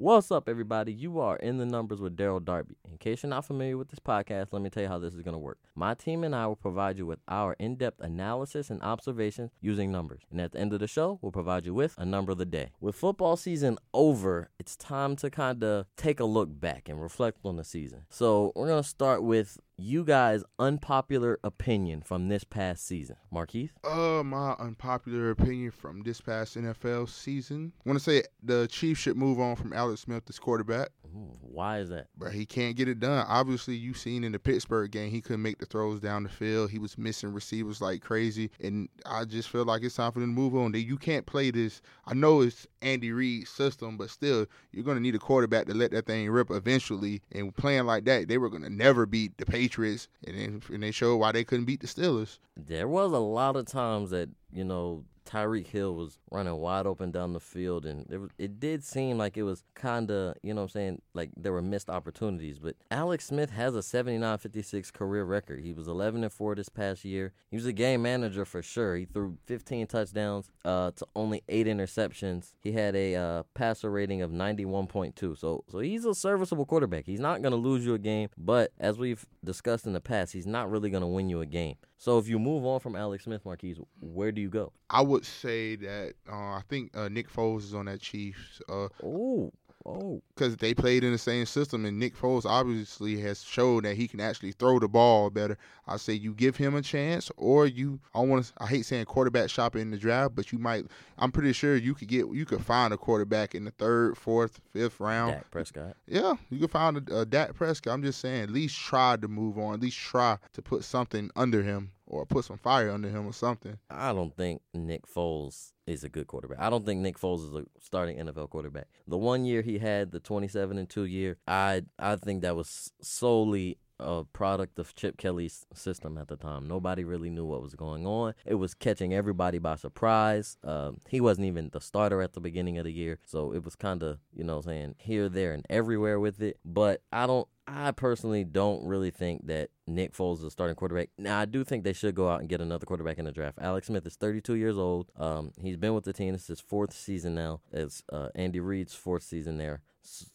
What's 0.00 0.30
up, 0.30 0.48
everybody? 0.48 0.92
You 0.92 1.18
are 1.18 1.34
in 1.34 1.56
the 1.58 1.66
numbers 1.66 2.00
with 2.00 2.16
Daryl 2.16 2.44
Darby. 2.44 2.76
In 2.88 2.98
case 2.98 3.24
you're 3.24 3.30
not 3.30 3.44
familiar 3.44 3.76
with 3.76 3.88
this 3.88 3.98
podcast, 3.98 4.52
let 4.52 4.62
me 4.62 4.70
tell 4.70 4.84
you 4.84 4.88
how 4.88 5.00
this 5.00 5.12
is 5.12 5.22
going 5.22 5.32
to 5.32 5.40
work. 5.40 5.58
My 5.74 5.94
team 5.94 6.22
and 6.22 6.36
I 6.36 6.46
will 6.46 6.54
provide 6.54 6.98
you 6.98 7.04
with 7.04 7.18
our 7.26 7.56
in 7.58 7.74
depth 7.74 8.00
analysis 8.00 8.70
and 8.70 8.80
observations 8.80 9.50
using 9.60 9.90
numbers. 9.90 10.22
And 10.30 10.40
at 10.40 10.52
the 10.52 10.60
end 10.60 10.72
of 10.72 10.78
the 10.78 10.86
show, 10.86 11.18
we'll 11.20 11.32
provide 11.32 11.66
you 11.66 11.74
with 11.74 11.96
a 11.98 12.04
number 12.04 12.30
of 12.30 12.38
the 12.38 12.44
day. 12.44 12.70
With 12.80 12.94
football 12.94 13.36
season 13.36 13.76
over, 13.92 14.50
it's 14.60 14.76
time 14.76 15.16
to 15.16 15.30
kind 15.30 15.64
of 15.64 15.86
take 15.96 16.20
a 16.20 16.24
look 16.24 16.48
back 16.60 16.88
and 16.88 17.02
reflect 17.02 17.38
on 17.44 17.56
the 17.56 17.64
season. 17.64 18.02
So 18.08 18.52
we're 18.54 18.68
going 18.68 18.80
to 18.80 18.88
start 18.88 19.24
with 19.24 19.58
you 19.78 20.04
guys' 20.04 20.42
unpopular 20.58 21.38
opinion 21.44 22.02
from 22.02 22.28
this 22.28 22.42
past 22.42 22.84
season. 22.84 23.16
Marquise? 23.30 23.70
Uh, 23.84 24.22
my 24.24 24.52
unpopular 24.58 25.30
opinion 25.30 25.70
from 25.70 26.02
this 26.02 26.20
past 26.20 26.56
NFL 26.56 27.08
season. 27.08 27.72
I 27.86 27.88
want 27.88 27.98
to 27.98 28.04
say 28.04 28.24
the 28.42 28.66
Chiefs 28.66 29.00
should 29.00 29.16
move 29.16 29.38
on 29.38 29.54
from 29.54 29.72
Alex 29.72 30.02
Smith 30.02 30.24
as 30.28 30.38
quarterback. 30.38 30.88
Why 31.12 31.78
is 31.78 31.88
that? 31.88 32.06
But 32.16 32.32
he 32.32 32.46
can't 32.46 32.76
get 32.76 32.88
it 32.88 33.00
done. 33.00 33.24
Obviously, 33.28 33.74
you 33.74 33.94
seen 33.94 34.24
in 34.24 34.32
the 34.32 34.38
Pittsburgh 34.38 34.90
game, 34.90 35.10
he 35.10 35.20
couldn't 35.20 35.42
make 35.42 35.58
the 35.58 35.66
throws 35.66 36.00
down 36.00 36.22
the 36.22 36.28
field. 36.28 36.70
He 36.70 36.78
was 36.78 36.96
missing 36.96 37.32
receivers 37.32 37.80
like 37.80 38.02
crazy, 38.02 38.50
and 38.60 38.88
I 39.06 39.24
just 39.24 39.48
feel 39.48 39.64
like 39.64 39.82
it's 39.82 39.96
time 39.96 40.12
for 40.12 40.20
them 40.20 40.34
to 40.34 40.40
move 40.40 40.54
on. 40.54 40.74
You 40.74 40.96
can't 40.96 41.26
play 41.26 41.50
this. 41.50 41.82
I 42.06 42.14
know 42.14 42.42
it's 42.42 42.66
Andy 42.82 43.10
Reid's 43.12 43.50
system, 43.50 43.96
but 43.96 44.10
still, 44.10 44.46
you're 44.72 44.84
going 44.84 44.96
to 44.96 45.02
need 45.02 45.14
a 45.14 45.18
quarterback 45.18 45.66
to 45.66 45.74
let 45.74 45.90
that 45.92 46.06
thing 46.06 46.30
rip 46.30 46.50
eventually. 46.50 47.22
And 47.32 47.54
playing 47.54 47.86
like 47.86 48.04
that, 48.04 48.28
they 48.28 48.38
were 48.38 48.50
going 48.50 48.62
to 48.62 48.70
never 48.70 49.06
beat 49.06 49.36
the 49.38 49.46
Patriots, 49.46 50.08
and 50.26 50.38
then 50.38 50.62
and 50.72 50.82
they 50.82 50.90
showed 50.90 51.16
why 51.16 51.32
they 51.32 51.44
couldn't 51.44 51.66
beat 51.66 51.80
the 51.80 51.86
Steelers. 51.86 52.38
There 52.56 52.88
was 52.88 53.12
a 53.12 53.18
lot 53.18 53.56
of 53.56 53.66
times 53.66 54.10
that 54.10 54.28
you 54.52 54.64
know 54.64 55.04
Tyreek 55.28 55.66
Hill 55.66 55.94
was 55.94 56.18
running 56.30 56.56
wide 56.56 56.86
open 56.86 57.10
down 57.10 57.34
the 57.34 57.40
field, 57.40 57.84
and 57.84 58.10
it, 58.10 58.20
it 58.38 58.60
did 58.60 58.82
seem 58.82 59.18
like 59.18 59.36
it 59.36 59.42
was 59.42 59.62
kind 59.74 60.10
of, 60.10 60.34
you 60.42 60.54
know 60.54 60.62
what 60.62 60.70
I'm 60.70 60.80
saying, 60.80 61.02
like 61.12 61.30
there 61.36 61.52
were 61.52 61.60
missed 61.60 61.90
opportunities. 61.90 62.58
But 62.58 62.76
Alex 62.90 63.26
Smith 63.26 63.50
has 63.50 63.74
a 63.74 63.82
79 63.82 64.38
56 64.38 64.90
career 64.90 65.24
record. 65.24 65.60
He 65.60 65.74
was 65.74 65.86
11 65.86 66.22
and 66.24 66.32
4 66.32 66.54
this 66.54 66.70
past 66.70 67.04
year. 67.04 67.34
He 67.50 67.56
was 67.56 67.66
a 67.66 67.74
game 67.74 68.00
manager 68.02 68.46
for 68.46 68.62
sure. 68.62 68.96
He 68.96 69.04
threw 69.04 69.36
15 69.44 69.86
touchdowns 69.86 70.50
uh, 70.64 70.92
to 70.92 71.06
only 71.14 71.42
eight 71.50 71.66
interceptions. 71.66 72.54
He 72.62 72.72
had 72.72 72.96
a 72.96 73.14
uh, 73.14 73.42
passer 73.52 73.90
rating 73.90 74.22
of 74.22 74.30
91.2. 74.30 75.36
So, 75.36 75.64
so 75.68 75.78
he's 75.78 76.06
a 76.06 76.14
serviceable 76.14 76.64
quarterback. 76.64 77.04
He's 77.04 77.20
not 77.20 77.42
going 77.42 77.52
to 77.52 77.58
lose 77.58 77.84
you 77.84 77.92
a 77.92 77.98
game, 77.98 78.30
but 78.38 78.72
as 78.80 78.96
we've 78.98 79.26
discussed 79.44 79.86
in 79.86 79.92
the 79.92 80.00
past, 80.00 80.32
he's 80.32 80.46
not 80.46 80.70
really 80.70 80.88
going 80.88 81.02
to 81.02 81.06
win 81.06 81.28
you 81.28 81.42
a 81.42 81.46
game. 81.46 81.76
So 81.98 82.16
if 82.18 82.28
you 82.28 82.38
move 82.38 82.64
on 82.64 82.80
from 82.80 82.96
Alex 82.96 83.24
Smith, 83.24 83.44
Marquise, 83.44 83.78
where 84.00 84.32
do 84.32 84.40
you 84.40 84.48
go? 84.48 84.72
I 84.90 85.02
would 85.02 85.24
say 85.24 85.76
that 85.76 86.14
uh, 86.30 86.34
I 86.34 86.62
think 86.68 86.96
uh, 86.96 87.08
Nick 87.08 87.30
Foles 87.30 87.64
is 87.64 87.74
on 87.74 87.86
that 87.86 88.00
Chiefs. 88.00 88.60
Uh, 88.68 88.88
oh, 89.02 89.52
oh, 89.88 90.22
because 90.34 90.56
they 90.56 90.74
played 90.74 91.04
in 91.04 91.12
the 91.12 91.18
same 91.18 91.46
system, 91.46 91.84
and 91.84 91.98
Nick 91.98 92.16
Foles 92.16 92.44
obviously 92.44 93.20
has 93.20 93.42
shown 93.42 93.82
that 93.82 93.96
he 93.96 94.08
can 94.08 94.20
actually 94.20 94.52
throw 94.52 94.78
the 94.78 94.88
ball 94.88 95.30
better. 95.30 95.56
I 95.86 95.96
say 95.96 96.12
you 96.12 96.34
give 96.34 96.56
him 96.56 96.74
a 96.74 96.82
chance, 96.82 97.30
or 97.36 97.66
you. 97.66 98.00
I 98.14 98.20
want 98.20 98.44
to. 98.44 98.52
I 98.58 98.66
hate 98.66 98.84
saying 98.84 99.06
quarterback 99.06 99.50
shopping 99.50 99.82
in 99.82 99.90
the 99.90 99.96
draft, 99.96 100.34
but 100.34 100.52
you 100.52 100.58
might. 100.58 100.86
I'm 101.18 101.32
pretty 101.32 101.52
sure 101.52 101.76
you 101.76 101.94
could 101.94 102.08
get. 102.08 102.26
You 102.32 102.44
could 102.44 102.64
find 102.64 102.92
a 102.92 102.96
quarterback 102.96 103.54
in 103.54 103.64
the 103.64 103.70
third, 103.72 104.16
fourth, 104.16 104.60
fifth 104.72 105.00
round. 105.00 105.32
Dak 105.32 105.50
Prescott. 105.50 105.96
Yeah, 106.06 106.34
you 106.50 106.60
could 106.60 106.70
find 106.70 107.08
a, 107.08 107.20
a 107.20 107.26
Dak 107.26 107.54
Prescott. 107.54 107.94
I'm 107.94 108.02
just 108.02 108.20
saying, 108.20 108.42
at 108.42 108.50
least 108.50 108.78
try 108.78 109.16
to 109.16 109.28
move 109.28 109.58
on. 109.58 109.74
At 109.74 109.80
least 109.80 109.98
try 109.98 110.38
to 110.52 110.62
put 110.62 110.84
something 110.84 111.30
under 111.36 111.62
him 111.62 111.92
or 112.06 112.26
put 112.26 112.44
some 112.44 112.58
fire 112.58 112.90
under 112.90 113.08
him 113.08 113.26
or 113.26 113.32
something. 113.32 113.78
I 113.90 114.12
don't 114.12 114.34
think 114.36 114.62
Nick 114.74 115.06
Foles 115.06 115.72
is 115.88 116.04
a 116.04 116.08
good 116.08 116.26
quarterback. 116.26 116.58
I 116.60 116.70
don't 116.70 116.84
think 116.84 117.00
Nick 117.00 117.18
Foles 117.18 117.48
is 117.48 117.54
a 117.54 117.64
starting 117.80 118.18
NFL 118.18 118.50
quarterback. 118.50 118.88
The 119.06 119.18
one 119.18 119.44
year 119.44 119.62
he 119.62 119.78
had 119.78 120.12
the 120.12 120.20
27 120.20 120.78
and 120.78 120.88
2 120.88 121.04
year, 121.04 121.38
I 121.46 121.82
I 121.98 122.16
think 122.16 122.42
that 122.42 122.56
was 122.56 122.92
solely 123.00 123.78
a 124.00 124.24
product 124.24 124.78
of 124.78 124.94
Chip 124.94 125.16
Kelly's 125.16 125.66
system 125.74 126.18
at 126.18 126.28
the 126.28 126.36
time. 126.36 126.66
Nobody 126.66 127.04
really 127.04 127.30
knew 127.30 127.44
what 127.44 127.62
was 127.62 127.74
going 127.74 128.06
on. 128.06 128.34
It 128.44 128.54
was 128.54 128.74
catching 128.74 129.14
everybody 129.14 129.58
by 129.58 129.76
surprise. 129.76 130.56
Um, 130.64 130.98
he 131.08 131.20
wasn't 131.20 131.46
even 131.46 131.70
the 131.72 131.80
starter 131.80 132.22
at 132.22 132.34
the 132.34 132.40
beginning 132.40 132.78
of 132.78 132.84
the 132.84 132.92
year, 132.92 133.18
so 133.26 133.52
it 133.52 133.64
was 133.64 133.76
kind 133.76 134.02
of, 134.02 134.18
you 134.32 134.44
know, 134.44 134.60
saying 134.60 134.96
here, 134.98 135.28
there, 135.28 135.52
and 135.52 135.66
everywhere 135.68 136.20
with 136.20 136.40
it. 136.42 136.58
But 136.64 137.02
I 137.12 137.26
don't 137.26 137.48
I 137.70 137.90
personally 137.90 138.44
don't 138.44 138.86
really 138.86 139.10
think 139.10 139.46
that 139.46 139.68
Nick 139.86 140.14
Foles 140.14 140.38
is 140.38 140.44
a 140.44 140.50
starting 140.50 140.74
quarterback. 140.74 141.10
Now, 141.18 141.38
I 141.38 141.44
do 141.44 141.64
think 141.64 141.84
they 141.84 141.92
should 141.92 142.14
go 142.14 142.30
out 142.30 142.40
and 142.40 142.48
get 142.48 142.62
another 142.62 142.86
quarterback 142.86 143.18
in 143.18 143.26
the 143.26 143.32
draft. 143.32 143.58
Alex 143.60 143.88
Smith 143.88 144.06
is 144.06 144.16
32 144.16 144.54
years 144.54 144.78
old. 144.78 145.10
Um, 145.16 145.52
he's 145.60 145.76
been 145.76 145.92
with 145.92 146.04
the 146.04 146.14
team. 146.14 146.34
Is 146.34 146.46
his 146.46 146.60
fourth 146.60 146.94
season 146.94 147.34
now. 147.34 147.60
It's 147.70 148.02
uh, 148.10 148.28
Andy 148.34 148.58
Reid's 148.58 148.94
fourth 148.94 149.22
season 149.22 149.58
there. 149.58 149.82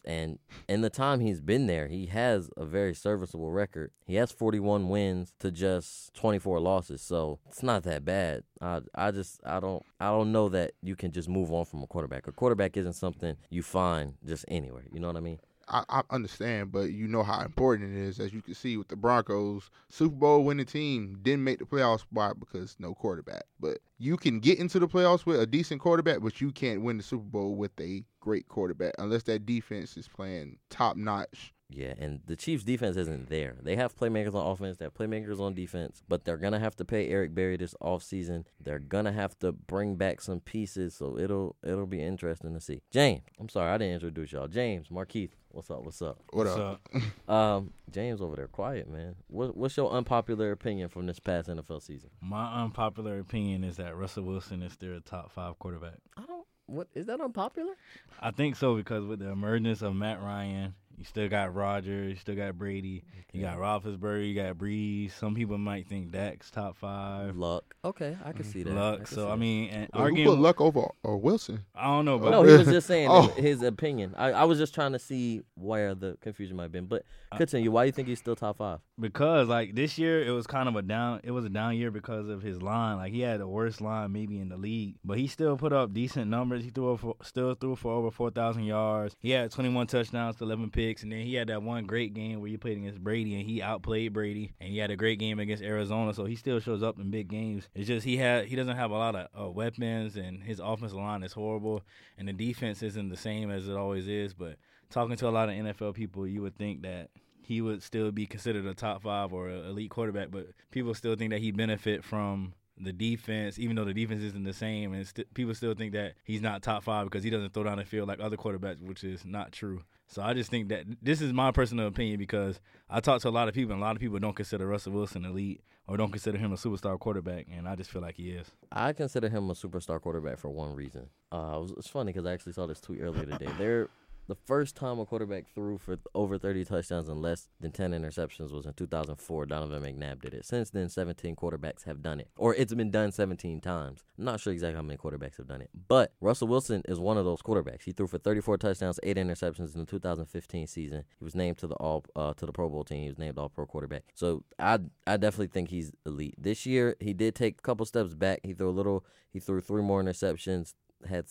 And 0.05 0.39
in 0.67 0.81
the 0.81 0.89
time 0.89 1.19
he's 1.19 1.41
been 1.41 1.67
there, 1.67 1.87
he 1.87 2.07
has 2.07 2.49
a 2.57 2.65
very 2.65 2.93
serviceable 2.93 3.51
record. 3.51 3.91
He 4.05 4.15
has 4.15 4.31
41 4.31 4.89
wins 4.89 5.33
to 5.39 5.51
just 5.51 6.13
24 6.15 6.59
losses, 6.59 7.01
so 7.01 7.39
it's 7.47 7.63
not 7.63 7.83
that 7.83 8.05
bad. 8.05 8.43
I 8.61 8.81
I 8.95 9.11
just 9.11 9.39
I 9.45 9.59
don't 9.59 9.83
I 9.99 10.07
don't 10.07 10.31
know 10.31 10.49
that 10.49 10.73
you 10.81 10.95
can 10.95 11.11
just 11.11 11.29
move 11.29 11.51
on 11.51 11.65
from 11.65 11.83
a 11.83 11.87
quarterback. 11.87 12.27
A 12.27 12.31
quarterback 12.31 12.77
isn't 12.77 12.93
something 12.93 13.35
you 13.49 13.63
find 13.63 14.15
just 14.25 14.45
anywhere. 14.47 14.85
You 14.91 14.99
know 14.99 15.07
what 15.07 15.17
I 15.17 15.21
mean? 15.21 15.39
I, 15.67 15.83
I, 15.89 16.01
understand, 16.09 16.71
but 16.71 16.91
you 16.91 17.07
know 17.07 17.23
how 17.23 17.41
important 17.41 17.95
it 17.95 18.01
is. 18.01 18.19
As 18.19 18.33
you 18.33 18.41
can 18.41 18.53
see 18.53 18.77
with 18.77 18.87
the 18.87 18.95
Broncos, 18.95 19.69
Super 19.89 20.15
Bowl 20.15 20.43
winning 20.43 20.65
team 20.65 21.17
didn't 21.21 21.43
make 21.43 21.59
the 21.59 21.65
playoff 21.65 22.01
spot 22.01 22.39
because 22.39 22.75
no 22.79 22.93
quarterback. 22.93 23.43
But 23.59 23.79
you 23.97 24.17
can 24.17 24.39
get 24.39 24.59
into 24.59 24.79
the 24.79 24.87
playoffs 24.87 25.25
with 25.25 25.39
a 25.39 25.47
decent 25.47 25.81
quarterback, 25.81 26.21
but 26.21 26.41
you 26.41 26.51
can't 26.51 26.81
win 26.81 26.97
the 26.97 27.03
Super 27.03 27.23
Bowl 27.23 27.55
with 27.55 27.71
a 27.79 28.03
great 28.19 28.47
quarterback 28.47 28.93
unless 28.97 29.23
that 29.23 29.45
defense 29.45 29.97
is 29.97 30.07
playing 30.07 30.57
top 30.69 30.97
notch 30.97 31.53
yeah, 31.73 31.93
and 31.97 32.21
the 32.25 32.35
Chiefs' 32.35 32.63
defense 32.63 32.97
isn't 32.97 33.29
there. 33.29 33.55
They 33.61 33.75
have 33.75 33.97
playmakers 33.97 34.35
on 34.35 34.45
offense, 34.45 34.77
they 34.77 34.85
have 34.85 34.93
playmakers 34.93 35.39
on 35.39 35.53
defense, 35.53 36.03
but 36.07 36.25
they're 36.25 36.37
gonna 36.37 36.59
have 36.59 36.75
to 36.77 36.85
pay 36.85 37.09
Eric 37.09 37.33
Berry 37.33 37.57
this 37.57 37.75
offseason. 37.81 38.45
They're 38.59 38.79
gonna 38.79 39.11
have 39.11 39.37
to 39.39 39.51
bring 39.51 39.95
back 39.95 40.21
some 40.21 40.39
pieces, 40.39 40.95
so 40.95 41.17
it'll 41.17 41.55
it'll 41.63 41.87
be 41.87 42.01
interesting 42.01 42.53
to 42.53 42.61
see. 42.61 42.81
James, 42.91 43.21
I'm 43.39 43.49
sorry 43.49 43.71
I 43.71 43.77
didn't 43.77 43.95
introduce 43.95 44.31
y'all. 44.31 44.47
James, 44.47 44.89
Markeith, 44.89 45.31
what's 45.49 45.69
up? 45.71 45.83
What's 45.83 46.01
up? 46.01 46.19
What 46.31 46.47
what's 46.47 46.57
up? 46.57 46.81
up? 47.27 47.29
um, 47.33 47.73
James 47.91 48.21
over 48.21 48.35
there, 48.35 48.47
quiet 48.47 48.89
man. 48.89 49.15
What, 49.27 49.55
what's 49.55 49.77
your 49.77 49.91
unpopular 49.91 50.51
opinion 50.51 50.89
from 50.89 51.05
this 51.05 51.19
past 51.19 51.47
NFL 51.47 51.81
season? 51.81 52.09
My 52.21 52.63
unpopular 52.63 53.19
opinion 53.19 53.63
is 53.63 53.77
that 53.77 53.95
Russell 53.95 54.23
Wilson 54.23 54.63
is 54.63 54.73
still 54.73 54.97
a 54.97 54.99
top 54.99 55.31
five 55.31 55.57
quarterback. 55.59 55.97
I 56.17 56.25
don't. 56.25 56.45
What 56.65 56.87
is 56.93 57.07
that 57.07 57.19
unpopular? 57.19 57.73
I 58.21 58.31
think 58.31 58.55
so 58.55 58.75
because 58.75 59.05
with 59.05 59.19
the 59.19 59.29
emergence 59.29 59.81
of 59.81 59.95
Matt 59.95 60.21
Ryan 60.21 60.73
you 60.97 61.05
still 61.05 61.27
got 61.29 61.53
Rodgers, 61.53 62.11
you 62.11 62.15
still 62.15 62.35
got 62.35 62.57
Brady, 62.57 63.03
okay. 63.11 63.39
you 63.39 63.41
got 63.41 63.57
Roethlisberger, 63.57 64.27
you 64.27 64.35
got 64.35 64.57
Brees. 64.57 65.11
Some 65.11 65.35
people 65.35 65.57
might 65.57 65.87
think 65.87 66.11
Dak's 66.11 66.51
top 66.51 66.77
five. 66.77 67.35
Luck, 67.35 67.75
okay, 67.83 68.17
I 68.23 68.31
can 68.31 68.43
see 68.43 68.63
that. 68.63 68.73
Luck. 68.73 69.01
I 69.01 69.05
so 69.05 69.29
I 69.29 69.35
mean, 69.35 69.69
and 69.69 69.89
well, 69.93 70.03
arguing, 70.03 70.27
who 70.27 70.35
put 70.35 70.41
Luck 70.41 70.61
over 70.61 70.87
or 71.03 71.17
Wilson? 71.17 71.63
I 71.75 71.85
don't 71.85 72.05
know, 72.05 72.15
uh, 72.15 72.19
but 72.19 72.29
no, 72.31 72.43
he 72.43 72.53
was 72.53 72.67
just 72.67 72.87
saying 72.93 73.07
oh. 73.09 73.27
his 73.29 73.61
opinion. 73.61 74.13
I, 74.17 74.31
I 74.31 74.43
was 74.45 74.57
just 74.57 74.73
trying 74.73 74.93
to 74.93 74.99
see 74.99 75.41
where 75.55 75.95
the 75.95 76.17
confusion 76.21 76.55
might 76.57 76.63
have 76.63 76.71
been. 76.71 76.85
But 76.85 77.05
uh, 77.31 77.37
continue. 77.37 77.71
Why 77.71 77.83
do 77.83 77.87
you 77.87 77.91
think 77.91 78.07
he's 78.07 78.19
still 78.19 78.35
top 78.35 78.57
five? 78.57 78.79
Because 78.99 79.47
like 79.47 79.75
this 79.75 79.97
year, 79.97 80.23
it 80.23 80.31
was 80.31 80.45
kind 80.45 80.69
of 80.69 80.75
a 80.75 80.81
down. 80.81 81.21
It 81.23 81.31
was 81.31 81.45
a 81.45 81.49
down 81.49 81.77
year 81.77 81.91
because 81.91 82.29
of 82.29 82.41
his 82.41 82.61
line. 82.61 82.97
Like 82.97 83.11
he 83.11 83.21
had 83.21 83.39
the 83.39 83.47
worst 83.47 83.81
line 83.81 84.11
maybe 84.11 84.39
in 84.39 84.49
the 84.49 84.57
league, 84.57 84.95
but 85.03 85.17
he 85.17 85.27
still 85.27 85.57
put 85.57 85.73
up 85.73 85.93
decent 85.93 86.29
numbers. 86.29 86.63
He 86.63 86.69
threw 86.69 86.97
for, 86.97 87.15
still 87.23 87.55
threw 87.55 87.75
for 87.75 87.91
over 87.91 88.11
four 88.11 88.29
thousand 88.29 88.63
yards. 88.65 89.15
He 89.19 89.31
had 89.31 89.51
twenty 89.51 89.69
one 89.69 89.87
touchdowns 89.87 90.35
to 90.37 90.43
eleven 90.43 90.69
picks, 90.69 90.82
and 91.03 91.11
then 91.11 91.21
he 91.21 91.35
had 91.35 91.47
that 91.47 91.63
one 91.63 91.85
great 91.85 92.13
game 92.13 92.39
where 92.39 92.49
he 92.49 92.57
played 92.57 92.77
against 92.77 93.03
Brady 93.03 93.35
and 93.35 93.43
he 93.43 93.61
outplayed 93.61 94.13
Brady, 94.13 94.53
and 94.59 94.69
he 94.69 94.77
had 94.77 94.91
a 94.91 94.95
great 94.95 95.19
game 95.19 95.39
against 95.39 95.63
Arizona. 95.63 96.13
So 96.13 96.25
he 96.25 96.35
still 96.35 96.59
shows 96.59 96.83
up 96.83 96.99
in 96.99 97.11
big 97.11 97.27
games. 97.27 97.69
It's 97.73 97.87
just 97.87 98.05
he 98.05 98.17
had 98.17 98.45
he 98.45 98.55
doesn't 98.55 98.75
have 98.75 98.91
a 98.91 98.97
lot 98.97 99.15
of 99.15 99.27
uh, 99.39 99.49
weapons, 99.49 100.15
and 100.15 100.43
his 100.43 100.59
offensive 100.59 100.97
line 100.97 101.23
is 101.23 101.33
horrible, 101.33 101.83
and 102.17 102.27
the 102.27 102.33
defense 102.33 102.83
isn't 102.83 103.09
the 103.09 103.17
same 103.17 103.49
as 103.49 103.67
it 103.67 103.75
always 103.75 104.07
is. 104.07 104.33
But 104.33 104.57
talking 104.89 105.17
to 105.17 105.27
a 105.27 105.31
lot 105.31 105.49
of 105.49 105.55
NFL 105.55 105.95
people, 105.95 106.27
you 106.27 106.41
would 106.41 106.57
think 106.57 106.83
that 106.83 107.09
he 107.41 107.61
would 107.61 107.83
still 107.83 108.11
be 108.11 108.25
considered 108.25 108.65
a 108.65 108.73
top 108.73 109.03
five 109.03 109.33
or 109.33 109.49
elite 109.49 109.89
quarterback, 109.89 110.31
but 110.31 110.47
people 110.71 110.93
still 110.93 111.15
think 111.15 111.31
that 111.31 111.41
he 111.41 111.51
benefit 111.51 112.03
from 112.03 112.53
the 112.77 112.93
defense, 112.93 113.59
even 113.59 113.75
though 113.75 113.85
the 113.85 113.93
defense 113.93 114.23
isn't 114.23 114.43
the 114.43 114.53
same, 114.53 114.93
and 114.93 115.05
st- 115.05 115.31
people 115.33 115.53
still 115.53 115.73
think 115.75 115.93
that 115.93 116.13
he's 116.23 116.41
not 116.41 116.63
top 116.63 116.83
five 116.83 117.05
because 117.05 117.23
he 117.23 117.29
doesn't 117.29 117.53
throw 117.53 117.63
down 117.63 117.77
the 117.77 117.85
field 117.85 118.07
like 118.07 118.19
other 118.19 118.37
quarterbacks, 118.37 118.81
which 118.81 119.03
is 119.03 119.25
not 119.25 119.51
true. 119.51 119.81
So 120.07 120.21
I 120.21 120.33
just 120.33 120.49
think 120.49 120.69
that 120.69 120.85
this 121.01 121.21
is 121.21 121.33
my 121.33 121.51
personal 121.51 121.87
opinion 121.87 122.17
because 122.17 122.59
I 122.89 122.99
talk 122.99 123.21
to 123.21 123.29
a 123.29 123.31
lot 123.31 123.47
of 123.47 123.53
people, 123.53 123.73
and 123.73 123.81
a 123.81 123.85
lot 123.85 123.95
of 123.95 124.01
people 124.01 124.19
don't 124.19 124.35
consider 124.35 124.67
Russell 124.67 124.93
Wilson 124.93 125.25
elite 125.25 125.61
or 125.87 125.97
don't 125.97 126.11
consider 126.11 126.37
him 126.37 126.51
a 126.53 126.55
superstar 126.55 126.99
quarterback, 126.99 127.47
and 127.51 127.67
I 127.67 127.75
just 127.75 127.89
feel 127.89 128.01
like 128.01 128.15
he 128.15 128.31
is. 128.31 128.47
I 128.71 128.93
consider 128.93 129.29
him 129.29 129.49
a 129.49 129.53
superstar 129.53 129.99
quarterback 129.99 130.37
for 130.39 130.49
one 130.49 130.75
reason. 130.75 131.09
Uh, 131.31 131.65
it's 131.77 131.89
funny 131.89 132.13
because 132.13 132.25
I 132.25 132.33
actually 132.33 132.53
saw 132.53 132.67
this 132.67 132.79
tweet 132.79 133.01
earlier 133.01 133.25
today. 133.25 133.49
There 133.57 133.89
The 134.27 134.35
first 134.35 134.77
time 134.77 134.99
a 134.99 135.05
quarterback 135.05 135.47
threw 135.53 135.77
for 135.77 135.97
over 136.15 136.37
30 136.37 136.63
touchdowns 136.63 137.09
and 137.09 137.21
less 137.21 137.49
than 137.59 137.71
10 137.71 137.91
interceptions 137.91 138.53
was 138.53 138.65
in 138.65 138.73
2004. 138.73 139.45
Donovan 139.45 139.83
McNabb 139.83 140.21
did 140.21 140.33
it. 140.33 140.45
Since 140.45 140.69
then, 140.69 140.87
17 140.87 141.35
quarterbacks 141.35 141.83
have 141.83 142.01
done 142.01 142.21
it, 142.21 142.29
or 142.37 142.55
it's 142.55 142.73
been 142.73 142.89
done 142.89 143.11
17 143.11 143.59
times. 143.59 144.03
I'm 144.17 144.23
not 144.23 144.39
sure 144.39 144.53
exactly 144.53 144.75
how 144.77 144.81
many 144.81 144.97
quarterbacks 144.97 145.37
have 145.37 145.47
done 145.47 145.61
it, 145.61 145.69
but 145.89 146.13
Russell 146.21 146.47
Wilson 146.47 146.83
is 146.87 146.99
one 146.99 147.17
of 147.17 147.25
those 147.25 147.41
quarterbacks. 147.41 147.83
He 147.83 147.91
threw 147.91 148.07
for 148.07 148.17
34 148.17 148.57
touchdowns, 148.59 148.99
eight 149.03 149.17
interceptions 149.17 149.73
in 149.73 149.81
the 149.81 149.85
2015 149.85 150.67
season. 150.67 151.03
He 151.19 151.23
was 151.23 151.35
named 151.35 151.57
to 151.57 151.67
the 151.67 151.75
all 151.75 152.05
uh, 152.15 152.33
to 152.35 152.45
the 152.45 152.53
Pro 152.53 152.69
Bowl 152.69 152.85
team. 152.85 153.03
He 153.03 153.09
was 153.09 153.19
named 153.19 153.37
All 153.37 153.49
Pro 153.49 153.65
quarterback. 153.65 154.03
So 154.13 154.43
I 154.57 154.79
I 155.05 155.17
definitely 155.17 155.47
think 155.47 155.69
he's 155.69 155.91
elite. 156.05 156.35
This 156.37 156.65
year 156.65 156.95
he 157.01 157.13
did 157.13 157.35
take 157.35 157.59
a 157.59 157.61
couple 157.61 157.85
steps 157.85 158.13
back. 158.13 158.39
He 158.43 158.53
threw 158.53 158.69
a 158.69 158.71
little. 158.71 159.05
He 159.31 159.39
threw 159.39 159.59
three 159.59 159.83
more 159.83 160.01
interceptions. 160.01 160.75
Had 161.09 161.25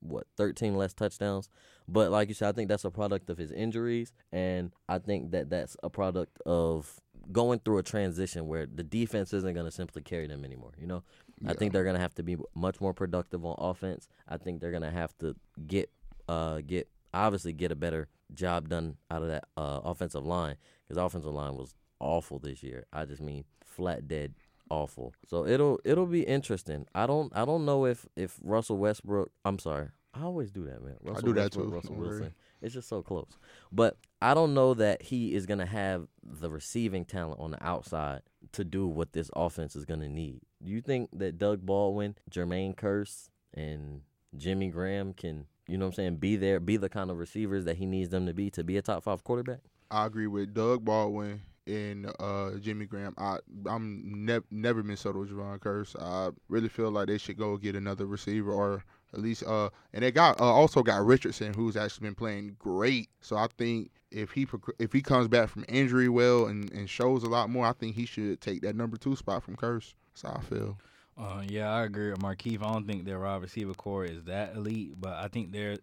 what 0.00 0.26
13 0.36 0.76
less 0.76 0.94
touchdowns. 0.94 1.48
But 1.86 2.10
like 2.10 2.28
you 2.28 2.34
said, 2.34 2.48
I 2.48 2.52
think 2.52 2.68
that's 2.68 2.84
a 2.84 2.90
product 2.90 3.28
of 3.30 3.38
his 3.38 3.52
injuries, 3.52 4.12
and 4.32 4.72
I 4.88 4.98
think 4.98 5.32
that 5.32 5.50
that's 5.50 5.76
a 5.82 5.90
product 5.90 6.40
of 6.46 7.00
going 7.32 7.58
through 7.60 7.78
a 7.78 7.82
transition 7.82 8.46
where 8.46 8.66
the 8.66 8.82
defense 8.82 9.32
isn't 9.32 9.54
going 9.54 9.66
to 9.66 9.72
simply 9.72 10.02
carry 10.02 10.26
them 10.26 10.44
anymore. 10.44 10.72
You 10.78 10.86
know, 10.86 11.02
yeah. 11.40 11.50
I 11.50 11.54
think 11.54 11.72
they're 11.72 11.84
going 11.84 11.96
to 11.96 12.00
have 12.00 12.14
to 12.14 12.22
be 12.22 12.36
much 12.54 12.80
more 12.80 12.94
productive 12.94 13.44
on 13.44 13.56
offense. 13.58 14.08
I 14.28 14.38
think 14.38 14.60
they're 14.60 14.70
going 14.70 14.82
to 14.82 14.90
have 14.90 15.16
to 15.18 15.36
get 15.66 15.90
uh 16.26 16.62
get 16.66 16.88
obviously 17.12 17.52
get 17.52 17.70
a 17.70 17.76
better 17.76 18.08
job 18.32 18.68
done 18.68 18.96
out 19.10 19.22
of 19.22 19.28
that 19.28 19.44
uh, 19.56 19.80
offensive 19.84 20.24
line 20.24 20.56
because 20.82 21.02
offensive 21.02 21.32
line 21.32 21.54
was 21.54 21.74
awful 22.00 22.38
this 22.38 22.62
year. 22.62 22.86
I 22.92 23.04
just 23.04 23.22
mean 23.22 23.44
flat 23.64 24.08
dead 24.08 24.34
awful. 24.70 25.14
So 25.26 25.46
it'll 25.46 25.78
it'll 25.84 26.06
be 26.06 26.22
interesting. 26.22 26.86
I 26.94 27.06
don't 27.06 27.32
I 27.34 27.44
don't 27.44 27.64
know 27.64 27.86
if 27.86 28.06
if 28.16 28.38
Russell 28.42 28.78
Westbrook. 28.78 29.30
I'm 29.44 29.58
sorry. 29.58 29.88
I 30.14 30.22
always 30.22 30.50
do 30.50 30.64
that, 30.66 30.82
man. 30.82 30.96
Russell 31.02 31.18
I 31.18 31.32
do 31.32 31.34
Westbrook, 31.34 31.36
that 31.36 31.52
too. 31.52 31.74
Russell 31.74 31.94
Wilson. 31.96 32.34
It's 32.62 32.72
just 32.72 32.88
so 32.88 33.02
close. 33.02 33.36
But 33.72 33.96
I 34.22 34.32
don't 34.32 34.54
know 34.54 34.74
that 34.74 35.02
he 35.02 35.34
is 35.34 35.44
gonna 35.44 35.66
have 35.66 36.06
the 36.22 36.50
receiving 36.50 37.04
talent 37.04 37.40
on 37.40 37.50
the 37.50 37.62
outside 37.62 38.22
to 38.52 38.64
do 38.64 38.86
what 38.86 39.12
this 39.12 39.30
offense 39.34 39.74
is 39.76 39.84
gonna 39.84 40.08
need. 40.08 40.40
Do 40.62 40.70
you 40.70 40.80
think 40.80 41.10
that 41.18 41.38
Doug 41.38 41.66
Baldwin, 41.66 42.14
Jermaine 42.30 42.74
Kearse, 42.76 43.28
and 43.52 44.02
Jimmy 44.36 44.68
Graham 44.68 45.12
can, 45.12 45.46
you 45.68 45.76
know 45.76 45.86
what 45.86 45.90
I'm 45.90 45.94
saying, 45.94 46.16
be 46.16 46.36
there, 46.36 46.60
be 46.60 46.76
the 46.76 46.88
kind 46.88 47.10
of 47.10 47.18
receivers 47.18 47.64
that 47.64 47.76
he 47.76 47.86
needs 47.86 48.08
them 48.10 48.26
to 48.26 48.34
be 48.34 48.50
to 48.50 48.64
be 48.64 48.76
a 48.76 48.82
top 48.82 49.02
five 49.02 49.24
quarterback? 49.24 49.60
I 49.90 50.06
agree 50.06 50.26
with 50.26 50.54
Doug 50.54 50.84
Baldwin 50.84 51.42
and 51.66 52.10
uh, 52.18 52.52
Jimmy 52.60 52.86
Graham. 52.86 53.14
I 53.18 53.38
I'm 53.66 54.24
ne- 54.24 54.40
never 54.50 54.82
been 54.82 54.96
sold 54.96 55.16
with 55.16 55.30
Javon 55.30 55.58
Kearse. 55.58 55.96
I 56.00 56.30
really 56.48 56.68
feel 56.68 56.90
like 56.90 57.08
they 57.08 57.18
should 57.18 57.36
go 57.36 57.56
get 57.56 57.74
another 57.74 58.06
receiver 58.06 58.52
or 58.52 58.84
at 59.14 59.20
least 59.20 59.44
uh 59.44 59.70
and 59.92 60.02
they 60.02 60.10
got 60.10 60.40
uh, 60.40 60.44
also 60.44 60.82
got 60.82 61.04
Richardson 61.04 61.54
who's 61.54 61.76
actually 61.76 62.08
been 62.08 62.14
playing 62.14 62.56
great. 62.58 63.08
So 63.20 63.36
I 63.36 63.46
think 63.56 63.90
if 64.10 64.30
he 64.30 64.46
if 64.78 64.92
he 64.92 65.02
comes 65.02 65.28
back 65.28 65.48
from 65.48 65.64
injury 65.68 66.08
well 66.08 66.46
and, 66.46 66.70
and 66.72 66.88
shows 66.88 67.22
a 67.22 67.28
lot 67.28 67.50
more, 67.50 67.66
I 67.66 67.72
think 67.72 67.96
he 67.96 68.06
should 68.06 68.40
take 68.40 68.62
that 68.62 68.76
number 68.76 68.96
two 68.96 69.16
spot 69.16 69.42
from 69.42 69.56
Kearse. 69.56 69.94
That's 70.12 70.22
how 70.22 70.40
I 70.40 70.42
feel. 70.42 70.78
Uh, 71.16 71.42
yeah, 71.48 71.72
I 71.72 71.84
agree 71.84 72.10
with 72.10 72.20
Markeith. 72.20 72.62
I 72.62 72.72
don't 72.72 72.86
think 72.86 73.04
their 73.04 73.20
wide 73.20 73.42
receiver 73.42 73.74
core 73.74 74.04
is 74.04 74.24
that 74.24 74.56
elite, 74.56 74.94
but 75.00 75.14
I 75.14 75.28
think 75.28 75.52
they're 75.52 75.76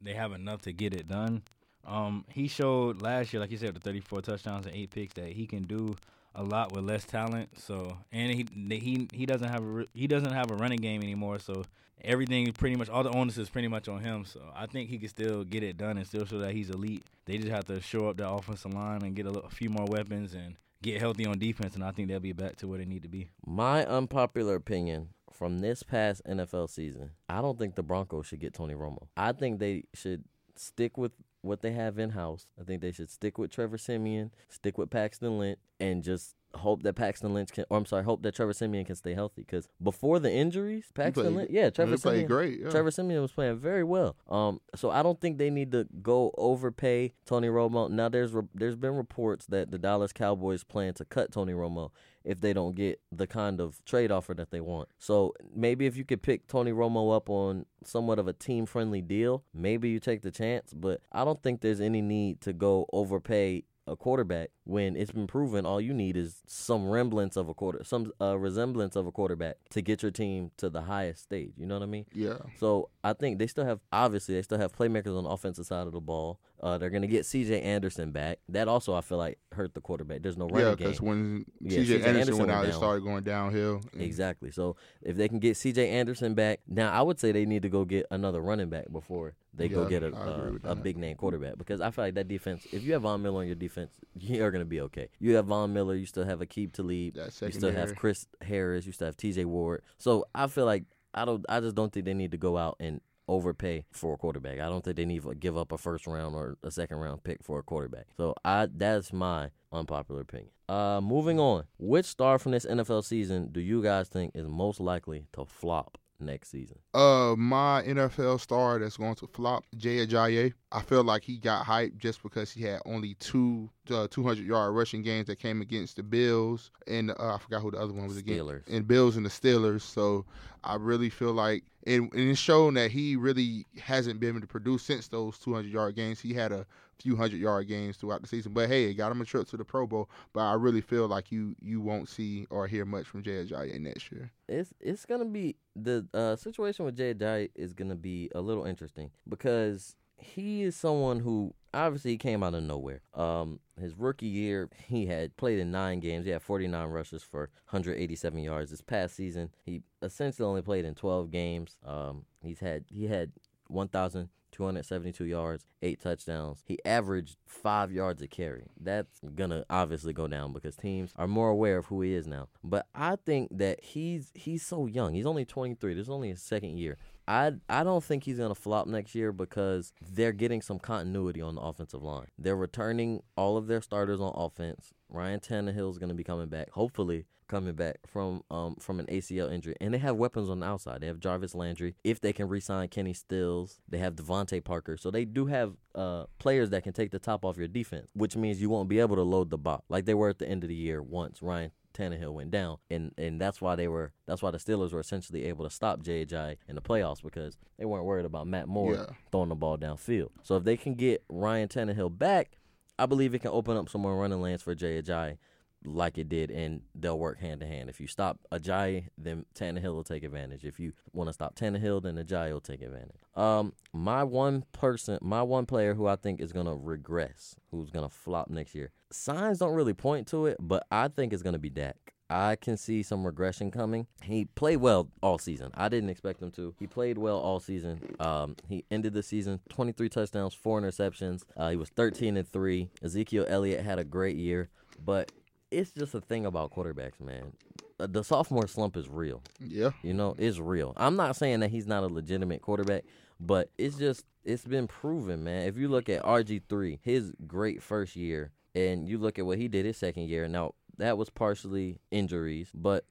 they 0.00 0.14
have 0.14 0.32
enough 0.32 0.62
to 0.62 0.72
get 0.72 0.94
it 0.94 1.08
done. 1.08 1.42
Um, 1.86 2.24
he 2.28 2.48
showed 2.48 3.00
last 3.02 3.32
year, 3.32 3.40
like 3.40 3.50
you 3.50 3.56
said, 3.56 3.74
the 3.74 3.80
34 3.80 4.22
touchdowns 4.22 4.66
and 4.66 4.74
eight 4.74 4.90
picks, 4.90 5.14
that 5.14 5.32
he 5.32 5.46
can 5.46 5.62
do 5.64 5.96
a 6.34 6.42
lot 6.42 6.72
with 6.72 6.84
less 6.84 7.04
talent. 7.04 7.50
So, 7.58 7.96
and 8.12 8.32
he 8.32 8.46
he 8.76 9.08
he 9.12 9.26
doesn't 9.26 9.48
have 9.48 9.62
a 9.62 9.86
he 9.94 10.06
doesn't 10.06 10.32
have 10.32 10.50
a 10.50 10.54
running 10.54 10.80
game 10.80 11.02
anymore. 11.02 11.38
So 11.38 11.64
everything 12.04 12.52
pretty 12.52 12.76
much 12.76 12.88
all 12.88 13.02
the 13.02 13.10
onus 13.10 13.38
is 13.38 13.48
pretty 13.48 13.68
much 13.68 13.88
on 13.88 14.00
him. 14.00 14.24
So 14.24 14.40
I 14.54 14.66
think 14.66 14.90
he 14.90 14.98
can 14.98 15.08
still 15.08 15.44
get 15.44 15.62
it 15.62 15.76
done 15.76 15.98
and 15.98 16.06
still 16.06 16.24
show 16.24 16.38
that 16.38 16.52
he's 16.52 16.70
elite. 16.70 17.04
They 17.24 17.38
just 17.38 17.50
have 17.50 17.66
to 17.66 17.80
show 17.80 18.08
up 18.08 18.16
the 18.16 18.28
offensive 18.28 18.72
line 18.72 19.02
and 19.02 19.14
get 19.14 19.26
a, 19.26 19.30
a 19.30 19.50
few 19.50 19.70
more 19.70 19.86
weapons 19.86 20.34
and 20.34 20.56
get 20.82 21.00
healthy 21.00 21.26
on 21.26 21.38
defense, 21.38 21.74
and 21.74 21.84
I 21.84 21.90
think 21.90 22.08
they'll 22.08 22.20
be 22.20 22.32
back 22.32 22.56
to 22.56 22.68
where 22.68 22.78
they 22.78 22.84
need 22.84 23.02
to 23.02 23.08
be. 23.08 23.30
My 23.44 23.84
unpopular 23.84 24.54
opinion 24.54 25.08
from 25.32 25.58
this 25.58 25.82
past 25.82 26.22
NFL 26.24 26.70
season, 26.70 27.10
I 27.28 27.40
don't 27.40 27.58
think 27.58 27.74
the 27.74 27.82
Broncos 27.82 28.26
should 28.26 28.40
get 28.40 28.54
Tony 28.54 28.74
Romo. 28.74 29.08
I 29.16 29.32
think 29.32 29.58
they 29.58 29.84
should 29.94 30.24
stick 30.56 30.96
with 30.96 31.12
what 31.42 31.62
they 31.62 31.72
have 31.72 31.98
in 31.98 32.10
house. 32.10 32.46
I 32.60 32.64
think 32.64 32.80
they 32.80 32.92
should 32.92 33.10
stick 33.10 33.38
with 33.38 33.50
Trevor 33.50 33.78
Siemian, 33.78 34.32
stick 34.48 34.78
with 34.78 34.90
Paxton 34.90 35.38
Lynch, 35.38 35.58
and 35.80 36.02
just 36.02 36.34
hope 36.54 36.82
that 36.82 36.94
Paxton 36.94 37.34
Lynch 37.34 37.52
can, 37.52 37.64
or 37.70 37.78
I'm 37.78 37.86
sorry, 37.86 38.04
hope 38.04 38.22
that 38.22 38.34
Trevor 38.34 38.52
Siemian 38.52 38.84
can 38.84 38.96
stay 38.96 39.14
healthy. 39.14 39.42
Because 39.42 39.68
before 39.82 40.18
the 40.18 40.32
injuries, 40.32 40.86
Paxton 40.94 41.24
played, 41.24 41.34
Lynch, 41.34 41.50
yeah, 41.50 41.70
Trevor 41.70 41.96
Siemian, 41.96 42.26
great. 42.26 42.60
Yeah. 42.60 42.70
Trevor 42.70 42.90
Siemian 42.90 43.22
was 43.22 43.32
playing 43.32 43.58
very 43.58 43.84
well. 43.84 44.16
Um, 44.28 44.60
so 44.74 44.90
I 44.90 45.02
don't 45.02 45.20
think 45.20 45.38
they 45.38 45.50
need 45.50 45.72
to 45.72 45.86
go 46.02 46.32
overpay 46.38 47.12
Tony 47.26 47.48
Romo. 47.48 47.90
Now 47.90 48.08
there's 48.08 48.32
there's 48.54 48.76
been 48.76 48.96
reports 48.96 49.46
that 49.46 49.70
the 49.70 49.78
Dallas 49.78 50.12
Cowboys 50.12 50.64
plan 50.64 50.94
to 50.94 51.04
cut 51.04 51.32
Tony 51.32 51.52
Romo 51.52 51.90
if 52.24 52.40
they 52.40 52.52
don't 52.52 52.74
get 52.74 53.00
the 53.10 53.26
kind 53.26 53.60
of 53.60 53.82
trade 53.86 54.12
offer 54.12 54.34
that 54.34 54.50
they 54.50 54.60
want. 54.60 54.88
So 54.98 55.34
maybe 55.54 55.86
if 55.86 55.96
you 55.96 56.04
could 56.04 56.22
pick 56.22 56.46
Tony 56.46 56.72
Romo 56.72 57.16
up 57.16 57.30
on 57.30 57.64
somewhat 57.84 58.18
of 58.18 58.28
a 58.28 58.34
team 58.34 58.66
friendly 58.66 59.00
deal, 59.00 59.44
maybe 59.54 59.88
you 59.88 59.98
take 59.98 60.20
the 60.20 60.30
chance. 60.30 60.74
But 60.74 61.00
I 61.10 61.24
don't 61.24 61.42
think 61.42 61.62
there's 61.62 61.80
any 61.80 62.02
need 62.02 62.40
to 62.42 62.52
go 62.52 62.86
overpay 62.92 63.64
a 63.88 63.96
quarterback 63.96 64.50
when 64.64 64.96
it's 64.96 65.10
been 65.10 65.26
proven 65.26 65.66
all 65.66 65.80
you 65.80 65.94
need 65.94 66.16
is 66.16 66.42
some 66.46 66.88
remnants 66.88 67.36
of 67.36 67.48
a 67.48 67.54
quarter, 67.54 67.82
some 67.84 68.12
uh, 68.20 68.38
resemblance 68.38 68.96
of 68.96 69.06
a 69.06 69.12
quarterback 69.12 69.56
to 69.70 69.82
get 69.82 70.02
your 70.02 70.10
team 70.10 70.50
to 70.56 70.70
the 70.70 70.82
highest 70.82 71.22
stage. 71.22 71.52
You 71.56 71.66
know 71.66 71.76
what 71.76 71.82
I 71.82 71.86
mean? 71.86 72.06
Yeah. 72.12 72.38
So 72.58 72.90
I 73.02 73.12
think 73.12 73.38
they 73.38 73.46
still 73.46 73.64
have 73.64 73.80
obviously 73.92 74.34
they 74.34 74.42
still 74.42 74.58
have 74.58 74.72
playmakers 74.72 75.16
on 75.16 75.24
the 75.24 75.30
offensive 75.30 75.66
side 75.66 75.86
of 75.86 75.92
the 75.92 76.00
ball. 76.00 76.40
Uh, 76.60 76.76
they're 76.78 76.90
gonna 76.90 77.06
get 77.06 77.24
C.J. 77.24 77.60
Anderson 77.62 78.10
back. 78.10 78.40
That 78.48 78.68
also 78.68 78.94
I 78.94 79.00
feel 79.00 79.18
like 79.18 79.38
hurt 79.52 79.74
the 79.74 79.80
quarterback. 79.80 80.22
There's 80.22 80.36
no 80.36 80.48
running 80.48 80.68
yeah, 80.68 80.74
because 80.74 81.00
when 81.00 81.44
yeah, 81.60 81.78
C.J. 81.78 81.94
Anderson, 81.94 82.16
Anderson, 82.16 82.38
went 82.38 82.50
out, 82.50 82.62
down. 82.62 82.70
it 82.70 82.74
started 82.74 83.04
going 83.04 83.24
downhill. 83.24 83.80
Exactly. 83.96 84.50
So 84.50 84.76
if 85.02 85.16
they 85.16 85.28
can 85.28 85.38
get 85.38 85.56
C.J. 85.56 85.88
Anderson 85.88 86.34
back, 86.34 86.60
now 86.66 86.92
I 86.92 87.02
would 87.02 87.20
say 87.20 87.32
they 87.32 87.46
need 87.46 87.62
to 87.62 87.68
go 87.68 87.84
get 87.84 88.06
another 88.10 88.40
running 88.40 88.68
back 88.68 88.90
before 88.90 89.34
they 89.54 89.66
yeah, 89.66 89.74
go 89.74 89.84
get 89.86 90.02
a 90.02 90.14
a, 90.14 90.70
a 90.70 90.74
big 90.74 90.96
name 90.96 91.16
quarterback 91.16 91.58
because 91.58 91.80
I 91.80 91.90
feel 91.90 92.04
like 92.04 92.14
that 92.14 92.28
defense. 92.28 92.66
If 92.72 92.82
you 92.82 92.92
have 92.94 93.02
Von 93.02 93.22
Miller 93.22 93.40
on 93.40 93.46
your 93.46 93.54
defense, 93.54 93.92
you 94.18 94.44
are 94.44 94.50
gonna 94.50 94.64
be 94.64 94.80
okay. 94.82 95.08
You 95.20 95.36
have 95.36 95.46
Von 95.46 95.72
Miller. 95.72 95.94
You 95.94 96.06
still 96.06 96.24
have 96.24 96.40
Aqib 96.40 96.72
Talib. 96.72 97.16
You 97.16 97.50
still 97.52 97.72
have 97.72 97.94
Chris 97.96 98.26
Harris. 98.40 98.86
You 98.86 98.92
still 98.92 99.06
have 99.06 99.16
T.J. 99.16 99.44
Ward. 99.44 99.82
So 99.98 100.26
I 100.34 100.46
feel 100.46 100.64
like 100.64 100.84
I 101.14 101.24
don't. 101.24 101.44
I 101.48 101.60
just 101.60 101.74
don't 101.74 101.92
think 101.92 102.06
they 102.06 102.14
need 102.14 102.32
to 102.32 102.38
go 102.38 102.56
out 102.56 102.76
and 102.80 103.00
overpay 103.28 103.84
for 103.92 104.14
a 104.14 104.16
quarterback. 104.16 104.58
I 104.60 104.68
don't 104.68 104.82
think 104.84 104.96
they 104.96 105.04
need 105.04 105.22
to 105.22 105.34
give 105.34 105.56
up 105.56 105.72
a 105.72 105.78
first 105.78 106.06
round 106.06 106.34
or 106.34 106.56
a 106.62 106.70
second 106.70 106.96
round 106.98 107.22
pick 107.24 107.42
for 107.42 107.58
a 107.58 107.62
quarterback. 107.62 108.06
So 108.16 108.34
I 108.44 108.66
that's 108.66 109.12
my 109.12 109.50
unpopular 109.72 110.22
opinion. 110.22 110.50
Uh, 110.68 111.00
moving 111.00 111.38
on. 111.38 111.64
Which 111.78 112.06
star 112.06 112.38
from 112.38 112.52
this 112.52 112.66
NFL 112.66 113.04
season 113.04 113.48
do 113.52 113.60
you 113.60 113.82
guys 113.82 114.08
think 114.08 114.32
is 114.34 114.46
most 114.46 114.80
likely 114.80 115.26
to 115.32 115.44
flop 115.44 115.98
next 116.20 116.50
season? 116.50 116.78
Uh, 116.92 117.34
my 117.38 117.82
NFL 117.86 118.40
star 118.40 118.78
that's 118.78 118.96
going 118.96 119.14
to 119.16 119.26
flop, 119.28 119.64
Jay 119.76 120.06
Ajayi. 120.06 120.52
I 120.72 120.82
feel 120.82 121.04
like 121.04 121.22
he 121.24 121.38
got 121.38 121.64
hyped 121.64 121.96
just 121.98 122.22
because 122.22 122.52
he 122.52 122.62
had 122.62 122.80
only 122.84 123.14
two 123.14 123.70
uh, 123.90 124.08
200 124.10 124.44
yard 124.44 124.74
rushing 124.74 125.02
games 125.02 125.26
that 125.28 125.38
came 125.38 125.60
against 125.62 125.96
the 125.96 126.02
Bills 126.02 126.70
and 126.86 127.10
uh, 127.12 127.34
I 127.34 127.38
forgot 127.38 127.62
who 127.62 127.70
the 127.70 127.78
other 127.78 127.92
one 127.92 128.06
was 128.06 128.16
against. 128.18 128.38
And 128.68 128.86
Bills 128.86 129.16
and 129.16 129.24
the 129.24 129.30
Steelers. 129.30 129.82
So 129.82 130.26
I 130.64 130.74
really 130.74 131.08
feel 131.10 131.32
like 131.32 131.64
and, 131.88 132.12
and 132.12 132.30
it's 132.30 132.38
shown 132.38 132.74
that 132.74 132.90
he 132.90 133.16
really 133.16 133.64
hasn't 133.80 134.20
been 134.20 134.30
able 134.30 134.40
to 134.40 134.46
produce 134.46 134.82
since 134.82 135.08
those 135.08 135.38
200 135.38 135.70
yard 135.72 135.96
games. 135.96 136.20
He 136.20 136.34
had 136.34 136.52
a 136.52 136.66
few 136.98 137.16
hundred 137.16 137.40
yard 137.40 137.66
games 137.66 137.96
throughout 137.96 138.20
the 138.20 138.28
season, 138.28 138.52
but 138.52 138.68
hey, 138.68 138.84
it 138.84 138.94
got 138.94 139.10
him 139.10 139.20
a 139.20 139.24
trip 139.24 139.48
to 139.48 139.56
the 139.56 139.64
Pro 139.64 139.86
Bowl. 139.86 140.10
But 140.32 140.40
I 140.40 140.54
really 140.54 140.82
feel 140.82 141.08
like 141.08 141.32
you 141.32 141.56
you 141.60 141.80
won't 141.80 142.08
see 142.08 142.46
or 142.50 142.66
hear 142.66 142.84
much 142.84 143.06
from 143.06 143.22
Jay 143.22 143.44
Ajayi 143.44 143.80
next 143.80 144.12
year. 144.12 144.30
It's 144.48 144.74
it's 144.80 145.06
gonna 145.06 145.24
be 145.24 145.56
the 145.74 146.06
uh, 146.12 146.36
situation 146.36 146.84
with 146.84 146.96
Jay 146.96 147.14
Ajayi 147.14 147.50
is 147.54 147.72
gonna 147.72 147.96
be 147.96 148.30
a 148.34 148.40
little 148.40 148.64
interesting 148.64 149.10
because 149.28 149.96
he 150.18 150.62
is 150.62 150.76
someone 150.76 151.20
who 151.20 151.54
obviously 151.72 152.12
he 152.12 152.16
came 152.18 152.42
out 152.42 152.54
of 152.54 152.62
nowhere. 152.62 153.00
Um, 153.14 153.60
his 153.80 153.94
rookie 153.96 154.26
year, 154.26 154.68
he 154.88 155.06
had 155.06 155.36
played 155.36 155.58
in 155.58 155.70
nine 155.70 156.00
games. 156.00 156.26
He 156.26 156.32
had 156.32 156.42
49 156.42 156.88
rushes 156.88 157.22
for 157.22 157.50
187 157.70 158.42
yards. 158.42 158.70
This 158.70 158.80
past 158.80 159.14
season, 159.16 159.50
he 159.64 159.82
essentially 160.02 160.46
only 160.46 160.62
played 160.62 160.84
in 160.84 160.94
12 160.94 161.30
games. 161.30 161.76
Um, 161.86 162.24
he's 162.42 162.60
had 162.60 162.84
he 162.88 163.06
had 163.06 163.32
1,272 163.68 165.24
yards, 165.24 165.66
eight 165.82 166.00
touchdowns. 166.00 166.62
He 166.66 166.78
averaged 166.84 167.36
five 167.46 167.92
yards 167.92 168.22
a 168.22 168.28
carry. 168.28 168.66
That's 168.80 169.20
gonna 169.34 169.64
obviously 169.70 170.12
go 170.12 170.26
down 170.26 170.52
because 170.52 170.76
teams 170.76 171.12
are 171.16 171.28
more 171.28 171.50
aware 171.50 171.78
of 171.78 171.86
who 171.86 172.00
he 172.00 172.14
is 172.14 172.26
now. 172.26 172.48
But 172.64 172.86
I 172.94 173.16
think 173.16 173.56
that 173.56 173.84
he's 173.84 174.32
he's 174.34 174.64
so 174.64 174.86
young. 174.86 175.14
He's 175.14 175.26
only 175.26 175.44
23. 175.44 175.94
This 175.94 176.02
is 176.02 176.10
only 176.10 176.30
his 176.30 176.42
second 176.42 176.78
year. 176.78 176.96
I 177.28 177.52
I 177.68 177.84
don't 177.84 178.02
think 178.02 178.24
he's 178.24 178.38
gonna 178.38 178.54
flop 178.54 178.86
next 178.86 179.14
year 179.14 179.32
because 179.32 179.92
they're 180.00 180.32
getting 180.32 180.62
some 180.62 180.78
continuity 180.78 181.42
on 181.42 181.56
the 181.56 181.60
offensive 181.60 182.02
line. 182.02 182.28
They're 182.38 182.56
returning 182.56 183.22
all 183.36 183.58
of 183.58 183.66
their 183.66 183.82
starters 183.82 184.18
on 184.18 184.32
offense. 184.34 184.94
Ryan 185.10 185.38
Tannehill 185.38 185.90
is 185.90 185.98
gonna 185.98 186.14
be 186.14 186.24
coming 186.24 186.48
back, 186.48 186.70
hopefully 186.70 187.26
coming 187.46 187.74
back 187.74 187.98
from 188.06 188.42
um 188.50 188.76
from 188.76 188.98
an 188.98 189.06
ACL 189.06 189.52
injury, 189.52 189.74
and 189.78 189.92
they 189.92 189.98
have 189.98 190.16
weapons 190.16 190.48
on 190.48 190.60
the 190.60 190.66
outside. 190.66 191.02
They 191.02 191.06
have 191.06 191.20
Jarvis 191.20 191.54
Landry. 191.54 191.96
If 192.02 192.18
they 192.20 192.32
can 192.32 192.48
re-sign 192.48 192.88
Kenny 192.88 193.12
Stills, 193.12 193.78
they 193.86 193.98
have 193.98 194.14
DeVante 194.16 194.64
Parker. 194.64 194.96
So 194.96 195.10
they 195.10 195.26
do 195.26 195.46
have 195.46 195.74
uh 195.94 196.24
players 196.38 196.70
that 196.70 196.82
can 196.82 196.94
take 196.94 197.10
the 197.10 197.18
top 197.18 197.44
off 197.44 197.58
your 197.58 197.68
defense, 197.68 198.10
which 198.14 198.36
means 198.36 198.60
you 198.62 198.70
won't 198.70 198.88
be 198.88 199.00
able 199.00 199.16
to 199.16 199.22
load 199.22 199.50
the 199.50 199.58
box 199.58 199.84
like 199.90 200.06
they 200.06 200.14
were 200.14 200.30
at 200.30 200.38
the 200.38 200.48
end 200.48 200.64
of 200.64 200.68
the 200.68 200.74
year 200.74 201.02
once 201.02 201.42
Ryan 201.42 201.72
Tannehill 201.94 202.32
went 202.32 202.50
down, 202.50 202.78
and 202.90 203.12
and 203.18 203.40
that's 203.40 203.60
why 203.60 203.74
they 203.76 203.88
were 203.88 204.12
that's 204.26 204.42
why 204.42 204.50
the 204.50 204.58
Steelers 204.58 204.92
were 204.92 205.00
essentially 205.00 205.44
able 205.46 205.64
to 205.64 205.70
stop 205.70 206.02
J.J. 206.02 206.58
in 206.68 206.74
the 206.74 206.82
playoffs 206.82 207.22
because 207.22 207.56
they 207.78 207.84
weren't 207.84 208.04
worried 208.04 208.26
about 208.26 208.46
Matt 208.46 208.68
Moore 208.68 208.94
Yeah. 208.94 209.06
throwing 209.32 209.48
the 209.48 209.54
ball 209.54 209.76
downfield. 209.78 210.30
So 210.42 210.56
if 210.56 210.64
they 210.64 210.76
can 210.76 210.94
get 210.94 211.24
Ryan 211.28 211.68
Tannehill 211.68 212.16
back, 212.18 212.58
I 212.98 213.06
believe 213.06 213.34
it 213.34 213.40
can 213.40 213.50
open 213.50 213.76
up 213.76 213.88
some 213.88 214.00
more 214.02 214.16
running 214.16 214.40
lanes 214.40 214.62
for 214.62 214.74
J.J. 214.74 215.38
like 215.84 216.18
it 216.18 216.28
did, 216.28 216.50
and 216.50 216.82
they'll 216.94 217.18
work 217.18 217.38
hand 217.40 217.60
to 217.60 217.66
hand. 217.66 217.88
If 217.88 218.00
you 218.00 218.06
stop 218.06 218.38
Ajayi, 218.52 219.08
then 219.16 219.44
Tannehill 219.54 219.94
will 219.94 220.04
take 220.04 220.24
advantage. 220.24 220.64
If 220.64 220.80
you 220.80 220.92
want 221.12 221.28
to 221.28 221.32
stop 221.32 221.54
Tannehill, 221.54 222.02
then 222.02 222.16
Ajayi 222.16 222.52
will 222.52 222.60
take 222.60 222.82
advantage. 222.82 223.20
Um, 223.34 223.72
my 223.92 224.24
one 224.24 224.64
person, 224.72 225.18
my 225.22 225.42
one 225.42 225.66
player 225.66 225.94
who 225.94 226.06
I 226.06 226.16
think 226.16 226.40
is 226.40 226.52
gonna 226.52 226.76
regress, 226.76 227.56
who's 227.70 227.90
gonna 227.90 228.08
flop 228.08 228.50
next 228.50 228.74
year. 228.74 228.90
Signs 229.10 229.58
don't 229.58 229.74
really 229.74 229.94
point 229.94 230.26
to 230.28 230.46
it, 230.46 230.56
but 230.60 230.86
I 230.90 231.08
think 231.08 231.32
it's 231.32 231.42
gonna 231.42 231.58
be 231.58 231.70
Dak. 231.70 232.14
I 232.30 232.56
can 232.56 232.76
see 232.76 233.02
some 233.02 233.24
regression 233.24 233.70
coming. 233.70 234.06
He 234.22 234.44
played 234.44 234.78
well 234.78 235.08
all 235.22 235.38
season. 235.38 235.70
I 235.74 235.88
didn't 235.88 236.10
expect 236.10 236.42
him 236.42 236.50
to. 236.52 236.74
He 236.78 236.86
played 236.86 237.16
well 237.16 237.38
all 237.38 237.58
season. 237.58 238.16
Um, 238.20 238.56
he 238.68 238.84
ended 238.90 239.14
the 239.14 239.22
season 239.22 239.60
23 239.70 240.10
touchdowns, 240.10 240.52
four 240.52 240.80
interceptions. 240.80 241.44
Uh, 241.56 241.70
he 241.70 241.76
was 241.76 241.88
13 241.90 242.36
and 242.36 242.46
three. 242.46 242.90
Ezekiel 243.02 243.46
Elliott 243.48 243.82
had 243.82 243.98
a 243.98 244.04
great 244.04 244.36
year, 244.36 244.68
but 245.02 245.32
it's 245.70 245.90
just 245.92 246.14
a 246.14 246.20
thing 246.20 246.46
about 246.46 246.72
quarterbacks, 246.72 247.20
man. 247.20 247.52
Uh, 248.00 248.06
The 248.06 248.22
sophomore 248.22 248.66
slump 248.66 248.96
is 248.96 249.08
real. 249.08 249.42
Yeah. 249.60 249.90
You 250.02 250.14
know, 250.14 250.34
it's 250.38 250.58
real. 250.58 250.92
I'm 250.96 251.16
not 251.16 251.36
saying 251.36 251.60
that 251.60 251.70
he's 251.70 251.86
not 251.86 252.02
a 252.02 252.06
legitimate 252.06 252.62
quarterback, 252.62 253.04
but 253.40 253.70
it's 253.78 253.96
just 253.96 254.24
it's 254.44 254.64
been 254.64 254.86
proven, 254.86 255.44
man. 255.44 255.66
If 255.68 255.76
you 255.76 255.88
look 255.88 256.08
at 256.08 256.22
RG3, 256.22 256.98
his 257.02 257.32
great 257.46 257.82
first 257.82 258.16
year, 258.16 258.50
and 258.74 259.06
you 259.08 259.18
look 259.18 259.38
at 259.38 259.46
what 259.46 259.58
he 259.58 259.68
did 259.68 259.84
his 259.84 259.96
second 259.96 260.28
year, 260.28 260.48
now 260.48 260.74
that 260.96 261.18
was 261.18 261.28
partially 261.30 261.98
injuries, 262.10 262.70
but 262.74 263.04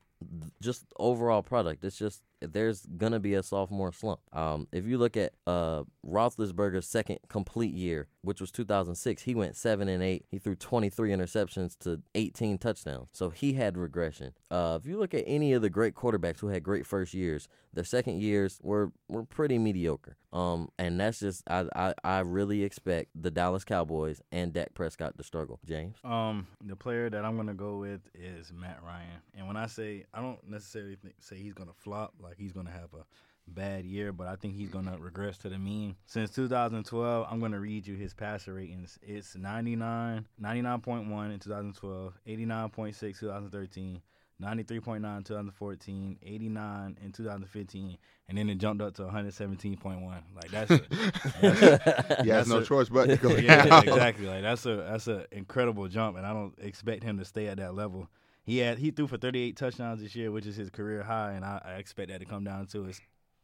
just 0.61 0.85
overall 0.97 1.43
product. 1.43 1.83
It's 1.83 1.97
just 1.97 2.23
there's 2.41 2.85
gonna 2.97 3.19
be 3.19 3.33
a 3.33 3.43
sophomore 3.43 3.91
slump. 3.91 4.19
Um, 4.33 4.67
if 4.71 4.85
you 4.85 4.97
look 4.97 5.17
at 5.17 5.33
uh 5.45 5.83
Roethlisberger's 6.05 6.87
second 6.87 7.19
complete 7.29 7.73
year, 7.73 8.07
which 8.21 8.41
was 8.41 8.51
2006, 8.51 9.23
he 9.23 9.35
went 9.35 9.55
seven 9.55 9.87
and 9.87 10.03
eight. 10.03 10.25
He 10.29 10.37
threw 10.37 10.55
23 10.55 11.11
interceptions 11.11 11.77
to 11.79 12.01
18 12.15 12.57
touchdowns, 12.57 13.09
so 13.13 13.29
he 13.29 13.53
had 13.53 13.77
regression. 13.77 14.33
Uh, 14.51 14.77
if 14.79 14.87
you 14.87 14.97
look 14.97 15.13
at 15.13 15.23
any 15.25 15.53
of 15.53 15.61
the 15.61 15.69
great 15.69 15.95
quarterbacks 15.95 16.39
who 16.39 16.47
had 16.47 16.63
great 16.63 16.85
first 16.85 17.13
years, 17.13 17.47
their 17.73 17.83
second 17.83 18.21
years 18.21 18.59
were 18.61 18.91
were 19.07 19.23
pretty 19.23 19.57
mediocre. 19.57 20.17
Um, 20.33 20.69
and 20.77 20.99
that's 20.99 21.19
just 21.19 21.43
I 21.49 21.67
I, 21.75 21.93
I 22.03 22.19
really 22.19 22.63
expect 22.63 23.11
the 23.15 23.31
Dallas 23.31 23.63
Cowboys 23.63 24.21
and 24.31 24.51
Dak 24.51 24.73
Prescott 24.73 25.17
to 25.17 25.23
struggle. 25.23 25.59
James. 25.65 25.97
Um, 26.03 26.47
the 26.63 26.75
player 26.75 27.09
that 27.09 27.23
I'm 27.23 27.37
gonna 27.37 27.53
go 27.53 27.77
with 27.77 28.01
is 28.13 28.51
Matt 28.51 28.81
Ryan, 28.83 29.21
and 29.33 29.47
when 29.47 29.57
I 29.57 29.67
say 29.67 30.05
I 30.13 30.21
don't 30.21 30.39
necessarily 30.47 30.95
think, 30.95 31.15
say 31.21 31.37
he's 31.37 31.53
gonna 31.53 31.73
flop, 31.73 32.13
like 32.19 32.26
he's 32.37 32.51
gonna 32.51 32.71
have 32.71 32.93
a 32.93 33.05
bad 33.47 33.85
year, 33.85 34.11
but 34.11 34.27
I 34.27 34.35
think 34.35 34.55
he's 34.55 34.69
gonna 34.69 34.97
regress 34.99 35.37
to 35.39 35.49
the 35.49 35.57
mean. 35.57 35.95
Since 36.05 36.31
2012, 36.31 37.27
I'm 37.29 37.39
gonna 37.39 37.59
read 37.59 37.87
you 37.87 37.95
his 37.95 38.13
passer 38.13 38.53
ratings. 38.53 38.99
It's 39.01 39.35
99, 39.35 40.27
99.1 40.41 41.33
in 41.33 41.39
2012, 41.39 42.13
89.6 42.27 43.19
2013. 43.19 44.01
93.9 44.41 45.25
2014, 45.25 46.19
89 46.21 46.97
in 47.03 47.11
2015, 47.11 47.97
and 48.29 48.37
then 48.37 48.49
it 48.49 48.59
jumped 48.59 48.83
up 48.83 48.93
to 48.93 49.01
117.1. 49.01 50.21
Like 50.35 50.51
that's, 50.51 50.69
a, 50.69 50.81
that's 51.41 52.21
He 52.23 52.29
has 52.29 52.47
no 52.47 52.59
a- 52.59 52.63
choice 52.63 52.87
but 52.87 53.07
to 53.07 53.17
go 53.17 53.35
yeah, 53.35 53.65
down. 53.65 53.83
exactly. 53.87 54.27
Like 54.27 54.43
that's 54.43 54.65
a 54.67 54.75
that's 54.75 55.07
an 55.07 55.25
incredible 55.31 55.87
jump, 55.87 56.17
and 56.17 56.25
I 56.25 56.33
don't 56.33 56.53
expect 56.59 57.03
him 57.03 57.17
to 57.17 57.25
stay 57.25 57.47
at 57.47 57.57
that 57.57 57.73
level. 57.73 58.09
He 58.47 58.59
had 58.59 58.79
he 58.79 58.91
threw 58.91 59.07
for 59.07 59.17
38 59.17 59.57
touchdowns 59.57 60.01
this 60.01 60.15
year, 60.15 60.31
which 60.31 60.45
is 60.45 60.55
his 60.55 60.69
career 60.69 61.03
high, 61.03 61.33
and 61.33 61.43
I, 61.43 61.61
I 61.65 61.71
expect 61.73 62.09
that 62.09 62.19
to 62.19 62.25
come 62.25 62.45
down 62.45 62.65
to 62.67 62.89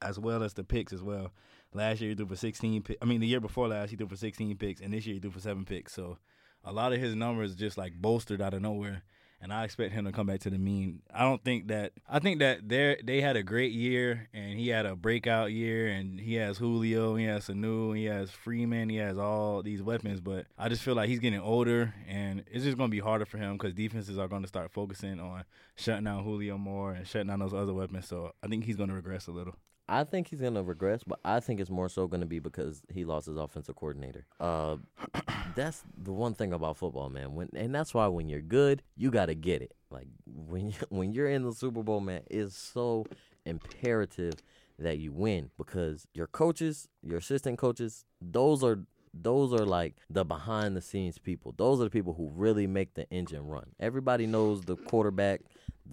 as 0.02 0.18
well 0.18 0.42
as 0.44 0.54
the 0.54 0.64
picks 0.64 0.94
as 0.94 1.04
well. 1.04 1.34
Last 1.74 2.00
year 2.00 2.12
he 2.12 2.16
threw 2.16 2.26
for 2.26 2.38
16. 2.38 2.84
Pick, 2.84 2.98
I 3.02 3.06
mean, 3.06 3.20
the 3.20 3.28
year 3.28 3.42
before 3.42 3.68
last 3.68 3.90
he 3.90 3.98
threw 3.98 4.08
for 4.08 4.16
16 4.16 4.56
picks, 4.56 4.80
and 4.80 4.94
this 4.94 5.06
year 5.06 5.16
he 5.16 5.20
threw 5.20 5.32
for 5.32 5.42
seven 5.42 5.66
picks. 5.66 5.94
So 5.94 6.20
a 6.64 6.72
lot 6.72 6.94
of 6.94 7.02
his 7.02 7.16
numbers 7.16 7.54
just 7.54 7.78
like 7.78 7.94
bolstered 7.96 8.42
out 8.42 8.54
of 8.54 8.62
nowhere. 8.62 9.04
And 9.44 9.52
I 9.52 9.66
expect 9.66 9.94
him 9.94 10.06
to 10.06 10.14
come 10.14 10.26
back 10.26 10.40
to 10.42 10.50
the 10.50 10.58
mean. 10.58 11.02
I 11.14 11.24
don't 11.24 11.44
think 11.44 11.68
that. 11.68 11.92
I 12.10 12.20
think 12.20 12.40
that 12.40 12.70
they 12.70 12.98
they 13.04 13.20
had 13.20 13.36
a 13.36 13.44
great 13.44 13.74
year, 13.74 14.30
and 14.34 14.58
he 14.58 14.70
had 14.70 14.86
a 14.86 14.96
breakout 14.96 15.52
year, 15.52 15.90
and 15.90 16.18
he 16.18 16.36
has 16.36 16.58
Julio, 16.58 17.16
he 17.16 17.26
has 17.26 17.48
Sanu, 17.48 17.96
he 17.96 18.06
has 18.06 18.32
Freeman, 18.32 18.88
he 18.88 18.96
has 18.98 19.18
all 19.18 19.62
these 19.62 19.84
weapons. 19.84 20.22
But 20.22 20.46
I 20.58 20.70
just 20.70 20.82
feel 20.82 20.96
like 20.96 21.10
he's 21.10 21.20
getting 21.20 21.42
older, 21.42 21.94
and 22.08 22.46
it's 22.50 22.64
just 22.64 22.78
going 22.78 22.90
to 22.90 22.96
be 22.96 23.02
harder 23.02 23.26
for 23.26 23.38
him 23.38 23.58
because 23.58 23.74
defenses 23.74 24.18
are 24.18 24.30
going 24.30 24.44
to 24.44 24.48
start 24.48 24.72
focusing 24.72 25.20
on 25.20 25.44
shutting 25.76 26.06
down 26.06 26.24
Julio 26.24 26.58
more 26.58 26.94
and 26.94 27.06
shutting 27.06 27.28
down 27.28 27.40
those 27.40 27.54
other 27.54 27.74
weapons. 27.74 28.08
So 28.08 28.32
I 28.42 28.48
think 28.48 28.64
he's 28.64 28.78
going 28.78 28.90
to 28.90 28.96
regress 28.96 29.28
a 29.28 29.32
little. 29.32 29.56
I 29.88 30.04
think 30.04 30.30
he's 30.30 30.42
gonna 30.42 30.64
regress, 30.64 31.04
but 31.06 31.20
I 31.26 31.40
think 31.40 31.60
it's 31.60 31.70
more 31.70 31.90
so 31.90 32.08
gonna 32.08 32.26
be 32.26 32.40
because 32.40 32.82
he 32.92 33.04
lost 33.04 33.28
his 33.28 33.38
offensive 33.38 33.76
coordinator. 33.76 34.26
Uh, 34.40 34.78
that's 35.56 35.84
the 36.02 36.14
one 36.14 36.34
thing 36.34 36.54
about 36.54 36.78
football, 36.78 37.10
man. 37.10 37.36
When 37.36 37.50
and 37.56 37.74
that's 37.76 37.94
why 37.94 38.08
when 38.08 38.30
you're 38.30 38.42
good, 38.42 38.82
you 38.96 39.12
gotta 39.12 39.36
get 39.36 39.62
it. 39.62 39.74
Like 39.90 40.08
when 40.26 40.68
you, 40.68 40.76
when 40.90 41.14
you're 41.14 41.30
in 41.30 41.44
the 41.44 41.54
Super 41.54 41.84
Bowl, 41.84 42.00
man, 42.00 42.22
it's 42.30 42.58
so 42.58 43.06
imperative 43.46 44.36
that 44.80 44.98
you 44.98 45.12
win 45.12 45.52
because 45.58 46.08
your 46.14 46.28
coaches, 46.28 46.88
your 47.02 47.18
assistant 47.18 47.58
coaches, 47.58 48.06
those 48.22 48.64
are 48.64 48.80
those 49.14 49.54
are 49.54 49.66
like 49.66 49.96
the 50.10 50.26
behind 50.26 50.76
the 50.76 50.82
scenes 50.82 51.18
people. 51.18 51.54
Those 51.58 51.80
are 51.80 51.86
the 51.86 51.90
people 51.90 52.14
who 52.14 52.32
really 52.34 52.68
make 52.68 52.96
the 52.96 53.10
engine 53.12 53.46
run. 53.46 53.68
Everybody 53.80 54.26
knows 54.26 54.62
the 54.62 54.76
quarterback, 54.76 55.42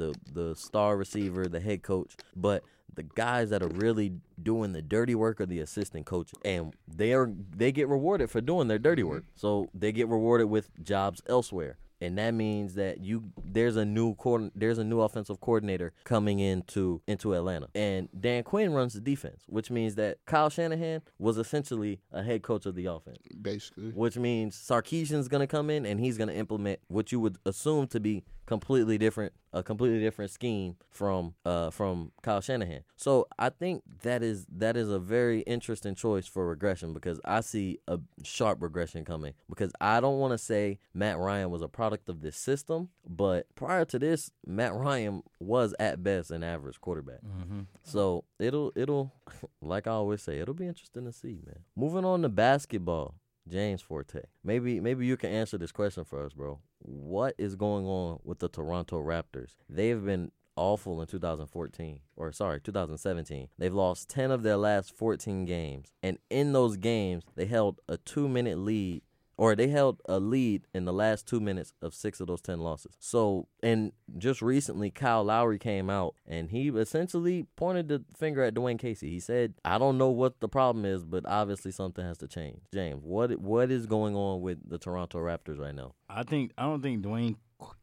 the 0.01 0.15
the 0.33 0.57
star 0.57 0.97
receiver, 0.97 1.47
the 1.47 1.61
head 1.61 1.83
coach, 1.83 2.17
but 2.35 2.65
the 2.95 3.03
guys 3.05 3.51
that 3.51 3.63
are 3.63 3.69
really 3.69 4.15
doing 4.43 4.73
the 4.73 4.83
dirty 4.83 5.15
work 5.15 5.41
are 5.41 5.47
the 5.47 5.61
assistant 5.61 6.07
coaches, 6.07 6.39
and 6.45 6.75
they 6.89 7.13
are 7.13 7.31
they 7.57 7.71
get 7.71 7.89
rewarded 7.89 8.31
for 8.31 8.41
doing 8.41 8.67
their 8.69 8.79
dirty 8.79 9.03
work. 9.03 9.23
Mm-hmm. 9.23 9.37
So 9.37 9.71
they 9.75 9.93
get 9.93 10.09
rewarded 10.09 10.49
with 10.49 10.71
jobs 10.83 11.23
elsewhere, 11.29 11.79
and 12.01 12.19
that 12.19 12.33
means 12.33 12.75
that 12.75 13.01
you 13.01 13.31
there's 13.45 13.77
a 13.77 13.85
new 13.85 14.15
coordin- 14.17 14.51
there's 14.57 14.79
a 14.79 14.85
new 14.85 15.01
offensive 15.03 15.41
coordinator 15.41 15.93
coming 16.03 16.41
into 16.41 17.01
into 17.07 17.33
Atlanta, 17.35 17.69
and 17.77 18.09
Dan 18.19 18.43
Quinn 18.43 18.73
runs 18.73 18.95
the 18.95 19.01
defense, 19.01 19.45
which 19.47 19.71
means 19.71 19.95
that 19.95 20.19
Kyle 20.27 20.51
Shanahan 20.51 21.03
was 21.19 21.39
essentially 21.39 22.01
a 22.13 22.23
head 22.25 22.43
coach 22.43 22.67
of 22.67 22.75
the 22.75 22.87
offense 22.87 23.19
Basically. 23.41 23.91
which 23.91 24.17
means 24.17 24.57
Sarkisian's 24.57 25.29
going 25.29 25.47
to 25.47 25.47
come 25.47 25.71
in 25.71 25.87
and 25.87 26.01
he's 26.01 26.19
going 26.19 26.29
to 26.29 26.37
implement 26.37 26.81
what 26.89 27.13
you 27.13 27.21
would 27.21 27.37
assume 27.47 27.87
to 27.89 28.01
be 28.01 28.25
completely 28.51 28.99
different, 28.99 29.33
a 29.53 29.63
completely 29.63 30.01
different 30.01 30.29
scheme 30.29 30.75
from 30.91 31.35
uh 31.45 31.71
from 31.71 32.11
Kyle 32.21 32.41
Shanahan. 32.41 32.83
So 32.97 33.29
I 33.39 33.51
think 33.51 33.85
that 34.03 34.25
is 34.25 34.45
that 34.57 34.77
is 34.77 34.91
a 34.91 34.99
very 34.99 35.43
interesting 35.43 35.95
choice 35.95 36.27
for 36.27 36.49
regression 36.49 36.93
because 36.93 37.21
I 37.25 37.43
see 37.43 37.79
a 37.87 38.01
sharp 38.25 38.61
regression 38.61 39.05
coming 39.05 39.35
because 39.49 39.71
I 39.81 40.01
don't 40.01 40.19
want 40.19 40.33
to 40.33 40.39
say 40.39 40.81
Matt 40.93 41.17
Ryan 41.17 41.51
was 41.51 41.63
a 41.63 41.69
product 41.69 42.09
of 42.09 42.23
this 42.23 42.37
system, 42.37 42.89
but 43.09 43.47
prior 43.55 43.85
to 43.85 44.01
this, 44.01 44.33
Matt 44.45 44.75
Ryan 44.75 45.23
was 45.39 45.73
at 45.79 46.03
best 46.03 46.33
an 46.33 46.43
average 46.43 46.81
quarterback. 46.81 47.21
Mm-hmm. 47.23 47.61
So 47.85 48.25
it'll 48.41 48.73
it'll 48.75 49.13
like 49.63 49.87
I 49.87 49.93
always 49.93 50.23
say, 50.23 50.41
it'll 50.41 50.55
be 50.55 50.67
interesting 50.67 51.05
to 51.05 51.13
see, 51.13 51.39
man. 51.47 51.61
Moving 51.77 52.05
on 52.05 52.23
to 52.23 52.29
basketball, 52.29 53.15
James 53.51 53.83
Forte. 53.83 54.21
Maybe 54.45 54.81
maybe 54.81 55.07
you 55.07 55.17
can 55.17 55.31
answer 55.31 55.59
this 55.59 55.73
question 55.73 56.05
for 56.05 56.25
us, 56.25 56.33
bro. 56.33 56.61
What 56.79 57.35
is 57.39 57.57
going 57.57 57.87
on 57.87 58.21
with 58.25 58.39
the 58.39 58.49
Toronto 58.49 59.03
Raptors? 59.03 59.57
They've 59.69 60.03
been 60.03 60.33
awful 60.57 61.01
in 61.01 61.07
2014 61.07 62.01
or 62.17 62.33
sorry 62.33 62.61
2017 62.61 63.49
they've 63.57 63.73
lost 63.73 64.11
10 64.11 64.31
of 64.31 64.43
their 64.43 64.57
last 64.57 64.95
14 64.95 65.45
games 65.47 65.93
and 66.03 66.19
in 66.29 66.53
those 66.53 66.77
games 66.77 67.25
they 67.35 67.47
held 67.47 67.81
a 67.89 67.97
two 67.97 68.29
minute 68.29 68.59
lead 68.59 69.01
or 69.41 69.57
they 69.57 69.69
held 69.69 70.03
a 70.07 70.21
lead 70.21 70.67
in 70.75 70.85
the 70.85 70.93
last 70.93 71.27
two 71.27 71.41
minutes 71.41 71.73
of 71.81 71.95
six 71.95 72.21
of 72.21 72.27
those 72.27 72.43
10 72.43 72.61
losses. 72.61 72.95
So, 73.01 73.49
and 73.63 73.93
just 74.19 74.43
recently, 74.43 74.91
Kyle 74.91 75.25
Lowry 75.25 75.59
came 75.59 75.89
out 75.89 76.15
and 76.27 76.51
he 76.51 76.69
essentially 76.69 77.47
pointed 77.57 77.89
the 77.89 78.05
finger 78.15 78.43
at 78.43 78.53
Dwayne 78.53 78.79
Casey. 78.79 79.09
He 79.09 79.19
said, 79.19 79.55
I 79.65 79.79
don't 79.79 79.97
know 79.97 80.11
what 80.11 80.41
the 80.41 80.49
problem 80.49 80.85
is, 80.85 81.07
but 81.07 81.25
obviously 81.27 81.71
something 81.71 82.05
has 82.05 82.19
to 82.19 82.29
change. 82.29 82.61
James, 82.75 83.03
what 83.03 83.41
what 83.41 83.71
is 83.71 83.87
going 83.87 84.15
on 84.15 84.43
with 84.43 84.59
the 84.69 84.77
Toronto 84.77 85.19
Raptors 85.19 85.59
right 85.59 85.75
now? 85.75 85.95
I 86.11 86.23
think 86.23 86.53
I 86.59 86.65
don't 86.65 86.83
think 86.83 87.03
Dwayne 87.03 87.37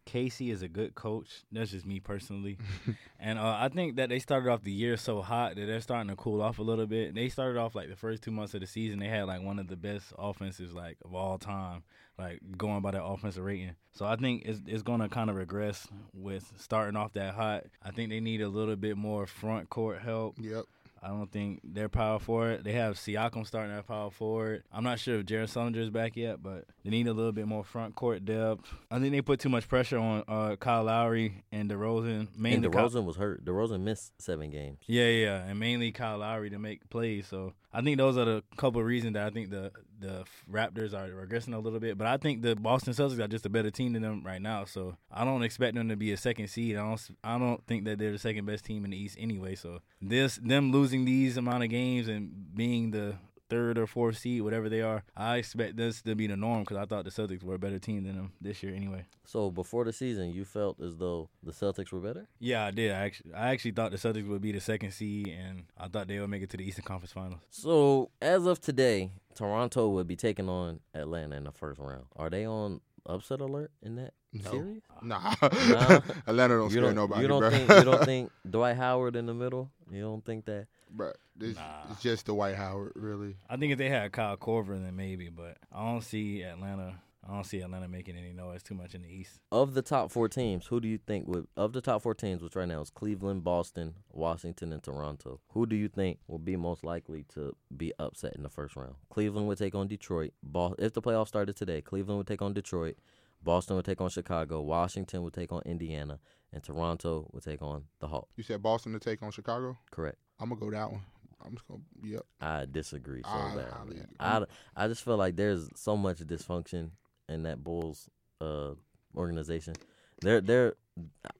Casey 0.06 0.52
is 0.52 0.62
a 0.62 0.68
good 0.68 0.96
coach. 0.96 1.44
That's 1.52 1.72
just 1.72 1.86
me 1.86 2.00
personally. 2.00 2.58
and 3.20 3.38
uh, 3.38 3.58
I 3.60 3.70
think 3.70 3.98
that 3.98 4.10
they 4.10 4.20
started 4.20 4.50
off 4.50 4.64
the 4.64 4.72
year 4.72 4.98
so 4.98 5.22
hot 5.22 5.56
that 5.56 5.66
they're 5.66 5.82
starting 5.82 6.10
to 6.10 6.16
cool 6.16 6.42
off 6.42 6.60
a 6.60 6.64
little 6.64 6.88
bit. 6.88 7.14
They 7.14 7.30
started 7.30 7.60
off 7.60 7.76
like 7.76 7.90
the 7.90 7.96
first 7.96 8.24
two 8.24 8.32
months 8.32 8.54
of 8.54 8.62
the 8.62 8.68
season, 8.68 9.00
they 9.00 9.08
had 9.08 9.24
like 9.24 9.42
one 9.42 9.60
of 9.60 9.68
the 9.68 9.76
best 9.76 10.14
offenses 10.18 10.74
like 10.74 10.98
of 11.04 11.14
all 11.14 11.38
time, 11.38 11.84
like 12.18 12.40
going 12.58 12.82
by 12.82 12.92
their 12.92 13.02
offensive 13.02 13.44
rating. 13.44 13.76
So 13.92 14.06
I 14.06 14.16
think 14.16 14.44
it's 14.46 14.62
it's 14.66 14.84
going 14.84 15.02
to 15.02 15.10
kind 15.10 15.30
of 15.30 15.36
regress 15.36 15.88
with 16.14 16.52
starting 16.58 16.96
off 16.96 17.14
that 17.14 17.34
hot. 17.34 17.66
I 17.84 17.92
think 17.92 18.10
they 18.10 18.20
need 18.20 18.42
a 18.42 18.50
little 18.50 18.76
bit 18.76 18.98
more 18.98 19.26
front 19.28 19.70
court 19.70 20.02
help. 20.02 20.38
Yep. 20.40 20.66
I 21.08 21.12
don't 21.12 21.32
think 21.32 21.62
they're 21.64 21.88
power 21.88 22.20
forward. 22.20 22.66
They 22.66 22.74
have 22.74 22.96
Siakam 22.98 23.48
starting 23.48 23.74
at 23.74 23.88
power 23.88 24.12
forward. 24.12 24.64
I'm 24.74 24.84
not 24.84 25.00
sure 25.00 25.20
if 25.20 25.26
Jared 25.26 25.48
Sullinger 25.48 25.78
is 25.78 25.90
back 25.90 26.18
yet, 26.18 26.44
but 26.44 26.66
they 26.84 26.90
need 26.90 27.08
a 27.08 27.14
little 27.14 27.32
bit 27.32 27.48
more 27.48 27.64
front 27.64 27.96
court 27.96 28.26
depth. 28.26 28.74
I 28.92 29.00
think 29.00 29.14
they 29.14 29.22
put 29.22 29.40
too 29.40 29.48
much 29.48 29.70
pressure 29.70 29.98
on 30.00 30.26
uh, 30.28 30.58
Kyle 30.58 30.84
Lowry 30.84 31.46
and 31.50 31.70
DeRozan. 31.72 32.28
Mainly 32.36 32.68
and 32.68 32.76
DeRozan 32.76 32.94
Kyle- 32.94 33.04
was 33.04 33.16
hurt. 33.16 33.46
DeRozan 33.46 33.82
missed 33.84 34.22
seven 34.22 34.50
games. 34.50 34.80
Yeah, 34.86 35.08
yeah, 35.08 35.46
and 35.46 35.58
mainly 35.58 35.94
Kyle 35.94 36.18
Lowry 36.18 36.50
to 36.50 36.60
make 36.60 36.90
plays. 36.90 37.26
So 37.28 37.54
I 37.72 37.82
think 37.82 37.98
those 37.98 38.18
are 38.18 38.26
the 38.26 38.44
couple 38.58 38.82
of 38.82 38.88
reasons 38.88 39.14
that 39.14 39.28
I 39.28 39.30
think 39.30 39.50
the 39.50 39.72
the 40.00 40.24
Raptors 40.52 40.94
are 40.94 41.10
regressing 41.10 41.54
a 41.54 41.60
little 41.60 41.80
bit. 41.80 41.98
But 41.98 42.08
I 42.08 42.18
think 42.18 42.42
the 42.42 42.56
Boston 42.56 42.94
Celtics 42.94 43.20
are 43.20 43.28
just 43.28 43.46
a 43.46 43.50
better 43.50 43.72
team 43.72 43.94
than 43.94 44.04
them 44.04 44.24
right 44.26 44.42
now. 44.42 44.66
So 44.66 44.98
I 45.12 45.26
don't 45.26 45.44
expect 45.44 45.76
them 45.76 45.90
to 45.90 45.96
be 45.96 46.12
a 46.12 46.18
second 46.18 46.48
seed. 46.48 46.76
I 46.76 46.82
don't 46.82 47.02
I 47.24 47.38
don't 47.38 47.66
think 47.66 47.86
that 47.86 48.00
they're 48.00 48.12
the 48.12 48.20
second 48.20 48.46
best 48.46 48.66
team 48.66 48.86
in 48.86 48.92
the 48.92 48.98
East 48.98 49.18
anyway. 49.20 49.56
So 49.56 49.80
this 50.02 50.38
them 50.38 50.72
losing 50.72 51.06
these 51.06 51.38
amount 51.38 51.64
of 51.64 51.70
games 51.70 52.08
and 52.08 52.56
being 52.56 52.92
the 52.92 53.16
third 53.50 53.78
or 53.78 53.88
fourth 53.88 54.18
seed, 54.18 54.42
whatever 54.42 54.70
they 54.70 54.82
are. 54.82 55.04
I 55.16 55.38
expect 55.38 55.78
this 55.78 56.02
to 56.04 56.16
be 56.16 56.28
the 56.28 56.38
norm 56.38 56.62
because 56.62 56.78
I 56.78 56.86
thought 56.86 57.06
the 57.06 57.12
Celtics 57.12 57.44
were 57.44 57.56
a 57.56 57.60
better 57.60 57.80
team 57.80 58.04
than 58.04 58.16
them 58.16 58.34
this 58.42 58.64
year 58.64 58.74
anyway. 58.74 59.06
So 59.26 59.52
before 59.52 59.86
the 59.86 59.94
season, 59.94 60.32
you 60.32 60.46
felt 60.46 60.82
as 60.82 60.98
though 60.98 61.30
the 61.44 61.52
Celtics 61.52 61.92
were 61.92 62.00
better? 62.00 62.28
Yeah, 62.40 62.66
I 62.66 62.72
did. 62.72 62.92
I 62.92 63.00
actually, 63.06 63.34
I 63.34 63.50
actually 63.50 63.72
thought 63.72 63.92
the 63.92 63.98
Celtics 63.98 64.28
would 64.28 64.42
be 64.42 64.52
the 64.52 64.62
second 64.62 64.92
seed, 64.92 65.28
and 65.28 65.64
I 65.78 65.88
thought 65.88 66.08
they 66.08 66.20
would 66.20 66.30
make 66.30 66.44
it 66.44 66.50
to 66.52 66.58
the 66.58 66.68
Eastern 66.68 66.86
Conference 66.86 67.12
Finals. 67.12 67.42
So 67.50 68.12
as 68.22 68.46
of 68.46 68.60
today, 68.62 69.12
Toronto 69.36 69.90
would 69.90 70.08
be 70.08 70.16
taking 70.16 70.50
on 70.50 70.80
Atlanta 70.94 71.36
in 71.36 71.44
the 71.44 71.52
first 71.52 71.80
round. 71.80 72.06
Are 72.16 72.30
they 72.30 72.46
on 72.46 72.82
upset 73.08 73.42
alert 73.42 73.72
in 73.82 73.96
that 73.96 74.14
no. 74.34 74.52
series? 74.52 74.82
Nah, 75.02 75.36
nah. 75.42 76.00
Atlanta 76.28 76.58
don't 76.58 76.66
you 76.66 76.70
scare 76.72 76.82
don't, 76.84 76.96
nobody. 76.96 77.22
You 77.22 77.28
don't 77.28 77.40
bro. 77.40 77.50
think 77.50 77.70
you 77.70 77.84
don't 77.84 78.06
think 78.06 78.32
Dwight 78.50 78.76
Howard 78.76 79.16
in 79.16 79.26
the 79.26 79.34
middle? 79.34 79.72
You 79.92 80.02
don't 80.02 80.24
think 80.24 80.46
that? 80.46 80.68
Bro, 80.90 81.14
it's, 81.40 81.58
nah. 81.58 81.92
it's 81.92 82.02
just 82.02 82.26
Dwight 82.26 82.56
Howard, 82.56 82.94
really. 82.96 83.38
I 83.50 83.58
think 83.58 83.72
if 83.72 83.78
they 83.78 83.90
had 83.90 84.12
Kyle 84.12 84.38
Korver, 84.38 84.82
then 84.82 84.96
maybe, 84.96 85.30
but 85.30 85.58
I 85.72 85.84
don't 85.84 86.04
see 86.04 86.44
Atlanta. 86.44 86.96
I 87.30 87.34
don't 87.34 87.44
see 87.44 87.60
Atlanta 87.60 87.90
making 87.90 88.16
any 88.16 88.32
noise 88.32 88.64
too 88.64 88.74
much 88.74 88.96
in 88.96 89.02
the 89.02 89.10
East. 89.10 89.42
Of 89.52 89.74
the 89.74 89.82
top 89.82 90.12
four 90.12 90.30
teams, 90.30 90.68
who 90.68 90.80
do 90.80 90.88
you 90.88 90.98
think 90.98 91.28
would 91.28 91.48
of 91.58 91.74
the 91.74 91.82
top 91.82 92.02
four 92.02 92.14
teams, 92.14 92.42
which 92.42 92.56
right 92.56 92.68
now 92.68 92.80
is 92.80 92.90
Cleveland, 92.90 93.44
Boston, 93.44 93.96
Washington, 94.12 94.72
and 94.72 94.82
Toronto? 94.82 95.42
Who 95.50 95.66
do 95.66 95.76
you 95.76 95.90
think 95.90 96.20
will 96.28 96.40
be 96.40 96.56
most 96.56 96.86
likely 96.86 97.26
to 97.34 97.54
be 97.76 97.92
upset 98.00 98.36
in 98.36 98.44
the 98.44 98.50
first 98.50 98.78
round? 98.78 98.96
Cleveland 99.10 99.48
would 99.48 99.58
take 99.58 99.76
on 99.76 99.88
Detroit. 99.88 100.34
if 100.80 100.94
the 100.94 101.02
playoffs 101.02 101.28
started 101.28 101.58
today, 101.58 101.82
Cleveland 101.82 102.18
would 102.20 102.28
take 102.28 102.42
on 102.42 102.54
Detroit. 102.54 102.96
Boston 103.44 103.76
would 103.76 103.86
take 103.86 104.00
on 104.00 104.10
Chicago. 104.10 104.62
Washington 104.62 105.22
would 105.24 105.34
take 105.34 105.52
on 105.52 105.62
Indiana, 105.66 106.20
and 106.54 106.64
Toronto 106.64 107.30
would 107.34 107.44
take 107.44 107.62
on 107.62 107.84
the 108.00 108.08
Hawks. 108.08 108.32
You 108.38 108.44
said 108.44 108.64
Boston 108.64 108.94
to 108.94 109.00
take 109.00 109.22
on 109.22 109.32
Chicago. 109.32 109.78
Correct. 109.92 110.18
I'm 110.40 110.50
gonna 110.50 110.62
go 110.62 110.72
that 110.72 110.92
one. 110.92 111.02
I'm 111.46 111.54
just 111.56 111.68
gonna. 111.68 111.82
Yep. 112.04 112.26
I 112.42 112.66
disagree 112.72 113.22
so 113.24 113.30
I, 113.30 113.56
bad. 113.56 114.08
I, 114.20 114.38
I, 114.38 114.46
I 114.76 114.88
just 114.88 115.04
feel 115.04 115.18
like 115.18 115.36
there's 115.36 115.70
so 115.76 115.96
much 115.98 116.20
dysfunction 116.20 116.92
in 117.30 117.44
that 117.44 117.64
Bulls 117.64 118.10
uh, 118.42 118.72
organization. 119.16 119.76
They're 120.22 120.42
they're. 120.42 120.74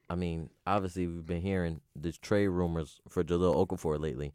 I 0.08 0.14
mean, 0.14 0.50
obviously 0.66 1.08
we've 1.08 1.26
been 1.26 1.42
hearing 1.42 1.80
the 1.96 2.12
trade 2.12 2.46
rumors 2.46 3.00
for 3.08 3.24
Jahlil 3.24 3.66
Okafor 3.66 3.98
lately. 3.98 4.32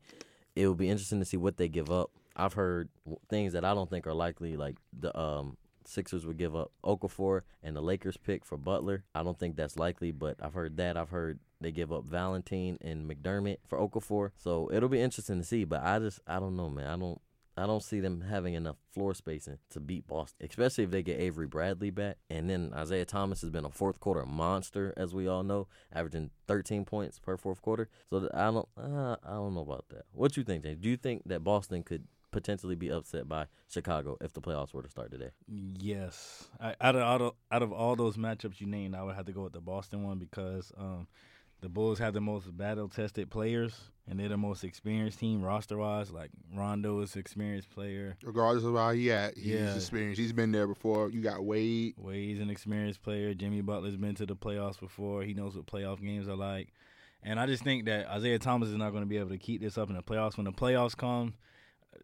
It 0.55 0.67
will 0.67 0.75
be 0.75 0.89
interesting 0.89 1.19
to 1.19 1.25
see 1.25 1.37
what 1.37 1.55
they 1.55 1.69
give 1.69 1.89
up. 1.89 2.11
I've 2.35 2.53
heard 2.53 2.89
things 3.29 3.53
that 3.53 3.63
I 3.63 3.73
don't 3.73 3.89
think 3.89 4.05
are 4.05 4.13
likely, 4.13 4.57
like 4.57 4.75
the 4.97 5.17
um 5.17 5.57
Sixers 5.85 6.25
would 6.25 6.37
give 6.37 6.55
up 6.55 6.71
Okafor 6.83 7.41
and 7.61 7.75
the 7.75 7.81
Lakers 7.81 8.17
pick 8.17 8.45
for 8.45 8.57
Butler. 8.57 9.03
I 9.13 9.23
don't 9.23 9.37
think 9.37 9.55
that's 9.55 9.77
likely, 9.77 10.11
but 10.11 10.37
I've 10.41 10.53
heard 10.53 10.77
that. 10.77 10.97
I've 10.97 11.09
heard 11.09 11.39
they 11.61 11.71
give 11.71 11.91
up 11.91 12.05
Valentine 12.05 12.77
and 12.81 13.09
McDermott 13.09 13.57
for 13.67 13.77
Okafor. 13.77 14.31
So 14.35 14.69
it'll 14.73 14.89
be 14.89 15.01
interesting 15.01 15.39
to 15.39 15.45
see. 15.45 15.63
But 15.63 15.83
I 15.83 15.99
just 15.99 16.19
I 16.27 16.39
don't 16.39 16.55
know, 16.55 16.69
man. 16.69 16.87
I 16.87 16.97
don't 16.97 17.21
I 17.55 17.67
don't 17.67 17.83
see 17.83 17.99
them 17.99 18.21
having 18.21 18.55
enough 18.55 18.77
floor 18.93 19.13
spacing 19.13 19.59
to 19.71 19.79
beat 19.79 20.07
Boston, 20.07 20.47
especially 20.49 20.85
if 20.85 20.91
they 20.91 21.03
get 21.03 21.19
Avery 21.19 21.45
Bradley 21.45 21.91
back. 21.91 22.17
And 22.29 22.49
then 22.49 22.71
Isaiah 22.73 23.05
Thomas 23.05 23.41
has 23.41 23.49
been 23.49 23.65
a 23.65 23.69
fourth 23.69 23.99
quarter 23.99 24.25
monster, 24.25 24.93
as 24.97 25.13
we 25.13 25.27
all 25.27 25.43
know, 25.43 25.67
averaging 25.93 26.31
13 26.47 26.85
points 26.85 27.19
per 27.19 27.37
fourth 27.37 27.61
quarter. 27.61 27.89
So 28.09 28.27
I 28.33 28.45
don't, 28.45 28.67
uh, 28.77 29.17
I 29.23 29.33
don't 29.33 29.53
know 29.53 29.61
about 29.61 29.85
that. 29.89 30.05
What 30.11 30.35
you 30.35 30.43
think, 30.43 30.63
James? 30.63 30.79
Do 30.79 30.89
you 30.89 30.97
think 30.97 31.23
that 31.25 31.43
Boston 31.43 31.83
could 31.83 32.05
potentially 32.31 32.75
be 32.75 32.91
upset 32.91 33.29
by 33.29 33.45
Chicago 33.69 34.17
if 34.19 34.33
the 34.33 34.41
playoffs 34.41 34.73
were 34.73 34.81
to 34.81 34.89
start 34.89 35.11
today? 35.11 35.29
Yes. 35.47 36.47
I, 36.59 36.75
out 36.81 36.95
of 36.95 37.01
out 37.01 37.21
of 37.21 37.33
out 37.51 37.63
of 37.63 37.71
all 37.71 37.95
those 37.95 38.17
matchups 38.17 38.59
you 38.59 38.67
named, 38.67 38.95
I 38.95 39.03
would 39.03 39.15
have 39.15 39.27
to 39.27 39.31
go 39.31 39.43
with 39.43 39.53
the 39.53 39.61
Boston 39.61 40.03
one 40.03 40.17
because 40.17 40.71
um, 40.77 41.07
the 41.63 41.69
Bulls 41.69 41.97
have 41.99 42.13
the 42.13 42.19
most 42.19 42.55
battle 42.57 42.89
tested 42.89 43.31
players 43.31 43.73
and 44.05 44.19
they're 44.19 44.27
the 44.27 44.35
most 44.35 44.65
experienced 44.65 45.19
team 45.19 45.41
roster 45.41 45.77
wise. 45.77 46.11
Like 46.11 46.29
Rondo 46.53 46.99
is 46.99 47.15
an 47.15 47.21
experienced 47.21 47.69
player. 47.69 48.17
Regardless 48.21 48.65
of 48.65 48.75
how 48.75 48.91
he 48.91 49.09
at, 49.13 49.37
he's 49.37 49.45
yeah. 49.45 49.73
experienced. 49.73 50.19
He's 50.19 50.33
been 50.33 50.51
there 50.51 50.67
before. 50.67 51.09
You 51.09 51.21
got 51.21 51.45
Wade. 51.45 51.93
Wade's 51.97 52.41
an 52.41 52.49
experienced 52.49 53.01
player. 53.01 53.33
Jimmy 53.33 53.61
Butler's 53.61 53.95
been 53.95 54.13
to 54.15 54.25
the 54.25 54.35
playoffs 54.35 54.77
before. 54.77 55.23
He 55.23 55.33
knows 55.33 55.55
what 55.55 55.65
playoff 55.65 56.01
games 56.01 56.27
are 56.27 56.35
like. 56.35 56.67
And 57.23 57.39
I 57.39 57.45
just 57.45 57.63
think 57.63 57.85
that 57.85 58.07
Isaiah 58.07 58.39
Thomas 58.39 58.67
is 58.67 58.75
not 58.75 58.89
going 58.89 59.03
to 59.03 59.09
be 59.09 59.17
able 59.17 59.29
to 59.29 59.37
keep 59.37 59.61
this 59.61 59.77
up 59.77 59.89
in 59.89 59.95
the 59.95 60.03
playoffs. 60.03 60.35
When 60.35 60.43
the 60.43 60.51
playoffs 60.51 60.97
come, 60.97 61.35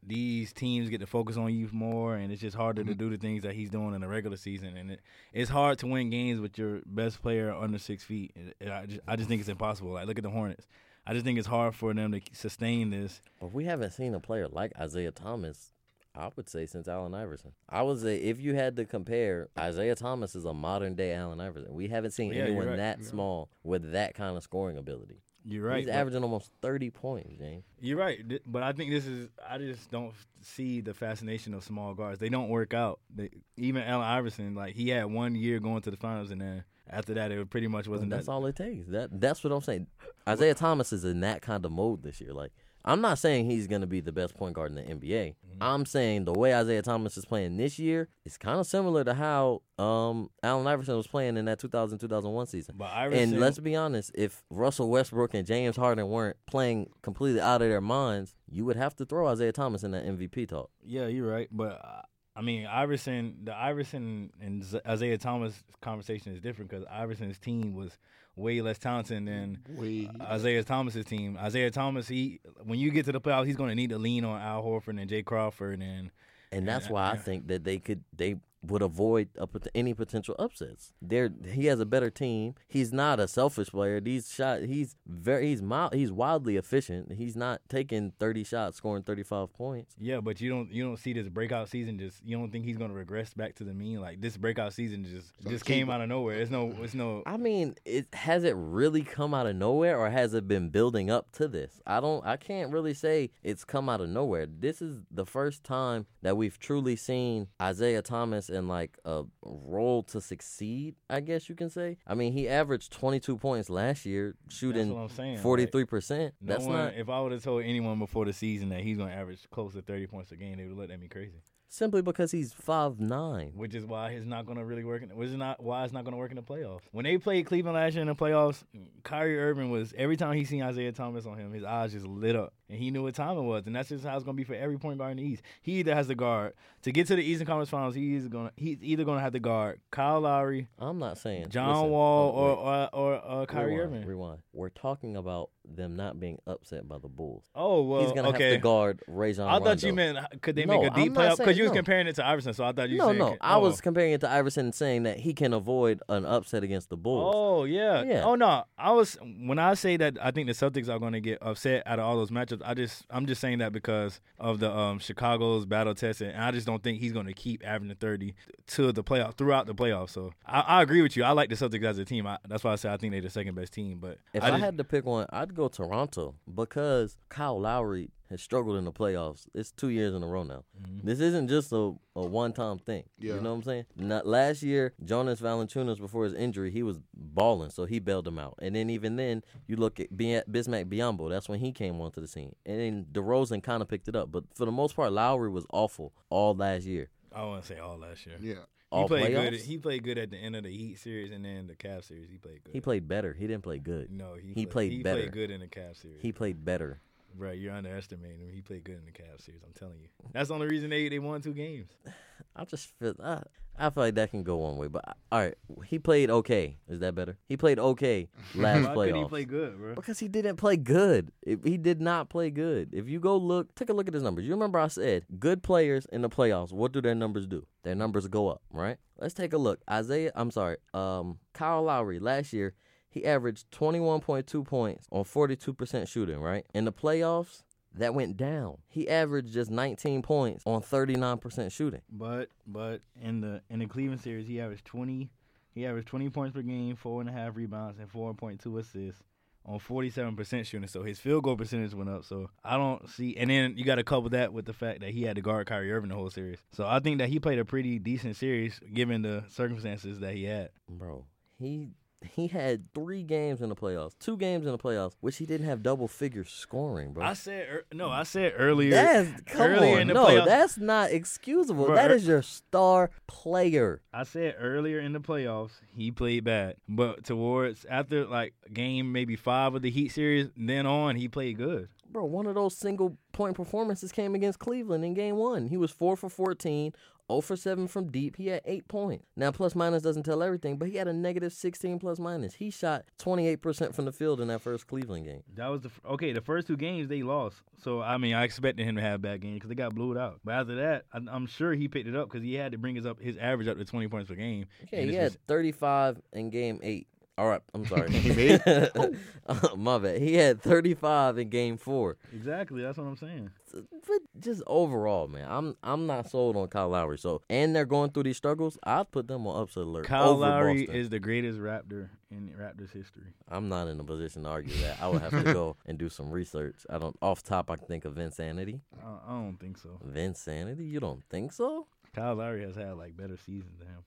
these 0.06 0.54
teams 0.54 0.90
get 0.90 1.00
to 1.00 1.08
focus 1.08 1.38
on 1.38 1.54
you 1.54 1.70
more, 1.72 2.16
and 2.16 2.32
it's 2.32 2.42
just 2.42 2.56
harder 2.56 2.82
mm-hmm. 2.82 2.92
to 2.92 2.98
do 2.98 3.10
the 3.10 3.18
things 3.18 3.44
that 3.44 3.54
he's 3.54 3.70
doing 3.70 3.94
in 3.94 4.02
the 4.02 4.08
regular 4.08 4.38
season. 4.38 4.78
And 4.78 4.92
it, 4.92 5.02
it's 5.34 5.50
hard 5.50 5.78
to 5.80 5.88
win 5.88 6.10
games 6.10 6.40
with 6.40 6.58
your 6.58 6.82
best 6.86 7.22
player 7.22 7.54
under 7.54 7.80
six 7.80 8.04
feet. 8.04 8.36
I 8.62 8.86
just, 8.86 9.02
I 9.08 9.16
just 9.16 9.30
think 9.30 9.40
it's 9.40 9.50
impossible. 9.50 9.92
Like 9.92 10.08
look 10.08 10.18
at 10.18 10.24
the 10.24 10.30
Hornets. 10.30 10.68
I 11.06 11.14
just 11.14 11.26
think 11.26 11.40
it's 11.40 11.48
hard 11.48 11.76
for 11.76 11.94
them 11.94 12.12
to 12.12 12.22
sustain 12.34 12.92
this. 12.92 13.22
But 13.40 13.54
we 13.54 13.66
haven't 13.66 13.92
seen 13.92 14.14
a 14.14 14.20
player 14.20 14.48
like 14.48 14.74
Isaiah 14.80 15.12
Thomas. 15.12 15.74
I 16.16 16.30
would 16.36 16.50
say 16.50 16.66
since 16.66 16.88
Allen 16.88 17.14
Iverson. 17.14 17.54
I 17.70 17.82
would 17.82 18.00
say 18.00 18.18
if 18.18 18.40
you 18.42 18.54
had 18.54 18.76
to 18.76 18.86
compare, 18.86 19.48
Isaiah 19.58 19.96
Thomas 19.96 20.36
is 20.36 20.44
a 20.44 20.54
modern 20.54 20.96
day 20.96 21.14
Allen 21.14 21.40
Iverson. 21.40 21.74
We 21.74 21.88
haven't 21.88 22.12
seen 22.12 22.34
yeah, 22.34 22.44
anyone 22.44 22.68
right. 22.68 22.78
that 22.78 23.00
yeah. 23.00 23.08
small 23.08 23.50
with 23.64 23.92
that 23.92 24.16
kind 24.16 24.36
of 24.36 24.44
scoring 24.44 24.78
ability. 24.78 25.22
You're 25.46 25.66
right. 25.66 25.80
He's 25.80 25.88
averaging 25.88 26.24
almost 26.24 26.52
30 26.62 26.90
points, 26.90 27.38
James. 27.40 27.64
You're 27.80 27.98
right, 27.98 28.20
but 28.46 28.62
I 28.62 28.74
think 28.74 28.92
this 28.92 29.06
is. 29.06 29.30
I 29.48 29.58
just 29.58 29.90
don't 29.90 30.14
see 30.42 30.82
the 30.82 30.94
fascination 30.94 31.54
of 31.54 31.64
small 31.64 31.94
guards. 31.94 32.20
They 32.20 32.30
don't 32.30 32.50
work 32.50 32.74
out. 32.74 33.00
They, 33.16 33.30
even 33.58 33.84
Allen 33.84 34.06
Iverson, 34.06 34.54
like 34.54 34.76
he 34.76 34.90
had 34.90 35.06
one 35.06 35.36
year 35.36 35.60
going 35.60 35.82
to 35.82 35.92
the 35.92 35.98
finals, 35.98 36.32
and 36.32 36.42
then 36.42 36.64
after 36.90 37.14
that, 37.14 37.32
it 37.32 37.50
pretty 37.50 37.68
much 37.68 37.88
wasn't. 37.88 38.10
Well, 38.12 38.18
that's 38.18 38.28
that. 38.28 38.32
all 38.32 38.46
it 38.48 38.56
takes. 38.56 38.88
That 38.88 39.20
that's 39.20 39.44
what 39.44 39.54
I'm 39.54 39.62
saying. 39.62 39.88
Isaiah 40.28 40.56
Thomas 40.56 40.92
is 40.92 41.06
in 41.06 41.22
that 41.22 41.42
kind 41.42 41.64
of 41.66 41.72
mode 41.72 42.04
this 42.04 42.20
year. 42.20 42.34
Like 42.34 42.52
I'm 42.86 43.02
not 43.02 43.20
saying 43.20 43.50
he's 43.50 43.68
going 43.68 43.82
to 43.82 43.88
be 43.88 44.00
the 44.00 44.12
best 44.12 44.36
point 44.36 44.56
guard 44.56 44.72
in 44.72 44.76
the 44.76 44.82
NBA. 44.82 45.36
Mm-hmm. 45.36 45.62
I'm 45.62 45.86
saying 45.86 46.26
the 46.26 46.34
way 46.34 46.54
Isaiah 46.54 46.82
Thomas 46.82 47.18
is 47.18 47.26
playing 47.26 47.58
this 47.58 47.78
year 47.78 48.08
is 48.26 48.38
kind 48.38 48.60
of 48.60 48.66
similar 48.66 49.04
to 49.04 49.14
how 49.14 49.62
um, 49.78 50.30
Allen 50.42 50.66
Iverson 50.66 50.96
was 50.96 51.08
playing 51.08 51.38
in 51.38 51.46
that 51.46 51.60
2000-2001 51.60 52.48
season. 52.48 52.76
But 52.78 52.92
Iverson, 52.92 53.34
and 53.34 53.40
let's 53.40 53.60
be 53.60 53.76
honest, 53.76 54.12
if 54.16 54.44
Russell 54.50 54.90
Westbrook 54.90 55.34
and 55.34 55.46
James 55.46 55.76
Harden 55.76 56.08
weren't 56.08 56.38
playing 56.48 56.90
completely 57.02 57.42
out 57.42 57.62
of 57.62 57.70
their 57.70 57.82
minds, 57.82 58.36
you 58.50 58.66
would 58.66 58.78
have 58.78 58.96
to 58.98 59.06
throw 59.06 59.28
Isaiah 59.28 59.52
Thomas 59.52 59.84
in 59.84 59.92
that 59.92 60.06
MVP 60.06 60.48
talk. 60.48 60.72
Yeah, 60.84 61.08
you're 61.08 61.30
right. 61.30 61.50
But 61.52 61.82
uh, 61.84 62.02
I 62.40 62.42
mean, 62.42 62.66
Iverson, 62.66 63.40
the 63.44 63.54
Iverson 63.56 64.32
and 64.42 64.66
Isaiah 64.88 65.18
Thomas 65.18 65.62
conversation 65.82 66.34
is 66.34 66.40
different 66.40 66.72
because 66.72 66.86
Iverson's 66.90 67.38
team 67.38 67.76
was– 67.76 67.98
way 68.40 68.62
less 68.62 68.80
talented 68.80 69.26
than 69.28 69.60
way. 69.70 70.10
Uh, 70.20 70.24
Isaiah 70.24 70.64
Thomas's 70.64 71.06
team. 71.06 71.38
Isaiah 71.38 71.70
Thomas, 71.70 72.08
he 72.08 72.40
when 72.64 72.80
you 72.80 72.92
get 72.92 73.06
to 73.06 73.12
the 73.12 73.22
playoffs, 73.22 73.46
he's 73.46 73.56
going 73.56 73.70
to 73.70 73.76
need 73.76 73.92
to 73.92 73.98
lean 73.98 74.24
on 74.26 74.42
Al 74.42 74.64
Horford 74.64 75.00
and 75.00 75.10
Jae 75.10 75.24
Crowder 75.24 75.72
and. 75.72 76.12
And 76.52 76.68
that's 76.68 76.86
and, 76.86 76.96
why 76.96 77.10
I 77.10 77.12
uh, 77.12 77.18
think 77.18 77.48
that 77.50 77.64
they 77.64 77.78
could 77.78 78.04
they 78.16 78.38
would 78.62 78.82
avoid 78.82 79.30
a, 79.38 79.48
any 79.74 79.94
potential 79.94 80.36
upsets. 80.38 80.94
There, 81.02 81.30
he 81.52 81.68
has 81.68 81.80
a 81.80 81.86
better 81.86 82.10
team. 82.10 82.56
He's 82.68 82.92
not 82.92 83.20
a 83.20 83.28
selfish 83.28 83.70
player. 83.70 84.02
These 84.02 84.32
shot, 84.32 84.64
he's 84.64 84.96
very, 85.08 85.48
he's 85.48 85.62
mild, 85.62 85.94
he's 85.94 86.12
wildly 86.12 86.58
efficient. 86.58 87.14
He's 87.14 87.36
not 87.36 87.62
taking 87.70 88.14
thirty 88.20 88.44
shots, 88.44 88.78
scoring 88.78 89.04
thirty 89.04 89.24
five 89.24 89.54
points. 89.54 89.96
Yeah, 90.00 90.20
but 90.20 90.42
you 90.42 90.50
don't, 90.50 90.72
you 90.72 90.84
don't 90.84 90.98
see 90.98 91.14
this 91.14 91.30
breakout 91.30 91.70
season. 91.70 91.98
Just 91.98 92.22
you 92.26 92.38
don't 92.38 92.52
think 92.52 92.66
he's 92.66 92.78
going 92.78 92.90
to 92.90 92.96
regress 92.96 93.34
back 93.34 93.56
to 93.56 93.64
the 93.64 93.74
mean. 93.74 94.02
Like 94.02 94.22
this 94.22 94.38
breakout 94.38 94.74
season 94.74 95.06
just 95.06 95.32
so 95.44 95.50
just 95.50 95.66
came 95.66 95.90
out 95.90 96.02
of 96.02 96.10
nowhere. 96.10 96.38
There's 96.38 96.52
no, 96.52 96.74
it's 96.82 96.94
no. 96.94 97.24
I 97.26 97.38
mean, 97.38 97.76
it 97.86 98.08
has 98.14 98.44
it 98.44 98.56
really 98.58 99.04
come 99.04 99.34
out 99.34 99.48
of 99.48 99.56
nowhere, 99.56 99.98
or 99.98 100.10
has 100.10 100.34
it 100.34 100.48
been 100.48 100.70
building 100.70 101.10
up 101.10 101.32
to 101.34 101.48
this? 101.48 101.82
I 101.88 102.00
don't, 102.00 102.26
I 102.26 102.38
can't 102.38 102.72
really 102.72 102.94
say 102.94 103.32
it's 103.44 103.64
come 103.64 103.90
out 103.90 104.02
of 104.02 104.10
nowhere. 104.10 104.48
This 104.48 104.82
is 104.82 104.98
the 105.10 105.26
first 105.26 105.64
time 105.64 106.06
that 106.22 106.36
we've 106.36 106.60
truly 106.60 106.96
seen 106.96 107.48
Isaiah 107.62 108.02
Thomas 108.02 108.49
in 108.50 108.68
like 108.68 108.98
a 109.06 109.24
role 109.44 110.04
to 110.04 110.20
succeed. 110.22 110.96
I 111.10 111.20
guess 111.20 111.50
you 111.50 111.56
can 111.56 111.70
say. 111.70 111.98
I 112.08 112.16
mean, 112.16 112.34
he 112.34 112.48
averaged 112.48 112.92
22 112.92 113.38
points 113.38 113.70
last 113.70 114.06
year, 114.06 114.36
shooting 114.50 114.88
That's 114.90 114.96
what 114.96 115.02
I'm 115.04 115.10
saying. 115.10 115.34
like, 115.36 115.44
43 115.44 115.86
percent. 115.86 116.34
no 116.42 116.54
That's 116.54 116.66
one- 116.66 116.76
not 116.78 116.94
If 116.96 117.10
I 117.10 117.20
would 117.22 117.32
have 117.32 117.44
told 117.44 117.64
anyone 117.64 118.00
before 118.00 118.26
the 118.26 118.34
season 118.34 118.70
that 118.70 118.82
he's 118.82 118.98
going 118.98 119.10
to 119.10 119.16
average 119.16 119.50
close 119.52 119.74
to 119.74 119.82
30 119.82 120.08
points 120.08 120.32
a 120.32 120.36
game, 120.36 120.58
they 120.58 120.64
would 120.64 120.70
have 120.72 120.78
looked 120.78 120.92
at 120.92 121.00
me 121.00 121.08
crazy. 121.08 121.42
Simply 121.70 122.02
because 122.02 122.32
he's 122.32 122.52
five 122.52 123.00
nine. 123.00 123.54
Which 123.56 123.76
is 123.76 123.86
why 123.86 124.12
it's 124.12 124.26
not 124.26 124.46
going 124.46 124.58
to 124.58 124.66
really 124.66 124.84
work. 124.84 125.04
In, 125.04 125.10
which 125.16 125.30
is 125.30 125.36
not 125.36 125.64
why 125.64 125.84
it's 125.86 125.94
not 125.94 126.04
going 126.04 126.14
to 126.14 126.18
work 126.18 126.32
in 126.32 126.36
the 126.36 126.42
playoffs. 126.42 126.82
When 126.92 127.06
they 127.06 127.18
played 127.18 127.46
Cleveland 127.46 127.76
last 127.76 127.94
year 127.94 128.02
in 128.02 128.08
the 128.08 128.16
playoffs, 128.16 128.64
Kyrie 129.04 129.40
Irving 129.40 129.70
was 129.70 129.94
every 129.98 130.18
time 130.18 130.34
he 130.34 130.44
seen 130.44 130.62
Isaiah 130.64 130.92
Thomas 130.92 131.26
on 131.26 131.38
him, 131.38 131.54
his 131.54 131.64
eyes 131.64 131.94
just 131.94 132.06
lit 132.06 132.36
up, 132.36 132.54
and 132.68 132.78
he 132.78 132.92
knew 132.92 133.04
what 133.04 133.16
time 133.16 133.38
it 133.38 133.44
was. 133.44 133.68
And 133.68 133.76
that's 133.76 133.90
just 133.90 134.04
how 134.04 134.16
it's 134.16 134.26
going 134.26 134.36
to 134.36 134.42
be 134.42 134.44
for 134.44 134.56
every 134.56 134.78
point 134.78 134.98
guard 134.98 135.12
in 135.12 135.18
the 135.18 135.24
East. 135.24 135.44
He 135.62 135.74
either 135.80 135.96
has 135.96 136.08
the 136.08 136.16
guard 136.16 136.54
to 136.82 136.92
get 136.92 137.08
to 137.08 137.16
the 137.16 137.24
Eastern 137.24 137.48
Conference 137.48 137.70
Finals. 137.70 137.96
He's 137.96 138.28
going 138.28 138.50
he's 138.58 138.80
either 138.82 139.04
going 139.04 139.18
to 139.18 139.24
have 139.24 139.34
the 139.34 139.40
guard 139.40 139.80
Kyle 139.92 140.22
Lowry, 140.22 140.68
I'm 140.80 141.00
not 141.00 141.18
saying 141.18 141.50
John 141.50 141.70
listen, 141.70 141.90
Wall, 141.92 142.34
oh, 142.36 142.42
or 142.42 142.90
or, 142.94 143.16
or 143.16 143.42
uh, 143.42 143.46
Kyrie 143.46 143.76
rewind, 143.76 143.94
Irving. 143.94 144.08
Rewind. 144.08 144.42
We're 144.54 144.70
talking 144.70 145.16
about 145.16 145.52
them 145.76 145.96
not 145.96 146.20
being 146.20 146.40
upset 146.48 146.88
by 146.88 146.98
the 146.98 147.08
Bulls. 147.08 147.44
Oh 147.56 147.82
well, 147.84 148.02
He's 148.02 148.12
gonna 148.12 148.30
okay. 148.30 148.52
have 148.52 148.54
to 148.56 148.62
guard 148.62 149.02
Rajon 149.08 149.48
I 149.48 149.60
thought 149.60 149.84
you 149.84 149.94
meant 149.94 150.18
could 150.42 150.56
they 150.56 150.66
No, 150.66 150.82
make 150.82 150.92
a 150.92 150.96
deep 150.96 151.14
playoff? 151.14 151.38
Because 151.38 151.58
you 151.58 151.64
was 151.64 151.74
comparing 151.74 152.08
it 152.08 152.16
to 152.16 152.26
Iverson, 152.26 152.54
so 152.54 152.64
I 152.64 152.72
thought 152.72 152.90
you. 152.90 152.98
No, 152.98 153.12
no. 153.12 153.38
I 153.42 153.56
oh. 153.56 153.62
was 153.62 153.82
comparing 153.82 154.14
it 154.14 154.22
to 154.22 154.30
Iverson 154.30 154.68
and 154.68 154.76
saying 154.76 155.04
that 155.04 155.20
he 155.20 155.34
can 155.34 155.54
avoid 155.54 156.02
an 156.10 156.26
upset 156.26 156.64
against 156.64 156.90
the 156.90 156.98
Bulls. 156.98 157.34
Oh 157.36 157.64
yeah. 157.64 158.04
Yeah. 158.04 158.24
Oh 158.24 158.36
no. 158.36 158.64
I 158.78 158.92
was 158.92 159.18
when 159.22 159.60
I 159.60 159.74
say 159.74 159.98
that 159.98 160.18
I 160.22 160.32
think 160.32 160.48
the 160.48 160.54
Celtics 160.54 160.90
are 160.90 161.00
going 161.00 161.14
to 161.14 161.22
get 161.22 161.40
upset 161.42 161.84
out 161.86 162.00
of 162.00 162.06
all 162.06 162.18
those 162.18 162.32
matchups. 162.32 162.62
I 162.64 162.74
just 162.74 163.06
I'm 163.10 163.26
just 163.26 163.42
saying 163.42 163.60
that 163.60 163.72
because 163.72 164.22
of 164.40 164.60
the 164.60 164.72
um 164.72 165.00
Chicago's 165.00 165.66
battle 165.66 165.96
test, 165.96 166.22
and 166.22 166.38
I 166.38 166.52
just 166.52 166.68
don't 166.68 166.84
think 166.84 167.00
he's 167.00 167.12
going 167.12 167.28
to 167.28 167.34
keep 167.34 167.66
averaging 167.66 167.96
thirty 167.96 168.36
to 168.68 168.92
the 168.92 169.04
playoff 169.04 169.36
throughout 169.36 169.66
the 169.66 169.76
playoffs. 169.76 170.12
So 170.12 170.34
I, 170.46 170.60
I 170.62 170.82
agree 170.82 171.02
with 171.02 171.18
you. 171.18 171.24
I 171.24 171.32
like 171.32 171.50
the 171.50 171.56
Celtics 171.56 171.84
as 171.84 171.98
a 171.98 172.06
team. 172.06 172.28
I, 172.28 172.38
that's 172.48 172.64
why 172.64 172.74
I 172.74 172.76
say 172.76 172.92
I 172.92 172.98
think 172.98 173.12
they're 173.12 173.22
the 173.22 173.30
second 173.30 173.56
best 173.56 173.74
team. 173.74 174.00
But 174.00 174.20
If 174.34 174.44
I, 174.44 174.52
I, 174.52 174.58
had 174.58 174.78
to 174.78 174.84
pick 174.84 175.06
one, 175.06 175.26
I'd 175.32 175.56
go 175.56 175.59
Toronto 175.68 176.36
because 176.56 177.18
Kyle 177.28 177.60
Lowry 177.60 178.12
has 178.30 178.42
struggled 178.42 178.78
in 178.78 178.86
the 178.86 178.92
playoffs. 178.92 179.48
It's 179.56 179.72
two 179.72 179.90
years 179.90 180.14
in 180.14 180.22
a 180.22 180.28
row 180.28 180.44
now. 180.44 180.64
Mhm. 180.80 181.02
This 181.04 181.20
isn't 181.20 181.48
just 181.50 181.72
a, 181.74 181.94
a 182.16 182.22
one 182.22 182.54
time 182.54 182.78
thing. 182.78 183.04
Yeah. 183.18 183.34
You 183.34 183.42
know 183.42 183.50
what 183.50 183.56
I'm 183.58 183.64
saying? 183.64 183.86
Not, 183.96 184.28
last 184.28 184.62
year, 184.62 184.94
Jonas 185.04 185.42
Valanciunas, 185.42 186.00
before 186.00 186.26
his 186.26 186.36
injury, 186.36 186.70
he 186.70 186.84
was 186.84 187.00
balling, 187.14 187.72
so 187.72 187.86
he 187.86 187.98
bailed 187.98 188.28
him 188.28 188.38
out. 188.38 188.54
And 188.62 188.76
then 188.76 188.90
even 188.92 189.16
then, 189.16 189.44
you 189.68 189.76
look 189.78 190.00
at 190.00 190.16
Bi- 190.16 190.44
Bismack 190.50 190.86
Biyombo. 190.86 191.28
That's 191.30 191.50
when 191.50 191.60
he 191.60 191.72
came 191.72 192.00
onto 192.00 192.22
the 192.22 192.28
scene. 192.28 192.56
And 192.68 192.80
then 192.80 193.06
DeRozan 193.12 193.64
kind 193.64 193.82
of 193.82 193.88
picked 193.88 194.08
it 194.08 194.16
up. 194.16 194.32
But 194.32 194.44
for 194.54 194.66
the 194.66 194.72
most 194.72 194.96
part, 194.96 195.12
Lowry 195.12 195.50
was 195.50 195.66
awful 195.74 196.14
all 196.30 196.54
last 196.54 196.86
year. 196.86 197.10
I 197.34 197.44
want 197.46 197.64
to 197.64 197.68
say 197.68 197.80
all 197.80 197.98
last 197.98 198.26
year. 198.28 198.38
Yeah. 198.40 198.66
All 198.92 199.04
he 199.04 199.08
played 199.08 199.36
playoffs? 199.36 199.50
good. 199.52 199.60
He 199.62 199.78
played 199.78 200.04
good 200.04 200.18
at 200.18 200.32
the 200.32 200.38
end 200.38 200.56
of 200.56 200.64
the 200.64 200.76
Heat 200.76 201.00
series 201.00 201.32
and 201.32 201.46
then 201.46 201.68
the 201.68 201.76
Cavs 201.76 202.06
series. 202.06 202.30
He 202.30 202.38
played 202.38 202.64
good. 202.64 202.74
He 202.74 202.82
played 202.82 203.08
better. 203.08 203.34
He 203.34 203.46
didn't 203.46 203.64
play 203.64 203.78
good. 203.78 204.12
No, 204.12 204.34
he, 204.36 204.48
he 204.54 204.66
played, 204.66 204.72
played 204.72 204.92
he 204.92 205.04
better. 205.04 205.22
played 205.22 205.32
good 205.32 205.52
in 205.52 205.60
the 205.60 205.68
Cavs 205.68 206.02
series. 206.02 206.22
He 206.22 206.32
played 206.32 206.66
better. 206.66 207.02
Right, 207.38 207.58
you're 207.58 207.74
underestimating 207.74 208.40
him. 208.42 208.50
He 208.54 208.62
played 208.62 208.84
good 208.84 208.96
in 208.98 209.06
the 209.06 209.12
Cavs 209.12 209.46
series. 209.46 209.62
I'm 209.64 209.74
telling 209.74 210.00
you. 210.02 210.08
That's 210.34 210.50
the 210.50 210.56
only 210.56 210.68
reason 210.68 210.90
they, 210.90 211.08
they 211.10 211.20
won 211.20 211.42
two 211.42 211.54
games. 211.54 211.90
I 212.56 212.66
just 212.66 212.88
feel 213.00 213.16
I, 213.24 213.42
I 213.78 213.90
feel 213.90 214.04
like 214.04 214.16
that 214.16 214.32
can 214.32 214.44
go 214.44 214.58
one 214.58 214.76
way, 214.78 214.88
but 214.88 215.06
all 215.32 215.40
right, 215.40 215.56
he 215.86 216.00
played 216.00 216.30
okay. 216.30 216.78
Is 216.90 217.00
that 217.00 217.16
better? 217.16 217.38
He 217.48 217.56
played 217.56 217.80
okay 217.80 218.28
last 218.56 218.88
Why 218.90 218.94
couldn't 218.94 219.16
he 219.16 219.26
play 219.30 219.46
good, 219.46 219.78
bro? 219.78 219.96
because 219.96 220.20
he 220.20 220.28
didn't 220.28 220.58
play 220.58 220.76
good. 220.76 221.32
If 221.42 221.64
he 221.64 221.78
did 221.78 222.02
not 222.02 222.30
play 222.30 222.50
good. 222.50 222.90
If 222.92 223.08
you 223.08 223.20
go 223.20 223.38
look, 223.38 223.74
take 223.76 223.90
a 223.90 223.94
look 223.94 224.08
at 224.08 224.14
his 224.14 224.24
numbers. 224.24 224.46
You 224.46 224.52
remember 224.52 224.80
I 224.80 224.88
said 224.88 225.26
good 225.40 225.64
players 225.64 226.06
in 226.12 226.22
the 226.22 226.30
playoffs. 226.30 226.74
What 226.74 226.92
do 226.92 227.02
their 227.02 227.16
numbers 227.16 227.48
do? 227.48 227.66
Their 227.84 227.96
numbers 227.96 228.28
go 228.28 228.50
up, 228.50 228.62
right? 228.72 228.98
Let's 229.18 229.34
take 229.34 229.54
a 229.54 229.58
look. 229.58 229.80
Isaiah, 229.90 230.32
I'm 230.36 230.52
sorry, 230.52 230.78
um, 230.94 231.40
Kyle 231.54 231.84
Lowry 231.84 232.20
last 232.20 232.52
year. 232.52 232.74
He 233.10 233.26
averaged 233.26 233.72
21.2 233.72 234.66
points 234.66 235.08
on 235.12 235.24
42% 235.24 236.08
shooting, 236.08 236.40
right? 236.40 236.66
In 236.74 236.86
the 236.86 236.94
playoffs, 236.94 237.64
that 237.96 238.14
went 238.14 238.38
down. 238.38 238.78
He 238.88 239.10
averaged 239.10 239.52
just 239.52 239.72
19 239.72 240.22
points 240.22 240.64
on 240.66 240.82
39% 240.82 241.72
shooting. 241.72 242.02
But 242.12 242.50
but 242.68 243.02
in 243.22 243.42
the 243.42 243.62
in 243.70 243.80
the 243.80 243.88
Cleveland 243.88 244.22
series, 244.22 244.48
he 244.48 244.62
averaged 244.62 244.86
twenty. 244.86 245.30
He 245.72 245.86
averaged 245.86 246.08
twenty 246.08 246.30
points 246.30 246.56
per 246.56 246.62
game, 246.62 246.96
four 246.96 247.22
and 247.22 247.30
a 247.30 247.34
half 247.34 247.56
rebounds, 247.56 248.00
and 248.00 248.10
four 248.10 248.34
point 248.34 248.62
two 248.62 248.78
assists 248.78 249.24
on 249.66 249.80
forty 249.80 250.10
seven 250.10 250.36
percent 250.36 250.68
shooting. 250.68 250.88
So 250.88 251.04
his 251.04 251.20
field 251.20 251.44
goal 251.44 251.58
percentage 251.58 251.94
went 251.94 252.10
up. 252.10 252.26
So 252.26 252.50
I 252.64 252.78
don't 252.78 253.10
see. 253.10 253.36
And 253.38 253.50
then 253.50 253.76
you 253.78 253.86
got 253.86 253.96
to 253.96 254.04
couple 254.04 254.30
that 254.30 254.54
with 254.54 254.66
the 254.66 254.74
fact 254.74 255.02
that 255.02 255.12
he 255.12 255.24
had 255.24 255.36
to 255.36 255.42
guard 255.42 255.68
Kyrie 255.68 255.92
Irving 255.92 256.10
the 256.10 256.16
whole 256.16 256.30
series. 256.30 256.60
So 256.72 256.86
I 256.86 257.00
think 257.00 257.18
that 257.20 257.30
he 257.30 257.40
played 257.40 257.60
a 257.60 257.66
pretty 257.66 257.98
decent 258.00 258.36
series 258.36 258.80
given 258.94 259.22
the 259.22 259.44
circumstances 259.50 260.20
that 260.20 260.34
he 260.34 260.44
had. 260.46 260.70
Bro, 260.88 261.26
he 261.58 261.90
he 262.22 262.48
had 262.48 262.94
three 262.94 263.24
games 263.24 263.62
in 263.62 263.70
the 263.70 263.76
playoffs, 263.76 264.18
two 264.20 264.36
games 264.36 264.66
in 264.66 264.72
the 264.72 264.78
playoffs, 264.78 265.14
which 265.22 265.38
he 265.38 265.46
didn't 265.46 265.68
have 265.68 265.82
double 265.82 266.08
figure 266.08 266.44
scoring, 266.44 267.14
bro. 267.14 267.24
I 267.26 267.34
said 267.34 267.68
ear- 267.70 267.86
no. 267.94 268.10
I 268.10 268.24
said 268.24 268.54
earlier. 268.58 268.92
That's 268.92 269.42
come 269.46 269.62
earlier 269.62 269.96
on, 269.96 270.02
in 270.02 270.08
the 270.10 270.14
no, 270.16 270.26
playoffs- 270.26 270.46
that's 270.46 270.78
not 270.78 271.12
excusable. 271.12 271.86
Bro, 271.86 271.96
that 271.96 272.12
er- 272.12 272.18
your 272.18 272.42
star 272.42 273.10
player. 273.28 274.02
I 274.14 274.24
said 274.24 274.56
earlier 274.60 275.00
in 275.00 275.14
the 275.14 275.20
playoffs 275.22 275.72
he 275.96 276.12
played 276.12 276.44
bad, 276.44 276.76
but 276.88 277.24
towards 277.24 277.86
after 277.86 278.26
like 278.26 278.54
game 278.74 279.12
maybe 279.12 279.36
five 279.36 279.74
of 279.76 279.82
the 279.82 279.90
Heat 279.92 280.10
series, 280.10 280.50
then 280.58 280.86
on 280.86 281.16
he 281.16 281.28
played 281.28 281.58
good. 281.58 281.88
Bro, 282.12 282.26
one 282.26 282.48
of 282.48 282.56
those 282.56 282.76
single 282.76 283.18
point 283.34 283.56
performances 283.56 284.12
came 284.12 284.34
against 284.34 284.58
Cleveland 284.60 285.06
in 285.06 285.14
game 285.14 285.36
one. 285.36 285.68
He 285.68 285.78
was 285.78 285.92
four 285.92 286.18
for 286.18 286.28
14, 286.28 286.92
0 287.30 287.42
for 287.42 287.56
7 287.56 287.88
from 287.88 288.12
deep. 288.12 288.36
He 288.38 288.48
had 288.48 288.62
eight 288.66 288.88
points. 288.88 289.26
Now, 289.36 289.52
plus 289.52 289.76
minus 289.76 290.04
doesn't 290.04 290.24
tell 290.24 290.42
everything, 290.44 290.78
but 290.78 290.90
he 290.90 290.96
had 290.98 291.08
a 291.08 291.14
negative 291.14 291.54
16 291.54 292.00
plus 292.00 292.20
minus. 292.20 292.56
He 292.56 292.70
shot 292.70 293.06
28% 293.20 293.94
from 293.94 294.06
the 294.06 294.12
field 294.12 294.42
in 294.42 294.48
that 294.50 294.62
first 294.62 294.88
Cleveland 294.88 295.26
game. 295.26 295.44
That 295.56 295.68
was 295.68 295.82
the 295.82 295.92
okay. 296.06 296.34
The 296.34 296.42
first 296.42 296.68
two 296.68 296.78
games 296.78 297.08
they 297.08 297.24
lost, 297.24 297.62
so 297.84 298.02
I 298.02 298.18
mean 298.18 298.34
I 298.34 298.44
expected 298.44 298.86
him 298.86 298.96
to 298.96 299.02
have 299.02 299.22
bad 299.22 299.42
games 299.42 299.56
because 299.56 299.70
they 299.70 299.76
got 299.76 299.96
blued 299.96 300.18
out. 300.18 300.40
But 300.44 300.56
after 300.56 300.76
that, 300.76 301.06
I, 301.14 301.20
I'm 301.30 301.46
sure 301.46 301.74
he 301.74 301.88
picked 301.88 302.08
it 302.08 302.16
up 302.16 302.30
because 302.30 302.44
he 302.44 302.56
had 302.56 302.72
to 302.72 302.78
bring 302.78 302.96
his 302.96 303.06
up 303.06 303.20
his 303.20 303.38
average 303.38 303.68
up 303.68 303.78
to 303.78 303.86
20 303.86 304.08
points 304.08 304.30
per 304.30 304.36
game. 304.36 304.66
Okay, 304.84 305.06
he 305.06 305.14
had 305.14 305.32
was- 305.32 305.38
35 305.48 306.22
in 306.34 306.50
game 306.50 306.80
eight. 306.84 307.08
All 307.40 307.48
right, 307.48 307.62
I'm 307.74 307.86
sorry. 307.86 308.12
He 308.12 308.32
made 308.34 308.62
Uh, 308.66 309.76
My 309.78 309.98
bad. 309.98 310.22
He 310.22 310.36
had 310.36 310.62
35 310.62 311.38
in 311.38 311.50
game 311.50 311.78
four. 311.78 312.18
exactly. 312.34 312.82
That's 312.82 312.98
what 312.98 313.06
I'm 313.06 313.16
saying. 313.18 313.50
But 313.74 314.20
just 314.40 314.62
overall, 314.68 315.28
man, 315.28 315.48
I'm 315.50 315.78
I'm 315.82 316.06
not 316.06 316.30
sold 316.30 316.58
on 316.58 316.68
Kyle 316.68 316.90
Lowry. 316.90 317.18
So, 317.18 317.42
and 317.50 317.76
they're 317.76 317.86
going 317.86 318.12
through 318.12 318.24
these 318.24 318.38
struggles. 318.38 318.78
I'd 318.84 319.10
put 319.12 319.28
them 319.28 319.48
on 319.48 319.62
upset 319.64 319.84
alert. 319.84 320.06
Kyle 320.06 320.36
Lowry 320.36 320.86
Boston. 320.86 320.96
is 321.02 321.10
the 321.10 321.20
greatest 321.20 321.60
Raptor 321.60 322.10
in 322.30 322.50
Raptors 322.60 322.92
history. 322.92 323.34
I'm 323.48 323.70
not 323.70 323.88
in 323.88 324.00
a 324.00 324.04
position 324.04 324.44
to 324.44 324.50
argue 324.50 324.76
that. 324.82 324.98
I 325.02 325.08
would 325.08 325.22
have 325.22 325.32
to 325.46 325.54
go 325.54 325.78
and 325.86 325.98
do 325.98 326.10
some 326.10 326.30
research. 326.32 326.86
I 326.90 326.98
don't. 326.98 327.16
Off 327.22 327.42
top, 327.44 327.72
I 327.72 327.76
can 327.78 327.88
think 327.88 328.06
of 328.06 328.16
Vinsanity. 328.16 328.82
I, 329.02 329.08
I 329.28 329.32
don't 329.32 329.58
think 329.60 329.78
so. 329.78 330.00
Vinsanity? 330.06 330.90
You 330.90 331.00
don't 331.00 331.24
think 331.30 331.54
so? 331.54 331.88
Kyle 332.14 332.36
Lowry 332.36 332.64
has 332.66 332.76
had 332.76 332.98
like 332.98 333.16
better 333.16 333.38
seasons 333.38 333.80
than 333.80 333.88
him. 333.88 334.04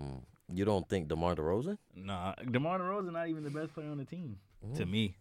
Mm. 0.00 0.22
You 0.52 0.64
don't 0.64 0.88
think 0.88 1.08
DeMar 1.08 1.34
DeRozan? 1.36 1.78
Nah, 1.94 2.34
DeMar 2.50 2.78
DeRozan 2.78 3.12
not 3.12 3.28
even 3.28 3.42
the 3.44 3.50
best 3.50 3.74
player 3.74 3.90
on 3.90 3.98
the 3.98 4.04
team 4.04 4.38
to 4.74 4.84
Mm. 4.86 4.90
me. 4.90 5.16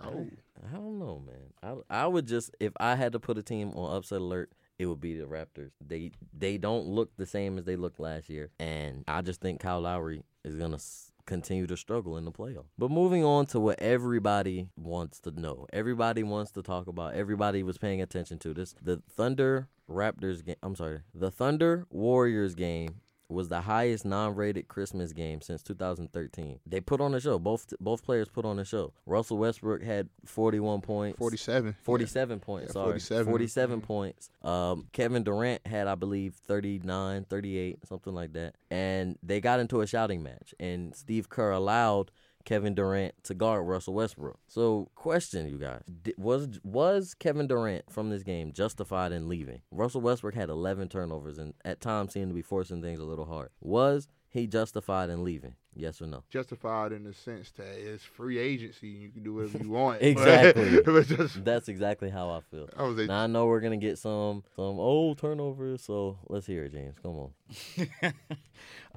Oh, 0.00 0.26
I 0.64 0.74
don't 0.76 0.98
know, 0.98 1.18
man. 1.26 1.52
I 1.90 2.02
I 2.02 2.06
would 2.06 2.26
just 2.26 2.54
if 2.60 2.72
I 2.78 2.94
had 2.94 3.12
to 3.12 3.18
put 3.20 3.36
a 3.38 3.42
team 3.42 3.70
on 3.70 3.96
upset 3.96 4.20
alert, 4.20 4.52
it 4.78 4.86
would 4.86 5.00
be 5.00 5.16
the 5.18 5.24
Raptors. 5.26 5.72
They 5.84 6.12
they 6.32 6.56
don't 6.58 6.86
look 6.86 7.16
the 7.16 7.26
same 7.26 7.58
as 7.58 7.64
they 7.64 7.74
looked 7.76 7.98
last 7.98 8.28
year, 8.28 8.50
and 8.60 9.02
I 9.08 9.22
just 9.22 9.40
think 9.40 9.60
Kyle 9.60 9.80
Lowry 9.80 10.22
is 10.44 10.54
gonna 10.54 10.76
s- 10.76 11.10
continue 11.26 11.66
to 11.66 11.76
struggle 11.76 12.16
in 12.16 12.24
the 12.24 12.30
playoffs. 12.32 12.68
But 12.78 12.90
moving 12.92 13.24
on 13.24 13.46
to 13.46 13.58
what 13.60 13.80
everybody 13.80 14.68
wants 14.76 15.18
to 15.20 15.30
know, 15.32 15.66
everybody 15.72 16.22
wants 16.22 16.52
to 16.52 16.62
talk 16.62 16.86
about. 16.86 17.14
Everybody 17.14 17.62
was 17.64 17.76
paying 17.76 18.00
attention 18.00 18.38
to 18.40 18.54
this. 18.54 18.74
The 18.80 19.02
Thunder 19.10 19.68
Raptors 19.90 20.44
game. 20.44 20.56
I'm 20.62 20.76
sorry, 20.76 21.00
the 21.12 21.30
Thunder 21.32 21.86
Warriors 21.90 22.54
game 22.54 23.00
was 23.28 23.48
the 23.48 23.60
highest 23.60 24.04
non-rated 24.04 24.68
Christmas 24.68 25.12
game 25.12 25.40
since 25.40 25.62
2013. 25.62 26.60
They 26.66 26.80
put 26.80 27.00
on 27.00 27.14
a 27.14 27.20
show. 27.20 27.38
Both 27.38 27.74
both 27.80 28.02
players 28.02 28.28
put 28.28 28.44
on 28.44 28.58
a 28.58 28.64
show. 28.64 28.92
Russell 29.06 29.38
Westbrook 29.38 29.82
had 29.82 30.08
41 30.24 30.80
points. 30.80 31.18
47. 31.18 31.76
47 31.82 32.40
points, 32.40 32.68
Yeah, 32.68 32.72
sorry. 32.72 32.86
47. 32.92 33.26
47 33.26 33.80
points. 33.82 34.30
Um, 34.42 34.88
Kevin 34.92 35.22
Durant 35.24 35.66
had, 35.66 35.86
I 35.86 35.94
believe, 35.94 36.34
39, 36.46 37.24
38, 37.28 37.86
something 37.86 38.14
like 38.14 38.32
that. 38.32 38.54
And 38.70 39.18
they 39.22 39.40
got 39.40 39.60
into 39.60 39.80
a 39.80 39.86
shouting 39.86 40.22
match. 40.22 40.54
And 40.58 40.94
Steve 40.94 41.28
Kerr 41.28 41.50
allowed 41.50 42.10
Kevin 42.44 42.74
Durant 42.74 43.14
to 43.24 43.34
guard 43.34 43.66
Russell 43.66 43.94
Westbrook. 43.94 44.38
So, 44.48 44.88
question, 44.94 45.48
you 45.48 45.58
guys: 45.58 45.82
was 46.16 46.60
was 46.64 47.14
Kevin 47.14 47.46
Durant 47.46 47.90
from 47.90 48.10
this 48.10 48.22
game 48.22 48.52
justified 48.52 49.12
in 49.12 49.28
leaving? 49.28 49.60
Russell 49.70 50.00
Westbrook 50.00 50.34
had 50.34 50.48
11 50.48 50.88
turnovers 50.88 51.38
and 51.38 51.54
at 51.64 51.80
times 51.80 52.12
seemed 52.12 52.30
to 52.30 52.34
be 52.34 52.42
forcing 52.42 52.80
things 52.82 53.00
a 53.00 53.04
little 53.04 53.26
hard. 53.26 53.50
Was 53.60 54.08
he 54.30 54.46
justified 54.46 55.10
in 55.10 55.24
leaving? 55.24 55.54
Yes 55.74 56.02
or 56.02 56.06
no? 56.06 56.24
Justified 56.28 56.90
in 56.92 57.04
the 57.04 57.14
sense 57.14 57.50
that 57.52 57.66
it's 57.78 58.02
free 58.02 58.38
agency. 58.38 58.88
You 58.88 59.10
can 59.10 59.22
do 59.22 59.34
whatever 59.34 59.58
you 59.58 59.70
want. 59.70 60.02
Exactly. 60.02 60.80
But 60.84 61.06
just, 61.06 61.44
That's 61.44 61.68
exactly 61.68 62.10
how 62.10 62.30
I 62.30 62.40
feel. 62.40 62.68
I 62.76 62.82
was 62.82 62.98
a, 62.98 63.06
Now 63.06 63.22
I 63.22 63.26
know 63.28 63.46
we're 63.46 63.60
gonna 63.60 63.76
get 63.76 63.96
some 63.98 64.42
some 64.56 64.80
old 64.80 65.18
turnovers, 65.18 65.82
so 65.82 66.18
let's 66.28 66.46
hear 66.46 66.64
it, 66.64 66.72
James. 66.72 66.96
Come 67.02 67.30
on. 67.78 68.12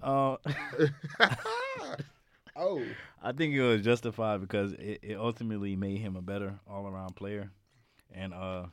Uh, 0.02 0.38
oh, 2.56 2.84
I 3.22 3.32
think 3.32 3.54
it 3.54 3.62
was 3.62 3.82
justified 3.82 4.42
because 4.42 4.74
it, 4.74 5.00
it 5.02 5.16
ultimately 5.18 5.76
made 5.76 6.00
him 6.00 6.16
a 6.16 6.22
better 6.22 6.60
all 6.68 6.88
around 6.88 7.16
player. 7.16 7.52
And 8.14 8.34
uh 8.34 8.66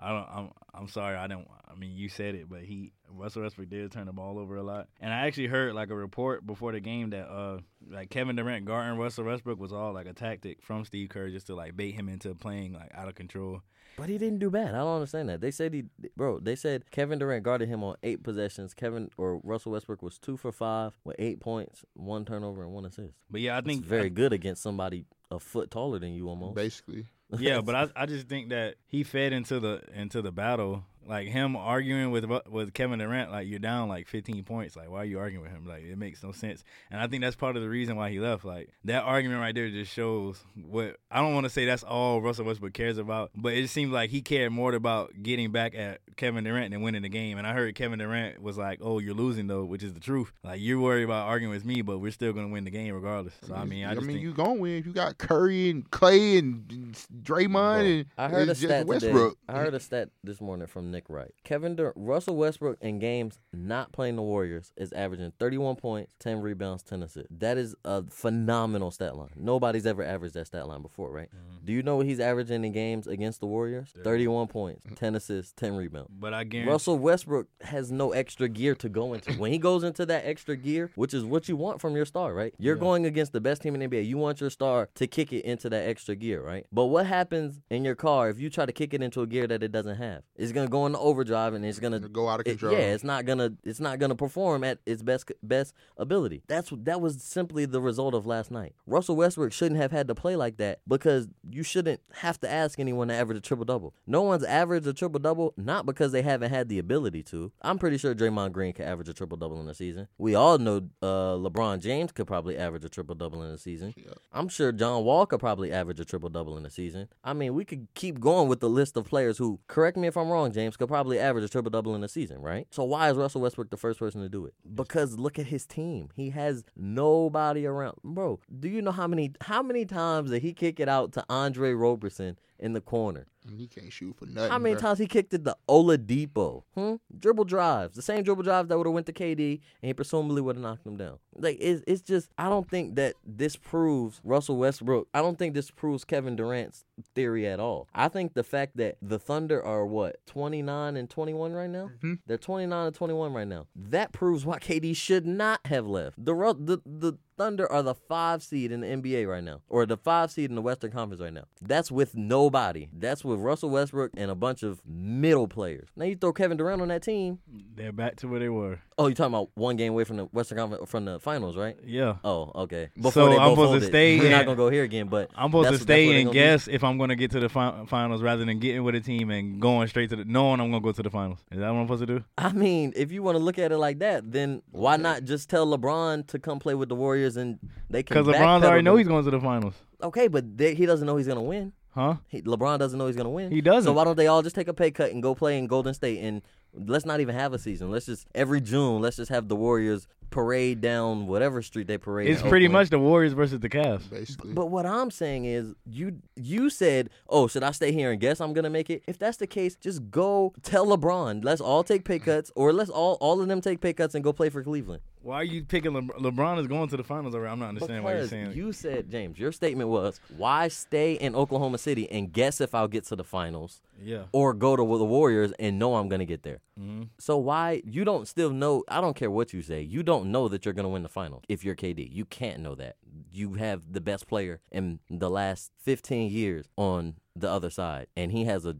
I 0.00 0.08
don't 0.08 0.28
I'm 0.30 0.50
I'm 0.74 0.88
sorry, 0.88 1.16
I 1.16 1.26
don't 1.26 1.46
I 1.70 1.74
mean 1.78 1.96
you 1.96 2.08
said 2.08 2.34
it, 2.34 2.48
but 2.48 2.62
he 2.62 2.92
Russell 3.08 3.42
Westbrook 3.42 3.68
did 3.68 3.92
turn 3.92 4.06
the 4.06 4.12
ball 4.12 4.38
over 4.38 4.56
a 4.56 4.62
lot. 4.62 4.88
And 5.00 5.12
I 5.12 5.26
actually 5.26 5.46
heard 5.46 5.74
like 5.74 5.90
a 5.90 5.94
report 5.94 6.46
before 6.46 6.72
the 6.72 6.80
game 6.80 7.10
that 7.10 7.28
uh 7.28 7.58
like 7.90 8.10
Kevin 8.10 8.36
Durant 8.36 8.64
guarding 8.64 8.98
Russell 8.98 9.24
Westbrook 9.24 9.60
was 9.60 9.72
all 9.72 9.92
like 9.92 10.06
a 10.06 10.12
tactic 10.12 10.62
from 10.62 10.84
Steve 10.84 11.08
Kerr 11.08 11.30
just 11.30 11.46
to 11.46 11.54
like 11.54 11.76
bait 11.76 11.92
him 11.92 12.08
into 12.08 12.34
playing 12.34 12.72
like 12.72 12.90
out 12.94 13.08
of 13.08 13.14
control. 13.14 13.62
But 13.96 14.08
he 14.08 14.18
didn't 14.18 14.38
do 14.38 14.50
bad. 14.50 14.74
I 14.74 14.78
don't 14.78 14.94
understand 14.96 15.28
that. 15.28 15.40
They 15.40 15.50
said 15.50 15.74
he, 15.74 15.84
bro. 16.16 16.38
They 16.40 16.56
said 16.56 16.90
Kevin 16.90 17.18
Durant 17.18 17.42
guarded 17.44 17.68
him 17.68 17.84
on 17.84 17.96
eight 18.02 18.22
possessions. 18.22 18.74
Kevin 18.74 19.10
or 19.16 19.40
Russell 19.44 19.72
Westbrook 19.72 20.02
was 20.02 20.18
two 20.18 20.36
for 20.36 20.50
five 20.52 20.92
with 21.04 21.16
eight 21.18 21.40
points, 21.40 21.84
one 21.94 22.24
turnover, 22.24 22.62
and 22.62 22.72
one 22.72 22.84
assist. 22.86 23.14
But 23.30 23.40
yeah, 23.42 23.54
I 23.54 23.58
It's 23.58 23.66
think 23.66 23.84
very 23.84 24.10
good 24.10 24.32
against 24.32 24.62
somebody 24.62 25.04
a 25.30 25.38
foot 25.38 25.70
taller 25.70 25.98
than 25.98 26.14
you 26.14 26.28
almost. 26.28 26.54
basically. 26.54 27.06
yeah, 27.38 27.60
but 27.64 27.74
I 27.74 27.88
I 27.94 28.06
just 28.06 28.28
think 28.28 28.48
that 28.50 28.76
he 28.86 29.02
fed 29.04 29.32
into 29.32 29.60
the 29.60 29.82
into 29.94 30.22
the 30.22 30.32
battle. 30.32 30.84
Like 31.06 31.28
him 31.28 31.56
arguing 31.56 32.10
with 32.10 32.24
with 32.48 32.74
Kevin 32.74 32.98
Durant, 32.98 33.30
like 33.30 33.46
you're 33.48 33.58
down 33.58 33.88
like 33.88 34.06
15 34.08 34.44
points. 34.44 34.76
Like 34.76 34.90
why 34.90 34.98
are 34.98 35.04
you 35.04 35.18
arguing 35.18 35.42
with 35.42 35.52
him? 35.52 35.66
Like 35.66 35.82
it 35.82 35.98
makes 35.98 36.22
no 36.22 36.32
sense. 36.32 36.62
And 36.90 37.00
I 37.00 37.06
think 37.08 37.22
that's 37.22 37.36
part 37.36 37.56
of 37.56 37.62
the 37.62 37.68
reason 37.68 37.96
why 37.96 38.10
he 38.10 38.20
left. 38.20 38.44
Like 38.44 38.70
that 38.84 39.02
argument 39.02 39.40
right 39.40 39.54
there 39.54 39.68
just 39.68 39.92
shows 39.92 40.40
what 40.54 40.96
I 41.10 41.20
don't 41.20 41.34
want 41.34 41.44
to 41.44 41.50
say 41.50 41.64
that's 41.64 41.82
all 41.82 42.20
Russell 42.20 42.44
Westbrook 42.44 42.72
cares 42.72 42.98
about, 42.98 43.30
but 43.34 43.52
it 43.54 43.68
seems 43.68 43.92
like 43.92 44.10
he 44.10 44.22
cared 44.22 44.52
more 44.52 44.72
about 44.74 45.12
getting 45.22 45.50
back 45.50 45.74
at 45.74 46.00
Kevin 46.16 46.44
Durant 46.44 46.70
than 46.70 46.82
winning 46.82 47.02
the 47.02 47.08
game. 47.08 47.36
And 47.38 47.46
I 47.46 47.52
heard 47.52 47.74
Kevin 47.74 47.98
Durant 47.98 48.40
was 48.40 48.56
like, 48.56 48.78
"Oh, 48.80 48.98
you're 49.00 49.14
losing 49.14 49.48
though," 49.48 49.64
which 49.64 49.82
is 49.82 49.94
the 49.94 50.00
truth. 50.00 50.32
Like 50.44 50.60
you're 50.60 50.78
worried 50.80 51.04
about 51.04 51.26
arguing 51.26 51.52
with 51.52 51.64
me, 51.64 51.82
but 51.82 51.98
we're 51.98 52.12
still 52.12 52.32
gonna 52.32 52.48
win 52.48 52.64
the 52.64 52.70
game 52.70 52.94
regardless. 52.94 53.34
So 53.42 53.54
I 53.54 53.64
mean, 53.64 53.84
I 53.86 53.94
just 53.94 54.06
mean, 54.06 54.18
think 54.18 54.24
you 54.24 54.32
gonna 54.34 54.54
win. 54.54 54.72
if 54.78 54.86
You 54.86 54.92
got 54.92 55.18
Curry 55.18 55.70
and 55.70 55.90
Clay 55.90 56.38
and, 56.38 56.64
and 56.70 56.94
Draymond 57.22 57.52
Bro, 57.52 57.80
and 57.86 58.06
I 58.16 58.28
heard 58.28 58.48
a 58.48 58.54
stat 58.54 58.86
Westbrook. 58.86 59.38
today. 59.40 59.52
I 59.58 59.58
heard 59.58 59.74
a 59.74 59.80
stat 59.80 60.08
this 60.22 60.40
morning 60.40 60.66
from 60.68 60.91
Nick 60.92 61.08
Wright. 61.08 61.32
Kevin 61.44 61.74
Dur- 61.76 61.92
Russell 61.96 62.36
Westbrook 62.36 62.78
in 62.80 62.98
games 62.98 63.38
not 63.52 63.90
playing 63.92 64.16
the 64.16 64.22
Warriors 64.22 64.72
is 64.76 64.92
averaging 64.92 65.32
31 65.38 65.76
points, 65.76 66.14
10 66.20 66.40
rebounds, 66.40 66.82
10 66.82 67.02
assists. 67.02 67.28
That 67.36 67.58
is 67.58 67.74
a 67.84 68.04
phenomenal 68.04 68.90
stat 68.90 69.16
line. 69.16 69.30
Nobody's 69.36 69.86
ever 69.86 70.02
averaged 70.02 70.34
that 70.34 70.46
stat 70.46 70.68
line 70.68 70.82
before, 70.82 71.10
right? 71.10 71.28
Mm-hmm. 71.30 71.64
Do 71.64 71.72
you 71.72 71.82
know 71.82 71.96
what 71.96 72.06
he's 72.06 72.20
averaging 72.20 72.64
in 72.64 72.72
games 72.72 73.06
against 73.06 73.40
the 73.40 73.46
Warriors? 73.46 73.92
31 74.04 74.46
points, 74.48 74.84
10 74.94 75.14
assists, 75.14 75.52
10 75.56 75.76
rebounds. 75.76 76.10
but 76.18 76.32
I 76.34 76.44
guarantee 76.44 76.70
Russell 76.70 76.98
Westbrook 76.98 77.48
has 77.62 77.90
no 77.90 78.12
extra 78.12 78.48
gear 78.48 78.74
to 78.76 78.88
go 78.88 79.14
into. 79.14 79.32
When 79.34 79.50
he 79.52 79.58
goes 79.58 79.82
into 79.82 80.06
that 80.06 80.26
extra 80.26 80.56
gear, 80.56 80.90
which 80.94 81.14
is 81.14 81.24
what 81.24 81.48
you 81.48 81.56
want 81.56 81.80
from 81.80 81.96
your 81.96 82.04
star, 82.04 82.34
right? 82.34 82.54
You're 82.58 82.76
going 82.76 83.06
against 83.06 83.32
the 83.32 83.40
best 83.40 83.62
team 83.62 83.74
in 83.74 83.80
the 83.80 83.86
NBA. 83.88 84.06
You 84.06 84.18
want 84.18 84.40
your 84.40 84.50
star 84.50 84.88
to 84.94 85.06
kick 85.06 85.32
it 85.32 85.44
into 85.44 85.68
that 85.70 85.88
extra 85.88 86.14
gear, 86.14 86.42
right? 86.42 86.66
But 86.72 86.86
what 86.86 87.06
happens 87.06 87.60
in 87.70 87.84
your 87.84 87.94
car 87.94 88.28
if 88.28 88.38
you 88.38 88.50
try 88.50 88.66
to 88.66 88.72
kick 88.72 88.92
it 88.94 89.02
into 89.02 89.22
a 89.22 89.26
gear 89.26 89.46
that 89.46 89.62
it 89.62 89.72
doesn't 89.72 89.96
have? 89.96 90.22
It's 90.36 90.52
gonna 90.52 90.68
go 90.68 90.81
into 90.86 90.98
overdrive 90.98 91.54
and 91.54 91.64
it's 91.64 91.78
gonna 91.78 92.00
Go 92.00 92.28
out 92.28 92.40
of 92.40 92.46
it- 92.46 92.50
control. 92.50 92.72
yeah, 92.72 92.92
it's 92.94 93.04
not 93.04 93.24
gonna 93.24 93.52
it's 93.64 93.80
not 93.80 93.98
gonna 93.98 94.14
perform 94.14 94.64
at 94.64 94.78
its 94.86 95.02
best 95.02 95.30
best 95.42 95.74
ability. 95.96 96.42
That's 96.48 96.70
that 96.84 97.00
was 97.00 97.22
simply 97.22 97.64
the 97.64 97.80
result 97.80 98.14
of 98.14 98.26
last 98.26 98.50
night. 98.50 98.74
Russell 98.86 99.16
Westbrook 99.16 99.52
shouldn't 99.52 99.80
have 99.80 99.92
had 99.92 100.08
to 100.08 100.14
play 100.14 100.36
like 100.36 100.56
that 100.58 100.80
because 100.86 101.28
you 101.50 101.62
shouldn't 101.62 102.00
have 102.14 102.38
to 102.40 102.50
ask 102.50 102.78
anyone 102.80 103.08
to 103.08 103.14
average 103.14 103.38
a 103.38 103.40
triple 103.40 103.64
double. 103.64 103.94
No 104.06 104.22
one's 104.22 104.44
averaged 104.44 104.86
a 104.86 104.92
triple 104.92 105.20
double 105.20 105.54
not 105.56 105.86
because 105.86 106.12
they 106.12 106.22
haven't 106.22 106.50
had 106.50 106.68
the 106.68 106.78
ability 106.78 107.22
to. 107.24 107.52
I'm 107.62 107.78
pretty 107.78 107.98
sure 107.98 108.14
Draymond 108.14 108.52
Green 108.52 108.72
could 108.72 108.86
average 108.86 109.08
a 109.08 109.14
triple 109.14 109.36
double 109.38 109.60
in 109.60 109.68
a 109.68 109.74
season. 109.74 110.08
We 110.18 110.34
all 110.34 110.58
know 110.58 110.88
uh, 111.02 111.36
LeBron 111.36 111.80
James 111.80 112.12
could 112.12 112.26
probably 112.26 112.56
average 112.56 112.84
a 112.84 112.88
triple 112.88 113.14
double 113.14 113.42
in 113.42 113.50
a 113.50 113.58
season. 113.58 113.94
I'm 114.32 114.48
sure 114.48 114.72
John 114.72 115.04
Wall 115.04 115.26
could 115.26 115.40
probably 115.40 115.72
average 115.72 116.00
a 116.00 116.04
triple 116.04 116.28
double 116.28 116.56
in 116.56 116.64
a 116.66 116.70
season. 116.70 117.08
I 117.24 117.32
mean, 117.32 117.54
we 117.54 117.64
could 117.64 117.88
keep 117.94 118.20
going 118.20 118.48
with 118.48 118.60
the 118.60 118.68
list 118.68 118.96
of 118.96 119.04
players 119.04 119.38
who, 119.38 119.60
correct 119.68 119.96
me 119.96 120.08
if 120.08 120.16
I'm 120.16 120.28
wrong, 120.30 120.52
James, 120.52 120.71
could 120.76 120.88
probably 120.88 121.18
average 121.18 121.44
a 121.44 121.48
triple 121.48 121.70
double 121.70 121.94
in 121.94 122.02
a 122.04 122.08
season, 122.08 122.40
right? 122.40 122.66
So 122.70 122.84
why 122.84 123.10
is 123.10 123.16
Russell 123.16 123.40
Westbrook 123.40 123.70
the 123.70 123.76
first 123.76 123.98
person 123.98 124.20
to 124.22 124.28
do 124.28 124.46
it? 124.46 124.54
Because 124.74 125.18
look 125.18 125.38
at 125.38 125.46
his 125.46 125.66
team. 125.66 126.10
He 126.14 126.30
has 126.30 126.64
nobody 126.76 127.66
around. 127.66 127.96
Bro, 128.04 128.40
do 128.60 128.68
you 128.68 128.82
know 128.82 128.92
how 128.92 129.06
many 129.06 129.32
how 129.40 129.62
many 129.62 129.84
times 129.84 130.30
did 130.30 130.42
he 130.42 130.52
kick 130.52 130.80
it 130.80 130.88
out 130.88 131.12
to 131.12 131.24
Andre 131.28 131.72
Roberson 131.72 132.38
in 132.62 132.72
the 132.72 132.80
corner? 132.80 133.26
And 133.44 133.58
he 133.58 133.66
can't 133.66 133.92
shoot 133.92 134.16
for 134.16 134.24
nothing. 134.24 134.50
How 134.50 134.58
many 134.58 134.76
bruh. 134.76 134.80
times 134.80 134.98
he 135.00 135.06
kicked 135.06 135.34
it 135.34 135.44
to 135.44 135.56
Oladipo? 135.68 136.62
Hmm? 136.74 136.94
Dribble 137.18 137.44
drives, 137.44 137.96
the 137.96 138.02
same 138.02 138.22
dribble 138.22 138.44
drives 138.44 138.68
that 138.68 138.78
would 138.78 138.86
have 138.86 138.94
went 138.94 139.06
to 139.06 139.12
KD, 139.12 139.60
and 139.82 139.88
he 139.88 139.92
presumably 139.92 140.40
would 140.40 140.54
have 140.56 140.62
knocked 140.62 140.86
him 140.86 140.96
down. 140.96 141.18
Like 141.34 141.58
it's, 141.60 141.82
it's 141.86 142.02
just 142.02 142.30
I 142.38 142.48
don't 142.48 142.70
think 142.70 142.94
that 142.94 143.14
this 143.26 143.56
proves 143.56 144.20
Russell 144.22 144.58
Westbrook. 144.58 145.08
I 145.12 145.20
don't 145.20 145.38
think 145.38 145.54
this 145.54 145.70
proves 145.70 146.04
Kevin 146.04 146.36
Durant's 146.36 146.84
theory 147.14 147.46
at 147.48 147.58
all. 147.58 147.88
I 147.94 148.08
think 148.08 148.34
the 148.34 148.44
fact 148.44 148.76
that 148.76 148.96
the 149.02 149.18
Thunder 149.18 149.62
are 149.62 149.84
what 149.84 150.24
twenty 150.24 150.62
nine 150.62 150.96
and 150.96 151.10
twenty 151.10 151.34
one 151.34 151.52
right 151.52 151.70
now. 151.70 151.90
Mm-hmm. 151.96 152.14
They're 152.26 152.38
twenty 152.38 152.66
nine 152.66 152.86
and 152.86 152.94
twenty 152.94 153.14
one 153.14 153.32
right 153.32 153.48
now. 153.48 153.66
That 153.74 154.12
proves 154.12 154.46
why 154.46 154.60
KD 154.60 154.94
should 154.94 155.26
not 155.26 155.60
have 155.64 155.86
left. 155.86 156.24
The 156.24 156.34
the 156.58 156.78
the 156.86 157.18
Thunder 157.36 157.70
are 157.70 157.82
the 157.82 157.94
five 157.94 158.42
seed 158.42 158.72
in 158.72 158.80
the 158.80 158.86
NBA 158.86 159.28
right 159.28 159.42
now, 159.42 159.62
or 159.68 159.86
the 159.86 159.96
five 159.96 160.30
seed 160.30 160.50
in 160.50 160.56
the 160.56 160.62
Western 160.62 160.90
Conference 160.90 161.22
right 161.22 161.32
now. 161.32 161.44
That's 161.60 161.90
with 161.90 162.14
nobody. 162.14 162.88
That's 162.92 163.24
with 163.24 163.40
Russell 163.40 163.70
Westbrook 163.70 164.12
and 164.16 164.30
a 164.30 164.34
bunch 164.34 164.62
of 164.62 164.80
middle 164.86 165.48
players. 165.48 165.88
Now 165.96 166.04
you 166.04 166.16
throw 166.16 166.32
Kevin 166.32 166.56
Durant 166.56 166.82
on 166.82 166.88
that 166.88 167.02
team. 167.02 167.38
they're 167.74 167.92
back 167.92 168.16
to 168.16 168.28
where 168.28 168.40
they 168.40 168.48
were. 168.48 168.80
Oh, 168.98 169.06
you 169.06 169.14
talking 169.14 169.32
about 169.34 169.50
one 169.54 169.76
game 169.76 169.92
away 169.92 170.04
from 170.04 170.18
the 170.18 170.24
Western 170.26 170.58
Conference 170.58 170.90
from 170.90 171.04
the 171.06 171.18
finals, 171.18 171.56
right? 171.56 171.76
Yeah. 171.84 172.16
Oh, 172.24 172.52
okay. 172.62 172.90
So 173.10 173.32
I'm 173.38 173.50
supposed 173.52 173.82
to 173.82 173.88
stay 173.88 174.18
We're 174.18 174.30
not 174.30 174.44
gonna 174.44 174.56
go 174.56 174.68
here 174.70 174.84
again, 174.84 175.08
but 175.08 175.30
I'm 175.34 175.48
supposed 175.50 175.70
to 175.70 175.78
stay 175.78 176.04
and 176.20 176.26
gonna 176.26 176.34
do. 176.34 176.38
guess 176.38 176.68
if 176.68 176.84
I'm 176.84 176.98
going 176.98 177.08
to 177.08 177.16
get 177.16 177.30
to 177.32 177.40
the 177.40 177.48
fi- 177.48 177.84
finals 177.86 178.22
rather 178.22 178.44
than 178.44 178.58
getting 178.58 178.84
with 178.84 178.94
a 178.94 179.00
team 179.00 179.30
and 179.30 179.60
going 179.60 179.88
straight 179.88 180.10
to 180.10 180.16
the 180.16 180.24
knowing 180.24 180.60
I'm 180.60 180.70
going 180.70 180.82
to 180.82 180.86
go 180.86 180.92
to 180.92 181.02
the 181.02 181.10
finals. 181.10 181.38
Is 181.50 181.58
that 181.58 181.70
what 181.70 181.80
I'm 181.80 181.86
supposed 181.86 182.06
to 182.06 182.18
do? 182.18 182.24
I 182.36 182.52
mean, 182.52 182.92
if 182.94 183.10
you 183.12 183.22
want 183.22 183.36
to 183.38 183.42
look 183.42 183.58
at 183.58 183.72
it 183.72 183.78
like 183.78 183.98
that, 184.00 184.30
then 184.30 184.62
why 184.70 184.96
not 184.96 185.24
just 185.24 185.48
tell 185.48 185.66
LeBron 185.66 186.26
to 186.28 186.38
come 186.38 186.58
play 186.58 186.74
with 186.74 186.88
the 186.88 186.94
Warriors 186.96 187.36
and 187.36 187.58
they 187.88 188.02
can? 188.02 188.16
Because 188.22 188.34
LeBron 188.34 188.62
already 188.62 188.82
know 188.82 188.96
he's 188.96 189.08
going 189.08 189.24
to 189.24 189.30
the 189.30 189.40
finals, 189.40 189.74
Okay, 190.02 190.28
but 190.28 190.56
they, 190.58 190.74
he 190.74 190.84
doesn't 190.84 191.06
know 191.06 191.16
he's 191.16 191.28
gonna 191.28 191.40
win. 191.42 191.72
huh? 191.94 192.16
He, 192.28 192.42
LeBron 192.42 192.78
doesn't 192.78 192.98
know 192.98 193.06
he's 193.06 193.16
gonna 193.16 193.30
win. 193.30 193.50
He 193.52 193.60
doesn't. 193.60 193.84
So 193.88 193.92
why 193.92 194.04
don't 194.04 194.16
they 194.16 194.26
all 194.26 194.42
just 194.42 194.56
take 194.56 194.68
a 194.68 194.74
pay 194.74 194.90
cut 194.90 195.12
and 195.12 195.22
go 195.22 195.34
play 195.34 195.56
in 195.58 195.66
Golden 195.66 195.94
State 195.94 196.18
and 196.18 196.42
let's 196.74 197.04
not 197.04 197.20
even 197.20 197.34
have 197.34 197.52
a 197.52 197.58
season. 197.58 197.90
Let's 197.90 198.06
just 198.06 198.26
every 198.34 198.60
June, 198.60 199.00
let's 199.00 199.16
just 199.16 199.30
have 199.30 199.48
the 199.48 199.56
Warriors 199.56 200.06
parade 200.32 200.80
down 200.80 201.26
whatever 201.28 201.62
street 201.62 201.86
they 201.86 201.98
parade. 201.98 202.28
It's 202.28 202.42
in 202.42 202.48
pretty 202.48 202.66
Oakland. 202.66 202.72
much 202.82 202.90
the 202.90 202.98
Warriors 202.98 203.32
versus 203.34 203.60
the 203.60 203.68
Cavs. 203.68 204.10
Basically. 204.10 204.52
But 204.52 204.66
what 204.66 204.84
I'm 204.86 205.10
saying 205.12 205.44
is, 205.44 205.74
you 205.86 206.18
you 206.34 206.68
said, 206.70 207.10
"Oh, 207.28 207.46
should 207.46 207.62
I 207.62 207.70
stay 207.70 207.92
here 207.92 208.10
and 208.10 208.20
guess 208.20 208.40
I'm 208.40 208.52
gonna 208.52 208.70
make 208.70 208.90
it?" 208.90 209.04
If 209.06 209.18
that's 209.18 209.36
the 209.36 209.46
case, 209.46 209.76
just 209.76 210.10
go 210.10 210.52
tell 210.62 210.86
LeBron. 210.86 211.44
Let's 211.44 211.60
all 211.60 211.84
take 211.84 212.04
pay 212.04 212.18
cuts, 212.18 212.50
or 212.56 212.72
let's 212.72 212.90
all 212.90 213.16
all 213.20 213.40
of 213.40 213.46
them 213.46 213.60
take 213.60 213.80
pay 213.80 213.92
cuts 213.92 214.14
and 214.16 214.24
go 214.24 214.32
play 214.32 214.48
for 214.48 214.62
Cleveland. 214.64 215.02
Why 215.22 215.36
are 215.36 215.44
you 215.44 215.62
picking 215.62 215.92
Le- 215.92 216.02
LeBron 216.02 216.58
is 216.58 216.66
going 216.66 216.88
to 216.88 216.96
the 216.96 217.04
finals 217.04 217.32
already? 217.32 217.52
I'm 217.52 217.60
not 217.60 217.68
understanding 217.68 218.02
why 218.02 218.10
you're 218.10 218.18
Because 218.22 218.30
saying 218.30 218.52
you 218.54 218.72
said, 218.72 219.08
James, 219.08 219.38
your 219.38 219.52
statement 219.52 219.88
was, 219.88 220.18
"Why 220.36 220.66
stay 220.66 221.12
in 221.14 221.36
Oklahoma 221.36 221.78
City 221.78 222.10
and 222.10 222.32
guess 222.32 222.60
if 222.60 222.74
I'll 222.74 222.88
get 222.88 223.04
to 223.04 223.14
the 223.14 223.22
finals, 223.22 223.80
Yeah. 224.02 224.24
or 224.32 224.52
go 224.52 224.74
to 224.74 224.82
the 224.82 225.04
Warriors 225.04 225.52
and 225.60 225.78
know 225.78 225.94
I'm 225.94 226.08
gonna 226.08 226.24
get 226.24 226.42
there." 226.42 226.58
Mhm. 226.80 227.10
So 227.20 227.38
why 227.38 227.82
you 227.84 228.04
don't 228.04 228.26
still 228.26 228.50
know? 228.50 228.82
I 228.88 229.00
don't 229.00 229.14
care 229.14 229.30
what 229.30 229.52
you 229.52 229.62
say. 229.62 229.82
You 229.82 230.02
don't 230.02 230.21
know 230.24 230.48
that 230.48 230.64
you're 230.64 230.74
gonna 230.74 230.88
win 230.88 231.02
the 231.02 231.08
final 231.08 231.42
if 231.48 231.64
you're 231.64 231.76
KD. 231.76 232.08
You 232.10 232.24
can't 232.24 232.60
know 232.60 232.74
that. 232.76 232.96
You 233.32 233.54
have 233.54 233.92
the 233.92 234.00
best 234.00 234.26
player 234.26 234.60
in 234.70 235.00
the 235.08 235.30
last 235.30 235.72
15 235.80 236.30
years 236.30 236.66
on 236.76 237.16
the 237.34 237.50
other 237.50 237.70
side, 237.70 238.06
and 238.16 238.32
he 238.32 238.44
has 238.44 238.64
a 238.64 238.76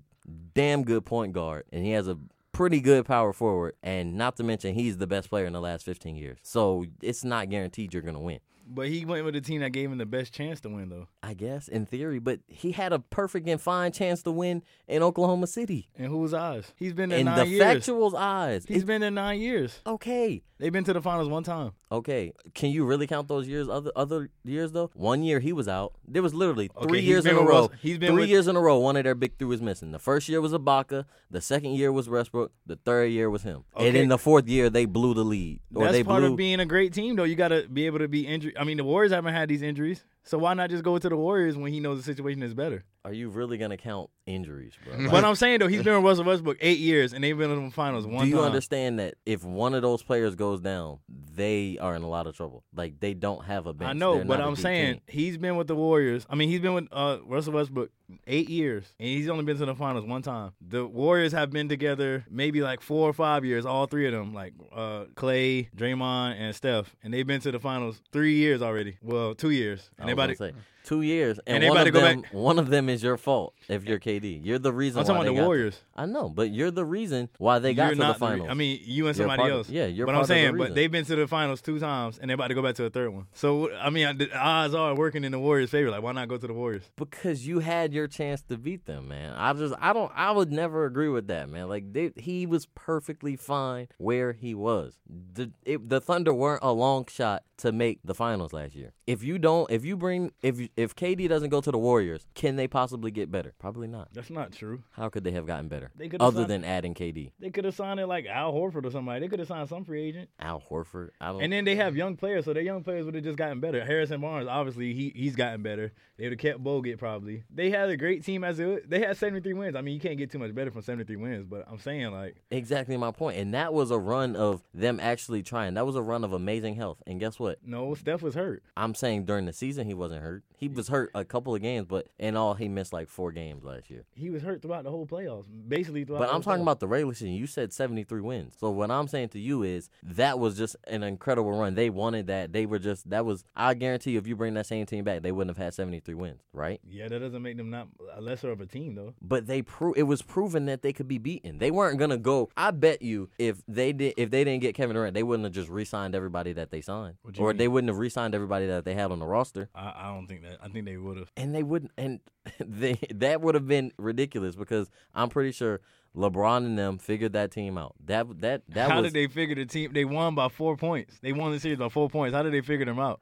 damn 0.54 0.84
good 0.84 1.04
point 1.04 1.32
guard, 1.32 1.64
and 1.72 1.84
he 1.84 1.92
has 1.92 2.08
a 2.08 2.18
pretty 2.52 2.80
good 2.80 3.06
power 3.06 3.32
forward, 3.32 3.74
and 3.82 4.14
not 4.14 4.36
to 4.36 4.42
mention 4.42 4.74
he's 4.74 4.98
the 4.98 5.06
best 5.06 5.30
player 5.30 5.46
in 5.46 5.52
the 5.52 5.60
last 5.60 5.84
15 5.84 6.16
years. 6.16 6.38
So 6.42 6.84
it's 7.00 7.24
not 7.24 7.48
guaranteed 7.48 7.94
you're 7.94 8.02
gonna 8.02 8.20
win. 8.20 8.40
But 8.66 8.88
he 8.88 9.04
went 9.04 9.24
with 9.24 9.34
a 9.36 9.40
team 9.40 9.60
that 9.60 9.70
gave 9.70 9.90
him 9.90 9.98
the 9.98 10.06
best 10.06 10.32
chance 10.32 10.60
to 10.62 10.68
win, 10.68 10.88
though. 10.88 11.08
I 11.22 11.34
guess 11.34 11.68
in 11.68 11.84
theory, 11.86 12.18
but 12.18 12.40
he 12.48 12.72
had 12.72 12.92
a 12.92 12.98
perfect 12.98 13.48
and 13.48 13.60
fine 13.60 13.92
chance 13.92 14.22
to 14.22 14.32
win 14.32 14.62
in 14.88 15.02
Oklahoma 15.02 15.46
City. 15.46 15.88
In 15.96 16.06
whose 16.06 16.32
eyes? 16.32 16.72
He's 16.76 16.92
been 16.92 17.10
there 17.10 17.18
In 17.18 17.26
nine 17.26 17.38
the 17.38 17.46
years. 17.46 17.62
factual's 17.62 18.14
eyes, 18.14 18.64
He's 18.66 18.78
it's 18.78 18.86
been 18.86 19.00
there 19.02 19.10
nine 19.10 19.40
years. 19.40 19.80
okay. 19.86 20.42
They've 20.58 20.72
been 20.72 20.84
to 20.84 20.92
the 20.92 21.02
finals 21.02 21.28
one 21.28 21.42
time. 21.42 21.72
Okay, 21.90 22.32
can 22.54 22.70
you 22.70 22.84
really 22.84 23.08
count 23.08 23.26
those 23.26 23.48
years? 23.48 23.68
Other 23.68 23.90
other 23.96 24.30
years 24.44 24.70
though. 24.70 24.92
One 24.94 25.24
year 25.24 25.40
he 25.40 25.52
was 25.52 25.66
out. 25.66 25.94
There 26.06 26.22
was 26.22 26.34
literally 26.34 26.70
Okay, 26.76 26.86
three 26.86 27.00
years 27.00 27.26
in 27.26 27.34
a 27.36 27.40
row. 27.42 27.68
He's 27.80 27.98
been 27.98 28.12
three 28.12 28.20
with- 28.22 28.30
years 28.30 28.46
in 28.46 28.54
a 28.54 28.60
row. 28.60 28.78
One 28.78 28.96
of 28.96 29.02
their 29.02 29.16
big 29.16 29.36
three 29.40 29.48
was 29.48 29.60
missing. 29.60 29.90
The 29.90 29.98
first 29.98 30.28
year 30.28 30.40
was 30.40 30.52
Ibaka. 30.52 31.04
The 31.32 31.40
second 31.40 31.72
year 31.72 31.90
was 31.90 32.08
Westbrook. 32.08 32.52
The 32.64 32.76
third 32.76 33.06
year 33.10 33.28
was 33.28 33.42
him. 33.42 33.64
And 33.76 33.96
in 33.96 34.08
the 34.08 34.18
fourth 34.18 34.46
year 34.48 34.70
they 34.70 34.84
blew 34.84 35.14
the 35.14 35.24
lead, 35.24 35.58
or 35.74 35.82
That's 35.86 35.94
they 35.94 36.04
part 36.04 36.20
blew. 36.20 36.30
of 36.30 36.36
being 36.36 36.60
a 36.60 36.66
great 36.66 36.92
team, 36.92 37.16
though. 37.16 37.24
You 37.24 37.34
got 37.34 37.48
to 37.48 37.66
be 37.68 37.86
able 37.86 37.98
to 37.98 38.06
be 38.08 38.24
injured. 38.24 38.51
I 38.58 38.64
mean, 38.64 38.76
the 38.76 38.84
Warriors 38.84 39.12
haven't 39.12 39.34
had 39.34 39.48
these 39.48 39.62
injuries, 39.62 40.04
so 40.24 40.38
why 40.38 40.54
not 40.54 40.70
just 40.70 40.84
go 40.84 40.98
to 40.98 41.08
the 41.08 41.16
Warriors 41.16 41.56
when 41.56 41.72
he 41.72 41.80
knows 41.80 41.98
the 41.98 42.04
situation 42.04 42.42
is 42.42 42.54
better? 42.54 42.84
Are 43.04 43.12
you 43.12 43.30
really 43.30 43.58
gonna 43.58 43.76
count 43.76 44.10
injuries, 44.26 44.74
bro? 44.84 45.10
But 45.10 45.24
I'm 45.24 45.34
saying 45.34 45.58
though, 45.58 45.66
he's 45.66 45.82
been 45.82 45.94
with 45.96 46.04
Russell 46.04 46.24
Westbrook 46.24 46.58
eight 46.60 46.78
years, 46.78 47.12
and 47.12 47.24
they've 47.24 47.36
been 47.36 47.50
in 47.50 47.64
the 47.64 47.70
finals 47.72 48.06
one 48.06 48.18
time. 48.18 48.24
Do 48.26 48.30
you 48.30 48.36
time. 48.36 48.44
understand 48.44 48.98
that 49.00 49.14
if 49.26 49.42
one 49.42 49.74
of 49.74 49.82
those 49.82 50.04
players 50.04 50.36
goes 50.36 50.60
down, 50.60 50.98
they 51.34 51.78
are 51.80 51.96
in 51.96 52.02
a 52.02 52.08
lot 52.08 52.28
of 52.28 52.36
trouble? 52.36 52.62
Like 52.74 53.00
they 53.00 53.14
don't 53.14 53.44
have 53.44 53.66
a 53.66 53.72
bench. 53.72 53.90
I 53.90 53.92
know, 53.94 54.14
They're 54.16 54.24
but 54.24 54.38
not 54.38 54.44
a 54.44 54.48
I'm 54.48 54.54
saying 54.56 54.94
team. 54.94 55.02
he's 55.08 55.36
been 55.36 55.56
with 55.56 55.66
the 55.66 55.74
Warriors. 55.74 56.26
I 56.30 56.36
mean, 56.36 56.48
he's 56.48 56.60
been 56.60 56.74
with 56.74 56.86
uh, 56.92 57.18
Russell 57.26 57.54
Westbrook 57.54 57.90
eight 58.28 58.48
years, 58.48 58.84
and 59.00 59.08
he's 59.08 59.28
only 59.28 59.42
been 59.42 59.58
to 59.58 59.66
the 59.66 59.74
finals 59.74 60.04
one 60.04 60.22
time. 60.22 60.52
The 60.60 60.86
Warriors 60.86 61.32
have 61.32 61.50
been 61.50 61.68
together 61.68 62.24
maybe 62.30 62.60
like 62.62 62.80
four 62.80 63.08
or 63.08 63.12
five 63.12 63.44
years, 63.44 63.66
all 63.66 63.86
three 63.86 64.06
of 64.06 64.12
them, 64.12 64.32
like 64.32 64.52
uh, 64.72 65.06
Clay, 65.16 65.68
Draymond, 65.76 66.36
and 66.38 66.54
Steph, 66.54 66.94
and 67.02 67.12
they've 67.12 67.26
been 67.26 67.40
to 67.40 67.50
the 67.50 67.58
finals 67.58 68.00
three 68.12 68.36
years 68.36 68.62
already. 68.62 68.96
Well, 69.02 69.34
two 69.34 69.50
years. 69.50 69.90
And 69.98 70.04
I 70.04 70.04
was 70.04 70.12
everybody, 70.12 70.34
gonna 70.36 70.52
say, 70.52 70.58
two 70.84 71.02
years, 71.02 71.38
and, 71.46 71.62
And 71.62 71.72
one 71.74 71.86
of 71.86 71.92
go 71.92 72.00
them, 72.00 72.20
back- 72.22 72.32
one 72.34 72.58
of 72.58 72.68
them 72.70 72.88
is 72.88 73.02
your 73.02 73.16
fault 73.16 73.54
if 73.68 73.84
you're 73.84 73.98
KD. 74.00 74.40
You're 74.44 74.58
the 74.58 74.72
reason. 74.72 75.00
I'm 75.00 75.06
talking 75.06 75.22
about 75.28 75.36
the 75.36 75.44
Warriors. 75.44 75.80
I 75.94 76.06
know, 76.06 76.28
but 76.28 76.50
you're 76.50 76.70
the 76.70 76.84
reason 76.84 77.28
why 77.38 77.58
they 77.58 77.74
got 77.74 77.94
you're 77.94 78.06
to 78.06 78.12
the 78.12 78.18
finals. 78.18 78.46
re- 78.46 78.50
I 78.50 78.54
mean, 78.54 78.80
you 78.84 79.06
and 79.06 79.16
somebody 79.16 79.42
of- 79.44 79.50
else. 79.50 79.68
yeah, 79.70 79.86
you're 79.86 80.06
But 80.06 80.14
I'm 80.14 80.22
the 80.22 80.26
saying, 80.26 80.56
but 80.56 80.74
they've 80.74 80.90
been 80.90 81.04
to 81.04 81.16
the 81.16 81.26
finals 81.26 81.60
two 81.60 81.78
times, 81.78 82.18
and 82.18 82.28
they're 82.28 82.34
about 82.34 82.48
to 82.48 82.54
go 82.54 82.62
back 82.62 82.74
to 82.76 82.84
a 82.84 82.90
third 82.90 83.10
one. 83.12 83.26
So 83.34 83.72
I 83.74 83.90
mean, 83.90 84.18
the 84.18 84.34
odds 84.36 84.74
are 84.74 84.94
working 84.94 85.24
in 85.24 85.32
the 85.32 85.38
Warriors' 85.38 85.70
favor. 85.70 85.90
Like, 85.90 86.02
why 86.02 86.12
not 86.12 86.28
go 86.28 86.36
to 86.36 86.46
the 86.46 86.52
Warriors? 86.54 86.84
because 86.96 87.46
you 87.46 87.58
had 87.60 87.92
your 87.92 88.08
chance 88.08 88.42
to 88.42 88.56
beat 88.56 88.86
them, 88.86 89.08
man. 89.08 89.34
I 89.36 89.52
just, 89.52 89.74
I 89.80 89.92
don't, 89.92 90.10
I 90.14 90.30
would 90.30 90.50
never 90.52 90.84
agree 90.86 91.08
with 91.08 91.26
that, 91.28 91.48
man. 91.48 91.68
Like 91.68 91.92
they, 91.92 92.12
he 92.16 92.46
was 92.46 92.66
perfectly 92.74 93.36
fine 93.36 93.88
where 93.98 94.32
he 94.32 94.54
was. 94.54 94.94
The 95.34 95.50
it, 95.64 95.88
the 95.88 96.00
Thunder 96.00 96.32
weren't 96.34 96.62
a 96.62 96.72
long 96.72 97.06
shot 97.06 97.42
to 97.58 97.70
make 97.72 98.00
the 98.04 98.14
finals 98.14 98.52
last 98.52 98.74
year. 98.74 98.92
If 99.06 99.22
you 99.22 99.38
don't, 99.38 99.70
if 99.70 99.84
you 99.84 99.96
bring, 99.96 100.32
if 100.42 100.58
you- 100.58 100.68
if 100.76 100.94
KD 100.96 101.28
doesn't 101.28 101.50
go 101.50 101.60
to 101.60 101.70
the 101.70 101.78
Warriors, 101.78 102.26
can 102.34 102.56
they 102.56 102.66
possibly 102.66 103.10
get 103.10 103.30
better? 103.30 103.52
Probably 103.58 103.86
not. 103.88 104.08
That's 104.12 104.30
not 104.30 104.52
true. 104.52 104.82
How 104.92 105.08
could 105.08 105.24
they 105.24 105.32
have 105.32 105.46
gotten 105.46 105.68
better 105.68 105.90
They 105.96 106.08
could've 106.08 106.26
other 106.26 106.40
signed- 106.42 106.50
than 106.50 106.64
adding 106.64 106.94
KD? 106.94 107.32
They 107.38 107.50
could 107.50 107.64
have 107.64 107.74
signed 107.74 108.00
it 108.00 108.06
like 108.06 108.26
Al 108.26 108.52
Horford 108.52 108.86
or 108.86 108.90
somebody. 108.90 109.20
They 109.20 109.28
could 109.28 109.38
have 109.38 109.48
signed 109.48 109.68
some 109.68 109.84
free 109.84 110.02
agent. 110.02 110.30
Al 110.38 110.60
Horford. 110.70 111.10
I 111.20 111.32
don't. 111.32 111.42
And 111.42 111.52
then 111.52 111.64
they 111.64 111.76
have 111.76 111.96
young 111.96 112.16
players, 112.16 112.44
so 112.44 112.52
their 112.52 112.62
young 112.62 112.82
players 112.82 113.04
would 113.04 113.14
have 113.14 113.24
just 113.24 113.36
gotten 113.38 113.60
better. 113.60 113.84
Harrison 113.84 114.20
Barnes, 114.20 114.48
obviously, 114.48 114.94
he 114.94 115.12
he's 115.14 115.36
gotten 115.36 115.62
better. 115.62 115.92
They 116.16 116.24
would 116.24 116.32
have 116.32 116.38
kept 116.38 116.62
Bogut 116.62 116.98
probably. 116.98 117.42
They 117.50 117.70
had 117.70 117.88
a 117.90 117.96
great 117.96 118.24
team 118.24 118.44
as 118.44 118.60
it. 118.60 118.88
They 118.88 119.00
had 119.00 119.16
73 119.16 119.54
wins. 119.54 119.74
I 119.76 119.80
mean, 119.80 119.94
you 119.94 120.00
can't 120.00 120.16
get 120.18 120.30
too 120.30 120.38
much 120.38 120.54
better 120.54 120.70
from 120.70 120.82
73 120.82 121.16
wins, 121.16 121.46
but 121.46 121.64
I'm 121.68 121.78
saying 121.78 122.12
like 122.12 122.36
Exactly 122.50 122.96
my 122.96 123.10
point. 123.10 123.38
And 123.38 123.54
that 123.54 123.74
was 123.74 123.90
a 123.90 123.98
run 123.98 124.36
of 124.36 124.62
them 124.72 125.00
actually 125.00 125.42
trying. 125.42 125.74
That 125.74 125.86
was 125.86 125.96
a 125.96 126.02
run 126.02 126.22
of 126.24 126.32
amazing 126.32 126.76
health. 126.76 127.02
And 127.06 127.18
guess 127.18 127.38
what? 127.38 127.58
no, 127.64 127.94
Steph 127.94 128.22
was 128.22 128.34
hurt. 128.34 128.62
I'm 128.76 128.94
saying 128.94 129.24
during 129.24 129.46
the 129.46 129.52
season 129.52 129.86
he 129.86 129.94
wasn't 129.94 130.22
hurt. 130.22 130.44
He 130.62 130.68
was 130.68 130.86
hurt 130.86 131.10
a 131.12 131.24
couple 131.24 131.56
of 131.56 131.60
games, 131.60 131.86
but 131.88 132.06
in 132.20 132.36
all 132.36 132.54
he 132.54 132.68
missed 132.68 132.92
like 132.92 133.08
four 133.08 133.32
games 133.32 133.64
last 133.64 133.90
year. 133.90 134.04
He 134.14 134.30
was 134.30 134.44
hurt 134.44 134.62
throughout 134.62 134.84
the 134.84 134.92
whole 134.92 135.08
playoffs, 135.08 135.46
basically 135.66 136.04
throughout. 136.04 136.20
But 136.20 136.32
I'm 136.32 136.40
talking 136.40 136.60
playoffs. 136.60 136.62
about 136.62 136.78
the 136.78 136.86
regular 136.86 137.14
season. 137.14 137.32
You 137.32 137.48
said 137.48 137.72
73 137.72 138.20
wins. 138.20 138.54
So 138.60 138.70
what 138.70 138.88
I'm 138.88 139.08
saying 139.08 139.30
to 139.30 139.40
you 139.40 139.64
is 139.64 139.90
that 140.04 140.38
was 140.38 140.56
just 140.56 140.76
an 140.86 141.02
incredible 141.02 141.50
run. 141.50 141.74
They 141.74 141.90
wanted 141.90 142.28
that. 142.28 142.52
They 142.52 142.66
were 142.66 142.78
just 142.78 143.10
that 143.10 143.26
was. 143.26 143.42
I 143.56 143.74
guarantee 143.74 144.12
you, 144.12 144.18
if 144.18 144.28
you 144.28 144.36
bring 144.36 144.54
that 144.54 144.66
same 144.66 144.86
team 144.86 145.02
back, 145.02 145.22
they 145.22 145.32
wouldn't 145.32 145.56
have 145.56 145.64
had 145.64 145.74
73 145.74 146.14
wins, 146.14 146.38
right? 146.52 146.80
Yeah, 146.88 147.08
that 147.08 147.18
doesn't 147.18 147.42
make 147.42 147.56
them 147.56 147.70
not 147.70 147.88
a 148.14 148.20
lesser 148.20 148.52
of 148.52 148.60
a 148.60 148.66
team 148.66 148.94
though. 148.94 149.14
But 149.20 149.48
they 149.48 149.62
pro- 149.62 149.94
it 149.94 150.02
was 150.02 150.22
proven 150.22 150.66
that 150.66 150.82
they 150.82 150.92
could 150.92 151.08
be 151.08 151.18
beaten. 151.18 151.58
They 151.58 151.72
weren't 151.72 151.98
gonna 151.98 152.18
go. 152.18 152.50
I 152.56 152.70
bet 152.70 153.02
you 153.02 153.30
if 153.36 153.64
they 153.66 153.92
did 153.92 154.14
if 154.16 154.30
they 154.30 154.44
didn't 154.44 154.62
get 154.62 154.76
Kevin 154.76 154.94
Durant, 154.94 155.14
they 155.14 155.24
wouldn't 155.24 155.44
have 155.44 155.54
just 155.54 155.68
re-signed 155.68 156.14
everybody 156.14 156.52
that 156.52 156.70
they 156.70 156.82
signed, 156.82 157.16
or 157.36 157.48
mean? 157.48 157.56
they 157.56 157.66
wouldn't 157.66 157.88
have 157.88 157.98
re-signed 157.98 158.36
everybody 158.36 158.68
that 158.68 158.84
they 158.84 158.94
had 158.94 159.10
on 159.10 159.18
the 159.18 159.26
roster. 159.26 159.68
I, 159.74 159.92
I 159.96 160.14
don't 160.14 160.28
think 160.28 160.42
that. 160.42 160.51
I 160.62 160.68
think 160.68 160.84
they 160.84 160.96
would 160.96 161.18
have. 161.18 161.30
and 161.36 161.54
they 161.54 161.62
wouldn't 161.62 161.92
and 161.96 162.20
they 162.60 162.98
that 163.14 163.40
would 163.40 163.54
have 163.54 163.66
been 163.66 163.92
ridiculous 163.98 164.54
because 164.56 164.90
I'm 165.14 165.28
pretty 165.28 165.52
sure 165.52 165.80
LeBron 166.16 166.58
and 166.58 166.78
them 166.78 166.98
figured 166.98 167.32
that 167.32 167.50
team 167.50 167.78
out. 167.78 167.94
That 168.04 168.40
that 168.40 168.62
that 168.68 168.90
How 168.90 169.00
was 169.00 169.12
did 169.12 169.14
they 169.14 169.32
figure 169.32 169.54
the 169.54 169.66
team? 169.66 169.92
They 169.92 170.04
won 170.04 170.34
by 170.34 170.48
four 170.48 170.76
points. 170.76 171.18
They 171.22 171.32
won 171.32 171.52
the 171.52 171.60
series 171.60 171.78
by 171.78 171.88
four 171.88 172.10
points. 172.10 172.34
How 172.34 172.42
did 172.42 172.52
they 172.52 172.60
figure 172.60 172.84
them 172.84 172.98
out? 172.98 173.20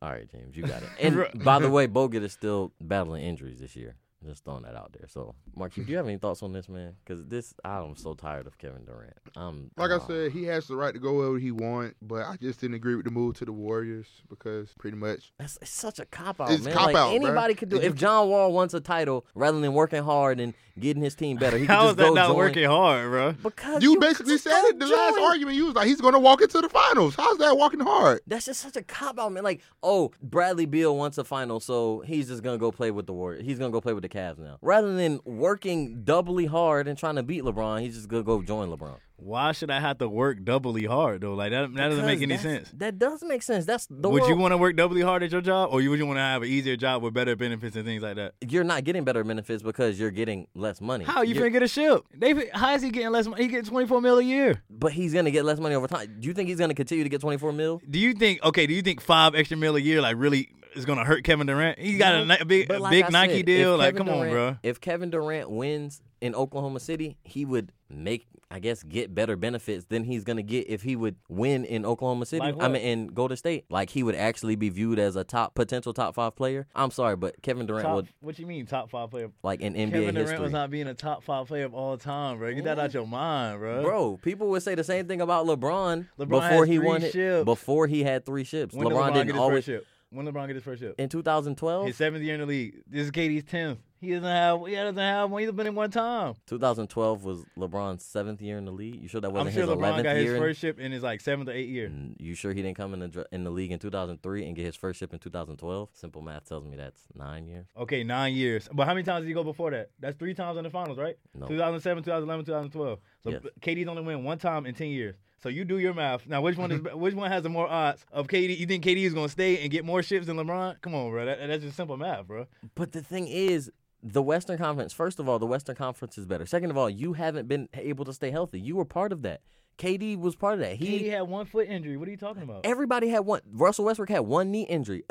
all 0.00 0.10
right, 0.10 0.30
James, 0.30 0.56
you 0.56 0.62
got 0.62 0.82
it. 0.82 0.88
And 1.00 1.26
by 1.44 1.58
the 1.58 1.70
way, 1.70 1.86
Bogut 1.86 2.22
is 2.22 2.32
still 2.32 2.72
battling 2.80 3.24
injuries 3.24 3.60
this 3.60 3.76
year. 3.76 3.96
Just 4.26 4.44
throwing 4.44 4.62
that 4.62 4.76
out 4.76 4.92
there. 4.98 5.08
So, 5.08 5.34
Mark, 5.56 5.74
do 5.74 5.82
you 5.82 5.96
have 5.96 6.06
any 6.06 6.16
thoughts 6.16 6.42
on 6.42 6.52
this, 6.52 6.68
man? 6.68 6.94
Because 7.04 7.24
this, 7.26 7.54
I'm 7.64 7.96
so 7.96 8.14
tired 8.14 8.46
of 8.46 8.56
Kevin 8.58 8.84
Durant. 8.84 9.16
I'm 9.36 9.70
Like 9.76 9.90
I 9.90 9.96
uh, 9.96 10.06
said, 10.06 10.32
he 10.32 10.44
has 10.44 10.66
the 10.68 10.76
right 10.76 10.94
to 10.94 11.00
go 11.00 11.14
wherever 11.14 11.38
he 11.38 11.50
want, 11.50 11.96
but 12.00 12.22
I 12.26 12.36
just 12.36 12.60
didn't 12.60 12.74
agree 12.76 12.94
with 12.94 13.04
the 13.04 13.10
move 13.10 13.36
to 13.38 13.44
the 13.44 13.52
Warriors 13.52 14.06
because 14.28 14.72
pretty 14.78 14.96
much 14.96 15.32
That's 15.38 15.58
it's 15.60 15.70
such 15.70 15.98
a 15.98 16.04
cop 16.06 16.40
out, 16.40 16.50
man. 16.50 16.72
cop 16.72 16.86
like 16.86 16.96
out, 16.96 17.10
bruh. 17.12 17.16
anybody 17.16 17.54
could 17.54 17.68
do. 17.68 17.76
it. 17.76 17.84
If 17.84 17.94
John 17.94 18.28
Wall 18.28 18.52
wants 18.52 18.74
a 18.74 18.80
title, 18.80 19.26
rather 19.34 19.58
than 19.60 19.72
working 19.72 20.02
hard 20.02 20.38
and 20.40 20.54
getting 20.78 21.02
his 21.02 21.14
team 21.14 21.36
better, 21.36 21.58
he 21.58 21.66
could 21.66 21.74
How 21.74 21.82
just 21.82 21.90
is 21.90 21.96
that 21.96 22.08
go 22.08 22.14
not 22.14 22.28
join. 22.28 22.36
working 22.36 22.64
hard, 22.64 23.10
bro? 23.10 23.32
Because 23.42 23.82
you 23.82 23.94
could 23.94 24.00
basically 24.00 24.38
said 24.38 24.62
it 24.66 24.78
the 24.78 24.86
last 24.86 25.18
argument. 25.18 25.56
You 25.56 25.66
was 25.66 25.74
like, 25.74 25.86
he's 25.86 26.00
going 26.00 26.14
to 26.14 26.20
walk 26.20 26.42
into 26.42 26.60
the 26.60 26.68
finals. 26.68 27.14
How's 27.16 27.38
that 27.38 27.56
walking 27.56 27.80
hard? 27.80 28.20
That's 28.26 28.46
just 28.46 28.60
such 28.60 28.76
a 28.76 28.82
cop 28.82 29.18
out, 29.18 29.32
man. 29.32 29.42
Like, 29.42 29.60
oh, 29.82 30.12
Bradley 30.22 30.66
Beal 30.66 30.96
wants 30.96 31.18
a 31.18 31.24
final, 31.24 31.60
so 31.60 32.00
he's 32.06 32.28
just 32.28 32.42
gonna 32.42 32.58
go 32.58 32.70
play 32.70 32.90
with 32.90 33.06
the 33.06 33.12
Warriors. 33.12 33.44
He's 33.44 33.58
gonna 33.58 33.70
go 33.72 33.80
play 33.80 33.92
with 33.92 34.02
the 34.02 34.08
Cavs 34.12 34.38
now, 34.38 34.58
rather 34.60 34.94
than 34.94 35.20
working 35.24 36.02
doubly 36.04 36.46
hard 36.46 36.86
and 36.86 36.98
trying 36.98 37.16
to 37.16 37.22
beat 37.22 37.42
LeBron. 37.42 37.80
He's 37.80 37.94
just 37.96 38.08
gonna 38.08 38.22
go 38.22 38.42
join 38.42 38.68
LeBron. 38.68 38.96
Why 39.16 39.52
should 39.52 39.70
I 39.70 39.78
have 39.78 39.98
to 39.98 40.08
work 40.08 40.42
doubly 40.44 40.84
hard 40.84 41.20
though? 41.20 41.34
Like 41.34 41.52
that, 41.52 41.72
that 41.74 41.88
doesn't 41.90 42.04
make 42.04 42.20
any 42.22 42.36
sense. 42.36 42.70
That 42.76 42.98
does 42.98 43.22
make 43.22 43.42
sense. 43.44 43.64
That's 43.64 43.86
the 43.88 44.10
would 44.10 44.26
you 44.26 44.36
want 44.36 44.50
to 44.52 44.56
work 44.58 44.74
doubly 44.76 45.00
hard 45.00 45.22
at 45.22 45.30
your 45.30 45.40
job, 45.40 45.70
or 45.72 45.80
you 45.80 45.90
would 45.90 45.98
you 46.00 46.06
want 46.06 46.16
to 46.16 46.22
have 46.22 46.42
an 46.42 46.48
easier 46.48 46.76
job 46.76 47.02
with 47.02 47.14
better 47.14 47.36
benefits 47.36 47.76
and 47.76 47.84
things 47.84 48.02
like 48.02 48.16
that? 48.16 48.34
You're 48.46 48.64
not 48.64 48.82
getting 48.84 49.04
better 49.04 49.22
benefits 49.22 49.62
because 49.62 49.98
you're 49.98 50.10
getting 50.10 50.48
less 50.54 50.80
money. 50.80 51.04
How 51.04 51.22
you 51.22 51.34
You're- 51.34 51.48
finna 51.48 51.52
get 51.52 51.62
a 51.62 51.68
ship? 51.68 52.04
They, 52.14 52.50
how 52.52 52.74
is 52.74 52.82
he 52.82 52.90
getting 52.90 53.10
less? 53.10 53.26
money? 53.28 53.42
He 53.44 53.48
getting 53.48 53.64
twenty 53.70 53.86
four 53.86 54.00
mil 54.00 54.18
a 54.18 54.22
year. 54.24 54.62
But 54.68 54.92
he's 54.92 55.14
gonna 55.14 55.30
get 55.30 55.44
less 55.44 55.60
money 55.60 55.74
over 55.76 55.86
time. 55.86 56.16
Do 56.18 56.26
you 56.26 56.34
think 56.34 56.48
he's 56.48 56.58
gonna 56.58 56.74
continue 56.74 57.04
to 57.04 57.10
get 57.10 57.20
24 57.20 57.52
mil? 57.52 57.80
Do 57.88 58.00
you 58.00 58.14
think? 58.14 58.42
Okay, 58.42 58.66
do 58.66 58.74
you 58.74 58.82
think 58.82 59.00
five 59.00 59.34
extra 59.36 59.56
mil 59.56 59.76
a 59.76 59.80
year 59.80 60.00
like 60.02 60.16
really 60.18 60.48
is 60.74 60.84
gonna 60.84 61.04
hurt 61.04 61.24
Kevin 61.24 61.46
Durant? 61.46 61.78
He 61.78 61.96
got 61.98 62.14
a, 62.14 62.24
ni- 62.24 62.44
big 62.44 62.70
a 62.70 62.78
like 62.78 62.90
big 62.90 63.04
I 63.04 63.08
Nike 63.08 63.36
said, 63.38 63.46
deal. 63.46 63.76
Like, 63.76 63.94
Kevin 63.94 64.06
come 64.06 64.14
on, 64.20 64.30
bro. 64.30 64.56
If 64.62 64.80
Kevin 64.80 65.10
Durant 65.10 65.50
wins 65.50 66.00
in 66.20 66.34
Oklahoma 66.34 66.80
City, 66.80 67.16
he 67.24 67.44
would 67.44 67.72
make, 67.90 68.26
I 68.50 68.58
guess, 68.58 68.82
get 68.82 69.14
better 69.14 69.36
benefits 69.36 69.86
than 69.86 70.04
he's 70.04 70.24
gonna 70.24 70.42
get 70.42 70.68
if 70.68 70.82
he 70.82 70.94
would 70.96 71.16
win 71.28 71.64
in 71.64 71.84
Oklahoma 71.84 72.24
City. 72.26 72.40
Like 72.40 72.54
I 72.62 72.68
mean, 72.68 72.80
in 72.82 73.06
Golden 73.08 73.36
State, 73.36 73.64
like 73.70 73.90
he 73.90 74.02
would 74.02 74.14
actually 74.14 74.56
be 74.56 74.68
viewed 74.68 74.98
as 74.98 75.16
a 75.16 75.24
top 75.24 75.54
potential 75.54 75.92
top 75.92 76.14
five 76.14 76.36
player. 76.36 76.66
I'm 76.74 76.90
sorry, 76.90 77.16
but 77.16 77.42
Kevin 77.42 77.66
Durant 77.66 77.84
Top, 77.86 77.96
would 77.96 78.08
what 78.20 78.38
you 78.38 78.46
mean 78.46 78.64
top 78.66 78.88
five 78.90 79.10
player? 79.10 79.30
like 79.42 79.60
in 79.60 79.74
NBA 79.74 79.90
Kevin 79.90 79.92
Durant 80.14 80.18
history. 80.18 80.38
was 80.40 80.52
not 80.52 80.70
being 80.70 80.86
a 80.86 80.94
top 80.94 81.22
five 81.24 81.48
player 81.48 81.64
of 81.64 81.74
all 81.74 81.96
time, 81.98 82.38
bro. 82.38 82.54
Get 82.54 82.64
that 82.64 82.78
out 82.78 82.94
your 82.94 83.06
mind, 83.06 83.58
bro. 83.58 83.82
Bro, 83.82 84.20
people 84.22 84.48
would 84.48 84.62
say 84.62 84.74
the 84.74 84.84
same 84.84 85.06
thing 85.08 85.20
about 85.20 85.44
LeBron, 85.46 86.06
LeBron 86.18 86.28
before 86.28 86.64
he 86.66 86.78
won 86.78 87.02
it. 87.02 87.12
ships. 87.12 87.44
Before 87.44 87.86
he 87.86 88.02
had 88.04 88.24
three 88.24 88.44
ships, 88.44 88.74
when 88.74 88.86
LeBron, 88.86 89.10
LeBron 89.10 89.14
didn't 89.14 89.38
always. 89.38 89.64
ship? 89.64 89.86
When 90.12 90.26
LeBron 90.26 90.46
get 90.46 90.56
his 90.56 90.62
first 90.64 90.80
ship? 90.82 90.94
In 90.98 91.08
2012, 91.08 91.86
His 91.86 91.96
seventh 91.96 92.22
year 92.22 92.34
in 92.34 92.40
the 92.40 92.46
league. 92.46 92.82
This 92.86 93.06
is 93.06 93.10
KD's 93.10 93.44
tenth. 93.44 93.78
He 93.98 94.10
doesn't 94.10 94.24
have. 94.24 94.66
He 94.66 94.74
doesn't 94.74 94.96
have 94.98 95.30
one. 95.30 95.42
He's 95.42 95.52
been 95.52 95.68
in 95.68 95.74
one 95.76 95.90
time. 95.90 96.34
2012 96.48 97.24
was 97.24 97.44
LeBron's 97.56 98.04
seventh 98.04 98.42
year 98.42 98.58
in 98.58 98.64
the 98.64 98.72
league. 98.72 99.00
You 99.00 99.08
sure 99.08 99.20
that 99.20 99.30
wasn't 99.30 99.48
I'm 99.48 99.54
sure 99.54 99.62
his 99.62 99.70
LeBron 99.70 99.98
11th 99.98 100.02
got 100.02 100.16
his 100.16 100.38
first 100.38 100.60
ship 100.60 100.80
in 100.80 100.90
his 100.92 101.02
like 101.02 101.20
seventh 101.20 101.48
or 101.48 101.52
eighth 101.52 101.70
year. 101.70 101.90
You 102.18 102.34
sure 102.34 102.52
he 102.52 102.62
didn't 102.62 102.76
come 102.76 102.92
in 102.94 103.00
the 103.10 103.26
in 103.32 103.44
the 103.44 103.50
league 103.50 103.70
in 103.70 103.78
2003 103.78 104.44
and 104.44 104.56
get 104.56 104.66
his 104.66 104.76
first 104.76 104.98
ship 104.98 105.12
in 105.14 105.18
2012? 105.20 105.88
Simple 105.94 106.20
math 106.20 106.48
tells 106.48 106.64
me 106.64 106.76
that's 106.76 107.00
nine 107.14 107.46
years. 107.46 107.66
Okay, 107.78 108.02
nine 108.04 108.34
years. 108.34 108.68
But 108.72 108.86
how 108.86 108.94
many 108.94 109.04
times 109.04 109.22
did 109.22 109.28
he 109.28 109.34
go 109.34 109.44
before 109.44 109.70
that? 109.70 109.90
That's 110.00 110.16
three 110.18 110.34
times 110.34 110.58
in 110.58 110.64
the 110.64 110.70
finals, 110.70 110.98
right? 110.98 111.16
No. 111.34 111.46
2007, 111.46 112.02
2011, 112.02 112.44
2012. 112.44 112.98
So 113.22 113.30
Yes. 113.30 113.42
KD's 113.60 113.88
only 113.88 114.02
win 114.02 114.24
one 114.24 114.38
time 114.38 114.66
in 114.66 114.74
ten 114.74 114.88
years. 114.88 115.14
So 115.42 115.48
you 115.48 115.64
do 115.64 115.78
your 115.78 115.94
math. 115.94 116.26
Now, 116.26 116.40
which 116.40 116.56
one 116.56 116.70
is 116.70 116.80
which 116.94 117.14
one 117.14 117.30
has 117.30 117.42
the 117.42 117.48
more 117.48 117.68
odds 117.68 118.04
of 118.12 118.28
KD? 118.28 118.56
You 118.58 118.66
think 118.66 118.84
KD 118.84 118.98
is 119.04 119.14
gonna 119.14 119.28
stay 119.28 119.60
and 119.62 119.70
get 119.70 119.84
more 119.84 120.02
ships 120.02 120.26
than 120.26 120.36
LeBron? 120.36 120.80
Come 120.80 120.94
on, 120.94 121.10
bro. 121.10 121.24
That, 121.26 121.38
that's 121.46 121.64
just 121.64 121.76
simple 121.76 121.96
math, 121.96 122.26
bro. 122.26 122.46
But 122.74 122.92
the 122.92 123.02
thing 123.02 123.26
is, 123.26 123.70
the 124.02 124.22
Western 124.22 124.58
Conference. 124.58 124.92
First 124.92 125.18
of 125.18 125.28
all, 125.28 125.38
the 125.38 125.46
Western 125.46 125.76
Conference 125.76 126.16
is 126.18 126.26
better. 126.26 126.46
Second 126.46 126.70
of 126.70 126.76
all, 126.76 126.88
you 126.90 127.14
haven't 127.14 127.48
been 127.48 127.68
able 127.74 128.04
to 128.04 128.12
stay 128.12 128.30
healthy. 128.30 128.60
You 128.60 128.76
were 128.76 128.84
part 128.84 129.12
of 129.12 129.22
that. 129.22 129.40
KD 129.78 130.18
was 130.18 130.36
part 130.36 130.54
of 130.54 130.60
that. 130.60 130.76
He 130.76 130.98
He 130.98 131.08
had 131.08 131.22
one 131.22 131.46
foot 131.46 131.66
injury. 131.66 131.96
What 131.96 132.06
are 132.06 132.10
you 132.10 132.16
talking 132.16 132.42
about? 132.42 132.64
everybody 132.64 133.08
had 133.08 133.20
one. 133.20 133.40
Russell 133.50 133.86
Westbrook 133.86 134.10
had 134.10 134.20
one 134.20 134.50
knee 134.50 134.62
injury. 134.62 135.02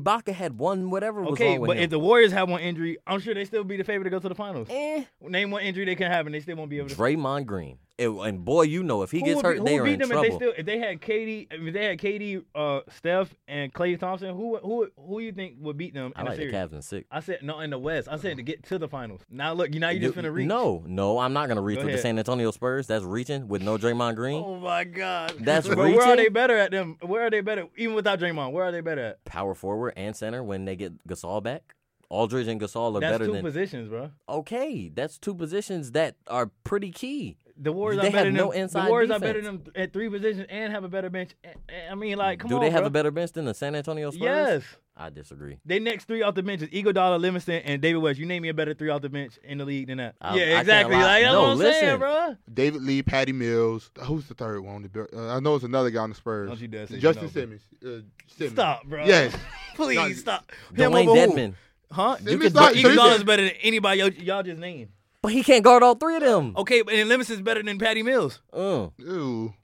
Ibaka 0.00 0.32
had 0.32 0.58
one. 0.58 0.90
Whatever 0.90 1.22
was 1.22 1.32
Okay, 1.32 1.58
but 1.58 1.76
him. 1.76 1.82
if 1.84 1.90
the 1.90 1.98
Warriors 1.98 2.32
have 2.32 2.48
one 2.48 2.60
injury, 2.60 2.98
I'm 3.06 3.20
sure 3.20 3.34
they 3.34 3.44
still 3.44 3.64
be 3.64 3.76
the 3.76 3.84
favorite 3.84 4.04
to 4.04 4.10
go 4.10 4.18
to 4.18 4.28
the 4.28 4.34
finals. 4.34 4.68
eh, 4.70 5.04
Name 5.20 5.50
one 5.50 5.62
injury 5.62 5.84
they 5.84 5.94
can 5.96 6.10
have, 6.10 6.26
and 6.26 6.34
they 6.34 6.40
still 6.40 6.56
won't 6.56 6.70
be 6.70 6.78
able 6.78 6.88
to. 6.88 6.94
Draymond 6.94 7.46
Green. 7.46 7.78
It- 7.96 8.08
and 8.08 8.44
boy, 8.44 8.62
you 8.62 8.82
know 8.82 9.02
if 9.02 9.12
he 9.12 9.20
Who 9.20 9.26
gets 9.26 9.40
hurt, 9.40 9.58
be, 9.58 9.64
they 9.70 9.78
are 9.78 9.84
beat 9.84 9.92
in 9.92 9.98
them 10.00 10.08
trouble. 10.08 10.24
if 10.24 10.30
they 10.32 10.36
still 10.36 10.52
if 10.58 10.66
they 10.66 10.78
had 10.80 11.00
KD 11.00 11.46
if 11.52 11.72
they 11.72 11.84
had 11.84 11.98
KD, 11.98 12.42
uh, 12.52 12.80
Steph 12.90 13.32
and 13.46 13.72
Klay 13.72 13.96
Thompson. 13.96 14.34
Who 14.34 14.56
who 14.56 14.88
who 14.98 15.20
you 15.20 15.30
think 15.30 15.58
would 15.60 15.76
beat 15.78 15.94
them 15.94 16.06
in 16.06 16.12
I 16.16 16.24
like 16.24 16.38
the? 16.38 16.50
Cavs 16.50 16.72
in 16.72 16.82
six. 16.82 17.06
I 17.12 17.20
said 17.20 17.38
no 17.42 17.60
in 17.60 17.70
the 17.70 17.78
West. 17.78 18.08
I 18.10 18.16
said 18.16 18.36
to 18.38 18.42
get 18.42 18.64
to 18.64 18.78
the 18.80 18.88
finals. 18.88 19.20
Now 19.30 19.52
look, 19.52 19.72
you 19.72 19.78
now 19.78 19.90
you 19.90 20.00
just 20.00 20.16
finna 20.18 20.34
reach. 20.34 20.48
No, 20.48 20.82
no, 20.88 21.20
I'm 21.20 21.32
not 21.32 21.46
gonna 21.46 21.60
reach 21.62 21.78
Go 21.78 21.84
with 21.84 21.94
the. 21.94 22.00
San 22.00 22.18
Antonio 22.18 22.50
Spurs. 22.50 22.88
That's 22.88 23.04
reaching 23.04 23.46
with 23.46 23.62
no 23.62 23.78
Draymond 23.78 24.16
Green. 24.16 24.42
Oh 24.44 24.56
my 24.56 24.82
God. 24.82 25.34
That's 25.38 25.68
but 25.68 25.78
where 25.78 26.02
are 26.02 26.16
they 26.16 26.28
better 26.30 26.56
at 26.58 26.72
them? 26.72 26.96
Where 27.00 27.22
are 27.24 27.30
they 27.30 27.42
better? 27.42 27.66
Even 27.76 27.94
without 27.94 28.18
Draymond, 28.18 28.50
where 28.50 28.64
are 28.64 28.72
they 28.72 28.80
better 28.80 29.04
at? 29.04 29.24
Power 29.24 29.54
forward 29.54 29.83
and 29.96 30.14
center 30.16 30.42
when 30.42 30.64
they 30.64 30.76
get 30.76 31.06
Gasol 31.06 31.42
back. 31.42 31.74
Aldridge 32.10 32.46
and 32.48 32.60
Gasol 32.60 32.96
are 32.96 33.00
That's 33.00 33.12
better 33.14 33.26
two 33.26 33.32
than. 33.32 33.42
positions, 33.42 33.88
bro. 33.88 34.10
okay, 34.28 34.90
that's 34.94 35.18
two 35.18 35.34
positions 35.34 35.92
that 35.92 36.16
are 36.28 36.50
pretty 36.62 36.90
key. 36.90 37.38
The 37.64 37.72
Warriors 37.72 38.00
They 38.02 38.08
are 38.08 38.10
better 38.12 38.18
have 38.18 38.26
than 38.26 38.34
no 38.34 38.52
them. 38.52 38.60
inside 38.62 38.86
The 38.86 38.90
Warriors 38.90 39.10
are 39.10 39.18
better 39.18 39.40
than 39.42 39.62
them 39.64 39.72
at 39.74 39.92
three 39.92 40.08
positions 40.08 40.46
and 40.50 40.72
have 40.72 40.84
a 40.84 40.88
better 40.88 41.10
bench. 41.10 41.30
And- 41.42 41.54
and- 41.68 41.90
I 41.92 41.94
mean, 41.94 42.16
like, 42.18 42.38
come 42.38 42.48
Do 42.50 42.56
on, 42.56 42.60
they 42.60 42.70
have 42.70 42.80
bro. 42.82 42.86
a 42.86 42.90
better 42.90 43.10
bench 43.10 43.32
than 43.32 43.44
the 43.46 43.54
San 43.54 43.74
Antonio 43.74 44.10
Spurs? 44.10 44.20
Yes. 44.22 44.62
I 44.96 45.10
disagree. 45.10 45.58
They 45.64 45.80
next 45.80 46.04
three 46.06 46.22
off 46.22 46.36
the 46.36 46.42
bench 46.44 46.62
is 46.62 46.68
Iguodala, 46.68 47.18
Livingston, 47.18 47.62
and 47.64 47.82
David 47.82 47.98
West. 48.00 48.18
You 48.20 48.26
name 48.26 48.42
me 48.42 48.48
a 48.50 48.54
better 48.54 48.74
three 48.74 48.90
off 48.90 49.02
the 49.02 49.08
bench 49.08 49.38
in 49.42 49.58
the 49.58 49.64
league 49.64 49.88
than 49.88 49.98
that. 49.98 50.14
I- 50.20 50.28
I 50.28 50.36
yeah, 50.36 50.44
can't 50.44 50.60
exactly. 50.60 50.94
Like, 50.96 51.22
that's 51.22 51.32
No, 51.32 51.42
what 51.42 51.48
I'm 51.50 51.58
saying, 51.58 51.72
listen. 51.84 51.98
bro. 51.98 52.36
David 52.54 52.82
Lee, 52.82 53.02
Patty 53.02 53.32
Mills. 53.32 53.90
Who's 54.04 54.26
the 54.28 54.34
third 54.34 54.60
one? 54.60 54.88
Uh, 54.94 55.28
I 55.36 55.40
know 55.40 55.56
it's 55.56 55.64
another 55.64 55.90
guy 55.90 56.00
on 56.00 56.10
the 56.10 56.14
Spurs. 56.14 56.48
Don't 56.48 56.60
you 56.60 56.68
dare 56.68 56.86
say 56.86 56.98
Justin 57.00 57.24
you 57.24 57.28
know, 57.28 57.32
Simmons. 57.32 57.62
Uh, 57.84 57.88
Simmons. 58.36 58.52
Stop, 58.52 58.84
bro. 58.84 59.04
Yes. 59.04 59.34
Please 59.74 60.20
stop. 60.20 60.52
Him 60.72 60.92
Dewayne 60.92 61.08
over 61.08 61.20
who? 61.20 61.32
Dedmon. 61.32 61.54
Huh? 61.90 62.16
Simmons 62.18 62.42
could- 62.42 62.54
not- 62.54 62.76
you 62.76 62.82
so 62.82 62.88
you 62.90 62.98
Iguodala's 62.98 63.16
said- 63.18 63.26
better 63.26 63.42
than 63.42 63.52
anybody 63.62 63.98
y'all, 64.00 64.10
y'all 64.12 64.42
just 64.44 64.60
named. 64.60 64.90
But 65.24 65.32
he 65.32 65.42
can't 65.42 65.64
guard 65.64 65.82
all 65.82 65.94
three 65.94 66.16
of 66.16 66.22
them. 66.22 66.52
Okay, 66.54 66.82
but 66.82 66.92
and 66.92 67.08
Livingston's 67.08 67.40
better 67.40 67.62
than 67.62 67.78
Patty 67.78 68.02
Mills. 68.02 68.42
Uh. 68.52 68.88
Ooh. 69.00 69.54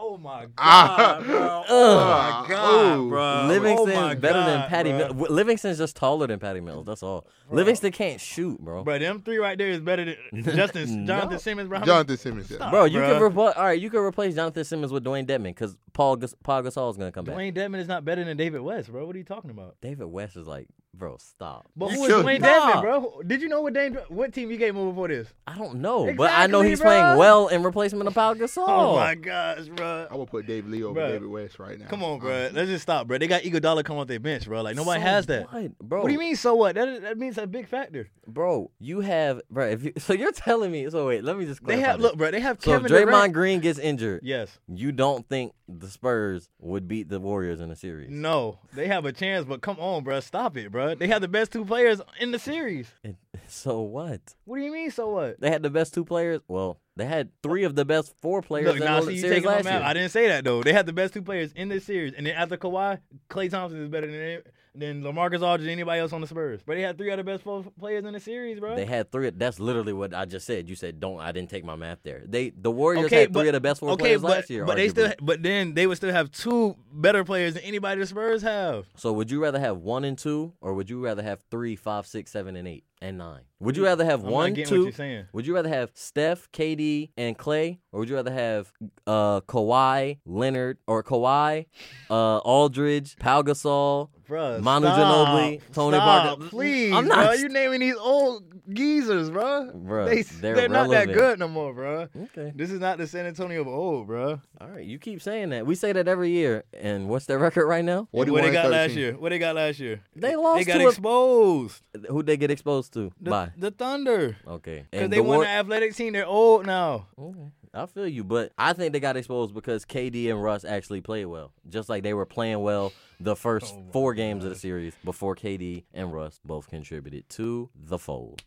Oh 0.00 0.18
my 0.18 0.42
god, 0.42 0.50
Ah. 0.58 1.22
bro. 1.24 1.36
Oh 1.38 1.64
Oh 1.70 1.98
Ah. 1.98 2.42
my 2.42 2.48
god, 2.48 2.96
Ooh. 2.98 3.08
bro. 3.08 3.44
Livingston's 3.48 3.90
oh 3.96 4.00
my 4.02 4.14
better 4.14 4.44
than 4.44 4.68
Patty 4.68 4.90
bro. 4.90 5.12
Mills. 5.14 5.30
Livingston's 5.30 5.78
just 5.78 5.96
taller 5.96 6.26
than 6.26 6.38
Patty 6.38 6.60
Mills. 6.60 6.84
That's 6.86 7.02
all. 7.02 7.26
Livingston 7.50 7.90
can't 7.92 8.20
shoot, 8.20 8.58
bro. 8.60 8.84
Bro, 8.84 8.98
them 8.98 9.22
three 9.22 9.38
right 9.38 9.56
there 9.56 9.68
is 9.70 9.80
better 9.80 10.04
than 10.04 10.16
Justin, 10.44 11.06
No. 11.06 11.16
Jonathan 11.20 11.38
Simmons, 11.38 11.68
bro. 11.70 11.80
Jonathan 11.80 12.16
Simmons. 12.18 12.50
Yeah. 12.50 12.56
Stop. 12.58 12.70
Bro, 12.70 12.84
you 12.84 12.98
bruh. 12.98 13.12
can 13.14 13.22
replace. 13.22 13.54
All 13.56 13.64
right, 13.64 13.80
you 13.80 13.88
can 13.90 14.00
replace 14.00 14.34
Jonathan 14.34 14.64
Simmons 14.64 14.92
with 14.92 15.04
Dewayne 15.04 15.26
Dedmon 15.26 15.44
because 15.44 15.74
Paul 15.98 16.14
Gas- 16.16 16.34
Paul 16.44 16.62
Gasol 16.62 16.90
is 16.92 16.96
gonna 16.96 17.10
come 17.10 17.24
back. 17.24 17.34
Dewayne 17.34 17.52
Dedmon 17.52 17.80
is 17.80 17.88
not 17.88 18.04
better 18.04 18.22
than 18.22 18.36
David 18.36 18.60
West, 18.60 18.88
bro. 18.92 19.04
What 19.04 19.16
are 19.16 19.18
you 19.18 19.24
talking 19.24 19.50
about? 19.50 19.74
David 19.80 20.06
West 20.06 20.36
is 20.36 20.46
like, 20.46 20.68
bro, 20.94 21.16
stop. 21.18 21.66
But 21.76 21.88
who 21.88 22.02
is 22.04 22.06
killed 22.08 22.24
Dewayne 22.24 22.40
me. 22.40 22.46
Dedmon, 22.46 22.80
bro? 22.82 23.20
Did 23.26 23.42
you 23.42 23.48
know 23.48 23.62
what 23.62 23.74
Dane, 23.74 23.94
what 24.08 24.32
team 24.32 24.48
you 24.52 24.58
gave 24.58 24.76
him 24.76 24.88
before 24.88 25.08
this? 25.08 25.26
I 25.48 25.58
don't 25.58 25.80
know, 25.80 26.14
but 26.16 26.30
I 26.32 26.46
know 26.46 26.60
Exactly, 26.60 26.68
he's 26.70 26.80
bro. 26.80 26.88
playing 26.88 27.18
well 27.18 27.48
in 27.48 27.64
replacement 27.64 28.06
of 28.06 28.14
Paul 28.14 28.30
oh 28.32 28.34
Gasol. 28.36 28.64
Oh, 28.68 28.94
my 28.96 29.16
gosh, 29.16 29.66
bro. 29.74 30.06
I 30.08 30.14
would 30.14 30.28
put 30.28 30.46
David 30.46 30.70
Lee 30.70 30.84
over 30.84 31.00
Bruh. 31.00 31.08
David 31.08 31.28
West 31.28 31.58
right 31.58 31.76
now. 31.80 31.86
Come 31.88 32.04
on, 32.04 32.20
bro. 32.20 32.30
Uh-huh. 32.30 32.50
Let's 32.54 32.68
just 32.70 32.82
stop, 32.82 33.08
bro. 33.08 33.18
They 33.18 33.26
got 33.26 33.42
Iguodala 33.42 33.84
come 33.84 33.98
off 33.98 34.06
their 34.06 34.20
bench, 34.20 34.44
bro. 34.46 34.62
Like 34.62 34.76
nobody 34.76 35.00
So 35.00 35.06
has 35.06 35.26
that. 35.26 35.52
what, 35.52 35.78
bro. 35.80 36.02
What 36.02 36.06
do 36.06 36.12
you 36.12 36.18
mean? 36.20 36.36
So 36.36 36.54
what? 36.54 36.76
That 36.76 37.02
that 37.02 37.18
means 37.18 37.38
a 37.38 37.46
big 37.48 37.66
factor. 37.66 38.08
bro? 38.26 38.70
You 38.78 39.00
have, 39.00 39.40
bro. 39.50 39.66
If 39.68 39.82
you, 39.82 39.92
so, 39.98 40.12
you're 40.12 40.30
telling 40.30 40.70
me. 40.70 40.88
So 40.90 41.08
wait, 41.08 41.24
let 41.24 41.36
me 41.36 41.44
just. 41.46 41.60
They 41.64 41.74
clarify 41.74 41.90
have 41.90 41.98
this. 41.98 42.04
look, 42.04 42.16
bro. 42.18 42.30
They 42.30 42.40
have 42.40 42.58
So 42.62 42.74
if 42.74 42.82
Kevin 42.82 42.96
Draymond 42.96 43.10
Durant. 43.10 43.32
Green 43.32 43.60
gets 43.60 43.80
injured, 43.80 44.20
Yes. 44.22 44.56
you 44.72 44.92
don't 44.92 45.28
think 45.28 45.52
the 45.70 45.87
Spurs 45.88 46.48
would 46.58 46.86
beat 46.88 47.08
the 47.08 47.20
Warriors 47.20 47.60
in 47.60 47.70
a 47.70 47.76
series? 47.76 48.10
No, 48.10 48.58
they 48.74 48.86
have 48.86 49.04
a 49.04 49.12
chance, 49.12 49.44
but 49.44 49.60
come 49.60 49.78
on, 49.78 50.04
bro. 50.04 50.20
Stop 50.20 50.56
it, 50.56 50.70
bro. 50.72 50.94
They 50.94 51.08
have 51.08 51.20
the 51.20 51.28
best 51.28 51.52
two 51.52 51.64
players 51.64 52.00
in 52.20 52.30
the 52.30 52.38
series. 52.38 52.88
It- 53.04 53.16
so 53.50 53.80
what? 53.80 54.20
What 54.44 54.58
do 54.58 54.62
you 54.62 54.72
mean? 54.72 54.90
So 54.90 55.08
what? 55.08 55.40
They 55.40 55.50
had 55.50 55.62
the 55.62 55.70
best 55.70 55.94
two 55.94 56.04
players. 56.04 56.42
Well, 56.48 56.78
they 56.96 57.06
had 57.06 57.30
three 57.42 57.64
of 57.64 57.74
the 57.74 57.84
best 57.86 58.12
four 58.20 58.42
players 58.42 58.66
Look, 58.66 58.76
in 58.76 58.84
now 58.84 59.00
the 59.00 59.16
series 59.16 59.44
last 59.44 59.64
year. 59.64 59.80
I 59.82 59.94
didn't 59.94 60.10
say 60.10 60.28
that 60.28 60.44
though. 60.44 60.62
They 60.62 60.74
had 60.74 60.84
the 60.84 60.92
best 60.92 61.14
two 61.14 61.22
players 61.22 61.52
in 61.52 61.68
this 61.68 61.84
series, 61.84 62.12
and 62.12 62.26
then 62.26 62.34
after 62.34 62.58
Kawhi, 62.58 62.98
Klay 63.30 63.50
Thompson 63.50 63.82
is 63.82 63.88
better 63.88 64.06
than 64.06 64.42
than 64.78 65.02
LaMarcus 65.02 65.42
Aldridge 65.42 65.68
anybody 65.68 66.00
else 66.00 66.12
on 66.12 66.20
the 66.20 66.26
Spurs. 66.26 66.60
But 66.64 66.74
they 66.74 66.82
had 66.82 66.96
three 66.98 67.10
of 67.10 67.16
the 67.18 67.24
best 67.24 67.42
four 67.42 67.64
players 67.78 68.04
in 68.04 68.12
the 68.12 68.20
series, 68.20 68.60
bro. 68.60 68.76
They 68.76 68.84
had 68.84 69.10
three. 69.10 69.30
That's 69.30 69.60
literally 69.60 69.92
what 69.92 70.14
I 70.14 70.24
just 70.24 70.46
said. 70.46 70.68
You 70.68 70.76
said 70.76 71.00
don't. 71.00 71.20
I 71.20 71.32
didn't 71.32 71.50
take 71.50 71.64
my 71.64 71.76
math 71.76 71.98
there. 72.02 72.22
They 72.26 72.50
the 72.50 72.70
Warriors 72.70 73.06
okay, 73.06 73.20
had 73.20 73.32
three 73.32 73.42
but, 73.42 73.46
of 73.48 73.52
the 73.54 73.60
best 73.60 73.80
four 73.80 73.90
okay, 73.90 74.02
players 74.02 74.22
but, 74.22 74.30
last 74.30 74.50
year. 74.50 74.64
But 74.64 74.76
they 74.76 74.88
still, 74.88 75.12
but 75.20 75.42
then 75.42 75.74
they 75.74 75.86
would 75.86 75.96
still 75.96 76.12
have 76.12 76.30
two 76.30 76.76
better 76.92 77.24
players 77.24 77.54
than 77.54 77.62
anybody 77.64 78.00
the 78.00 78.06
Spurs 78.06 78.42
have. 78.42 78.86
So 78.96 79.12
would 79.12 79.30
you 79.30 79.42
rather 79.42 79.60
have 79.60 79.78
one 79.78 80.04
and 80.04 80.16
two, 80.16 80.52
or 80.60 80.74
would 80.74 80.88
you 80.90 81.04
rather 81.04 81.22
have 81.22 81.42
three, 81.50 81.76
five, 81.76 82.06
six, 82.06 82.30
seven, 82.30 82.56
and 82.56 82.66
eight, 82.68 82.84
and 83.00 83.18
nine? 83.18 83.42
Would 83.60 83.76
you 83.76 83.84
rather 83.84 84.04
have 84.04 84.24
I'm 84.24 84.30
one, 84.30 84.52
not 84.52 84.66
two? 84.66 84.76
what 84.78 84.84
you're 84.84 84.92
saying. 84.92 85.26
Would 85.32 85.46
you 85.46 85.54
rather 85.54 85.68
have 85.68 85.90
Steph, 85.94 86.48
KD, 86.52 87.10
and 87.16 87.36
Clay, 87.36 87.80
or 87.90 88.00
would 88.00 88.08
you 88.08 88.14
rather 88.14 88.32
have 88.32 88.72
uh 89.06 89.40
Kawhi, 89.42 90.18
Leonard, 90.24 90.78
or 90.86 91.02
Kawhi, 91.02 91.66
uh 92.08 92.38
Aldridge, 92.38 93.16
Pau 93.16 93.42
Gasol, 93.42 94.10
Bruh, 94.28 94.60
Manu 94.60 94.86
stop, 94.86 94.98
Ginobili, 94.98 95.60
Tony 95.72 95.96
stop, 95.96 96.38
Parker. 96.38 96.48
Please, 96.50 96.92
I'm 96.92 97.08
not. 97.08 97.14
bro. 97.16 97.24
not- 97.24 97.38
You 97.40 97.48
naming 97.48 97.80
these 97.80 97.96
old 97.96 98.44
geezers, 98.72 99.30
bro. 99.30 99.72
Bruh, 99.74 100.06
they, 100.06 100.22
they're 100.22 100.54
they're 100.54 100.68
not 100.68 100.90
that 100.90 101.08
good 101.12 101.38
no 101.40 101.48
more, 101.48 101.72
bro. 101.74 102.06
Okay. 102.16 102.52
This 102.54 102.70
is 102.70 102.78
not 102.78 102.98
the 102.98 103.06
San 103.08 103.26
Antonio 103.26 103.62
of 103.62 103.66
old, 103.68 104.06
bro. 104.06 104.40
All 104.60 104.68
right, 104.68 104.84
you 104.84 104.98
keep 104.98 105.20
saying 105.22 105.48
that. 105.50 105.66
We 105.66 105.74
say 105.74 105.92
that 105.92 106.06
every 106.06 106.30
year. 106.30 106.62
And 106.74 107.08
what's 107.08 107.26
their 107.26 107.38
record 107.48 107.66
right 107.66 107.84
now? 107.84 108.06
What, 108.12 108.28
41 108.28 108.40
they 108.42 108.46
and 108.48 108.54
got 108.54 108.70
last 108.70 108.92
year? 108.92 109.16
What 109.16 109.30
they 109.30 109.38
got 109.40 109.56
last 109.56 109.80
year? 109.80 110.00
They 110.14 110.36
lost 110.36 110.58
They 110.58 110.64
got 110.72 110.78
to 110.78 110.84
a- 110.84 110.88
exposed. 110.90 111.82
Who'd 112.08 112.26
they 112.26 112.36
get 112.36 112.50
exposed 112.52 112.87
to? 112.90 113.12
The, 113.20 113.30
By. 113.30 113.52
the 113.56 113.70
Thunder. 113.70 114.36
Okay. 114.46 114.86
Because 114.90 115.10
they 115.10 115.16
the 115.16 115.22
won 115.22 115.36
War- 115.38 115.44
the 115.44 115.50
athletic 115.50 115.94
team. 115.94 116.12
They're 116.12 116.26
old 116.26 116.66
now. 116.66 117.06
Okay. 117.18 117.50
I 117.74 117.84
feel 117.86 118.08
you, 118.08 118.24
but 118.24 118.52
I 118.56 118.72
think 118.72 118.92
they 118.92 119.00
got 119.00 119.16
exposed 119.16 119.54
because 119.54 119.84
KD 119.84 120.30
and 120.30 120.42
Russ 120.42 120.64
actually 120.64 121.02
played 121.02 121.26
well. 121.26 121.52
Just 121.68 121.88
like 121.88 122.02
they 122.02 122.14
were 122.14 122.24
playing 122.26 122.60
well 122.60 122.92
the 123.20 123.36
first 123.36 123.74
Oh 123.76 123.84
four 123.92 124.14
games 124.14 124.42
of 124.42 124.50
the 124.50 124.56
series 124.56 124.94
before 125.04 125.36
KD 125.36 125.84
and 125.92 126.12
Russ 126.12 126.40
both 126.44 126.68
contributed 126.68 127.28
to 127.30 127.68
the 127.74 127.98
fold, 127.98 128.42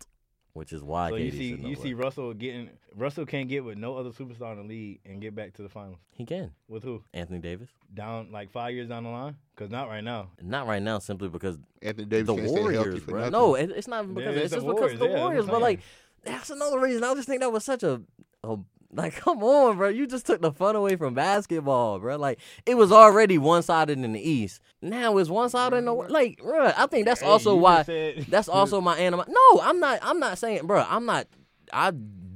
which 0.53 0.73
is 0.73 0.83
why 0.83 1.09
So 1.09 1.15
KD 1.15 1.25
you 1.25 1.31
see, 1.31 1.49
should 1.51 1.61
know 1.63 1.69
you 1.69 1.75
what- 1.75 1.83
see 1.83 1.93
Russell 1.93 2.33
getting 2.33 2.69
Russell 2.95 3.25
can't 3.25 3.47
get 3.47 3.63
with 3.63 3.77
no 3.77 3.95
other 3.95 4.09
superstar 4.09 4.51
in 4.51 4.57
the 4.57 4.63
league 4.63 4.99
and 5.05 5.21
get 5.21 5.33
back 5.33 5.53
to 5.53 5.61
the 5.63 5.69
finals 5.69 5.97
he 6.11 6.25
can. 6.25 6.51
with 6.67 6.83
who? 6.83 7.03
Anthony 7.13 7.39
Davis. 7.39 7.69
Down 7.93 8.31
like 8.31 8.51
five 8.51 8.73
years 8.73 8.89
down 8.89 9.03
the 9.03 9.09
line? 9.09 9.35
Because 9.55 9.69
not 9.71 9.87
right 9.87 10.03
now. 10.03 10.29
Not 10.41 10.67
right 10.67 10.81
now, 10.81 10.99
simply 10.99 11.29
because 11.29 11.57
Anthony 11.81 12.05
Davis 12.05 12.27
the 12.27 12.35
can't 12.35 12.49
stay 12.49 12.61
healthy 12.61 12.77
Warriors, 12.77 13.03
bro. 13.05 13.29
No, 13.29 13.55
it, 13.55 13.71
it's 13.71 13.87
not 13.87 14.03
even 14.03 14.15
because 14.15 14.35
Yeah, 14.35 14.41
it's 14.43 14.53
it's 14.53 14.61
the 14.63 14.67
just 14.67 14.75
because 14.75 14.93
of 14.93 14.99
the 14.99 15.05
Warriors, 15.05 15.17
yeah, 15.19 15.23
Warriors. 15.25 15.45
But 15.47 15.61
like, 15.61 15.79
that's 16.23 16.49
another 16.49 16.79
reason. 16.79 17.03
I 17.03 17.13
just 17.15 17.27
think 17.27 17.41
that 17.41 17.51
was 17.51 17.63
such 17.63 17.83
a, 17.83 18.01
a 18.43 18.57
like, 18.93 19.15
come 19.21 19.43
on, 19.43 19.77
bro. 19.77 19.89
You 19.89 20.07
just 20.07 20.25
took 20.25 20.41
the 20.41 20.51
fun 20.51 20.75
away 20.75 20.95
from 20.95 21.13
basketball, 21.13 21.99
bro. 21.99 22.17
Like, 22.17 22.39
it 22.65 22.75
was 22.75 22.91
already 22.91 23.37
one 23.37 23.63
sided 23.63 23.99
in 23.99 24.11
the 24.13 24.19
East. 24.29 24.59
Now 24.81 25.17
it's 25.17 25.29
one 25.29 25.49
sided 25.49 25.77
in 25.77 25.85
the 25.85 25.93
West. 25.93 26.11
Like, 26.11 26.37
bro, 26.37 26.71
I 26.75 26.87
think 26.87 27.05
that's 27.05 27.21
Hey, 27.21 27.27
also 27.27 27.55
why. 27.55 27.83
said- 27.83 28.25
That's 28.29 28.47
also 28.49 28.81
my 28.81 28.97
anima. 28.97 29.25
No, 29.27 29.61
I'm 29.61 29.79
not. 29.79 29.99
I'm 30.01 30.19
not 30.19 30.37
saying, 30.37 30.65
bro. 30.67 30.85
I'm 30.87 31.05
not. 31.05 31.27
I 31.73 31.91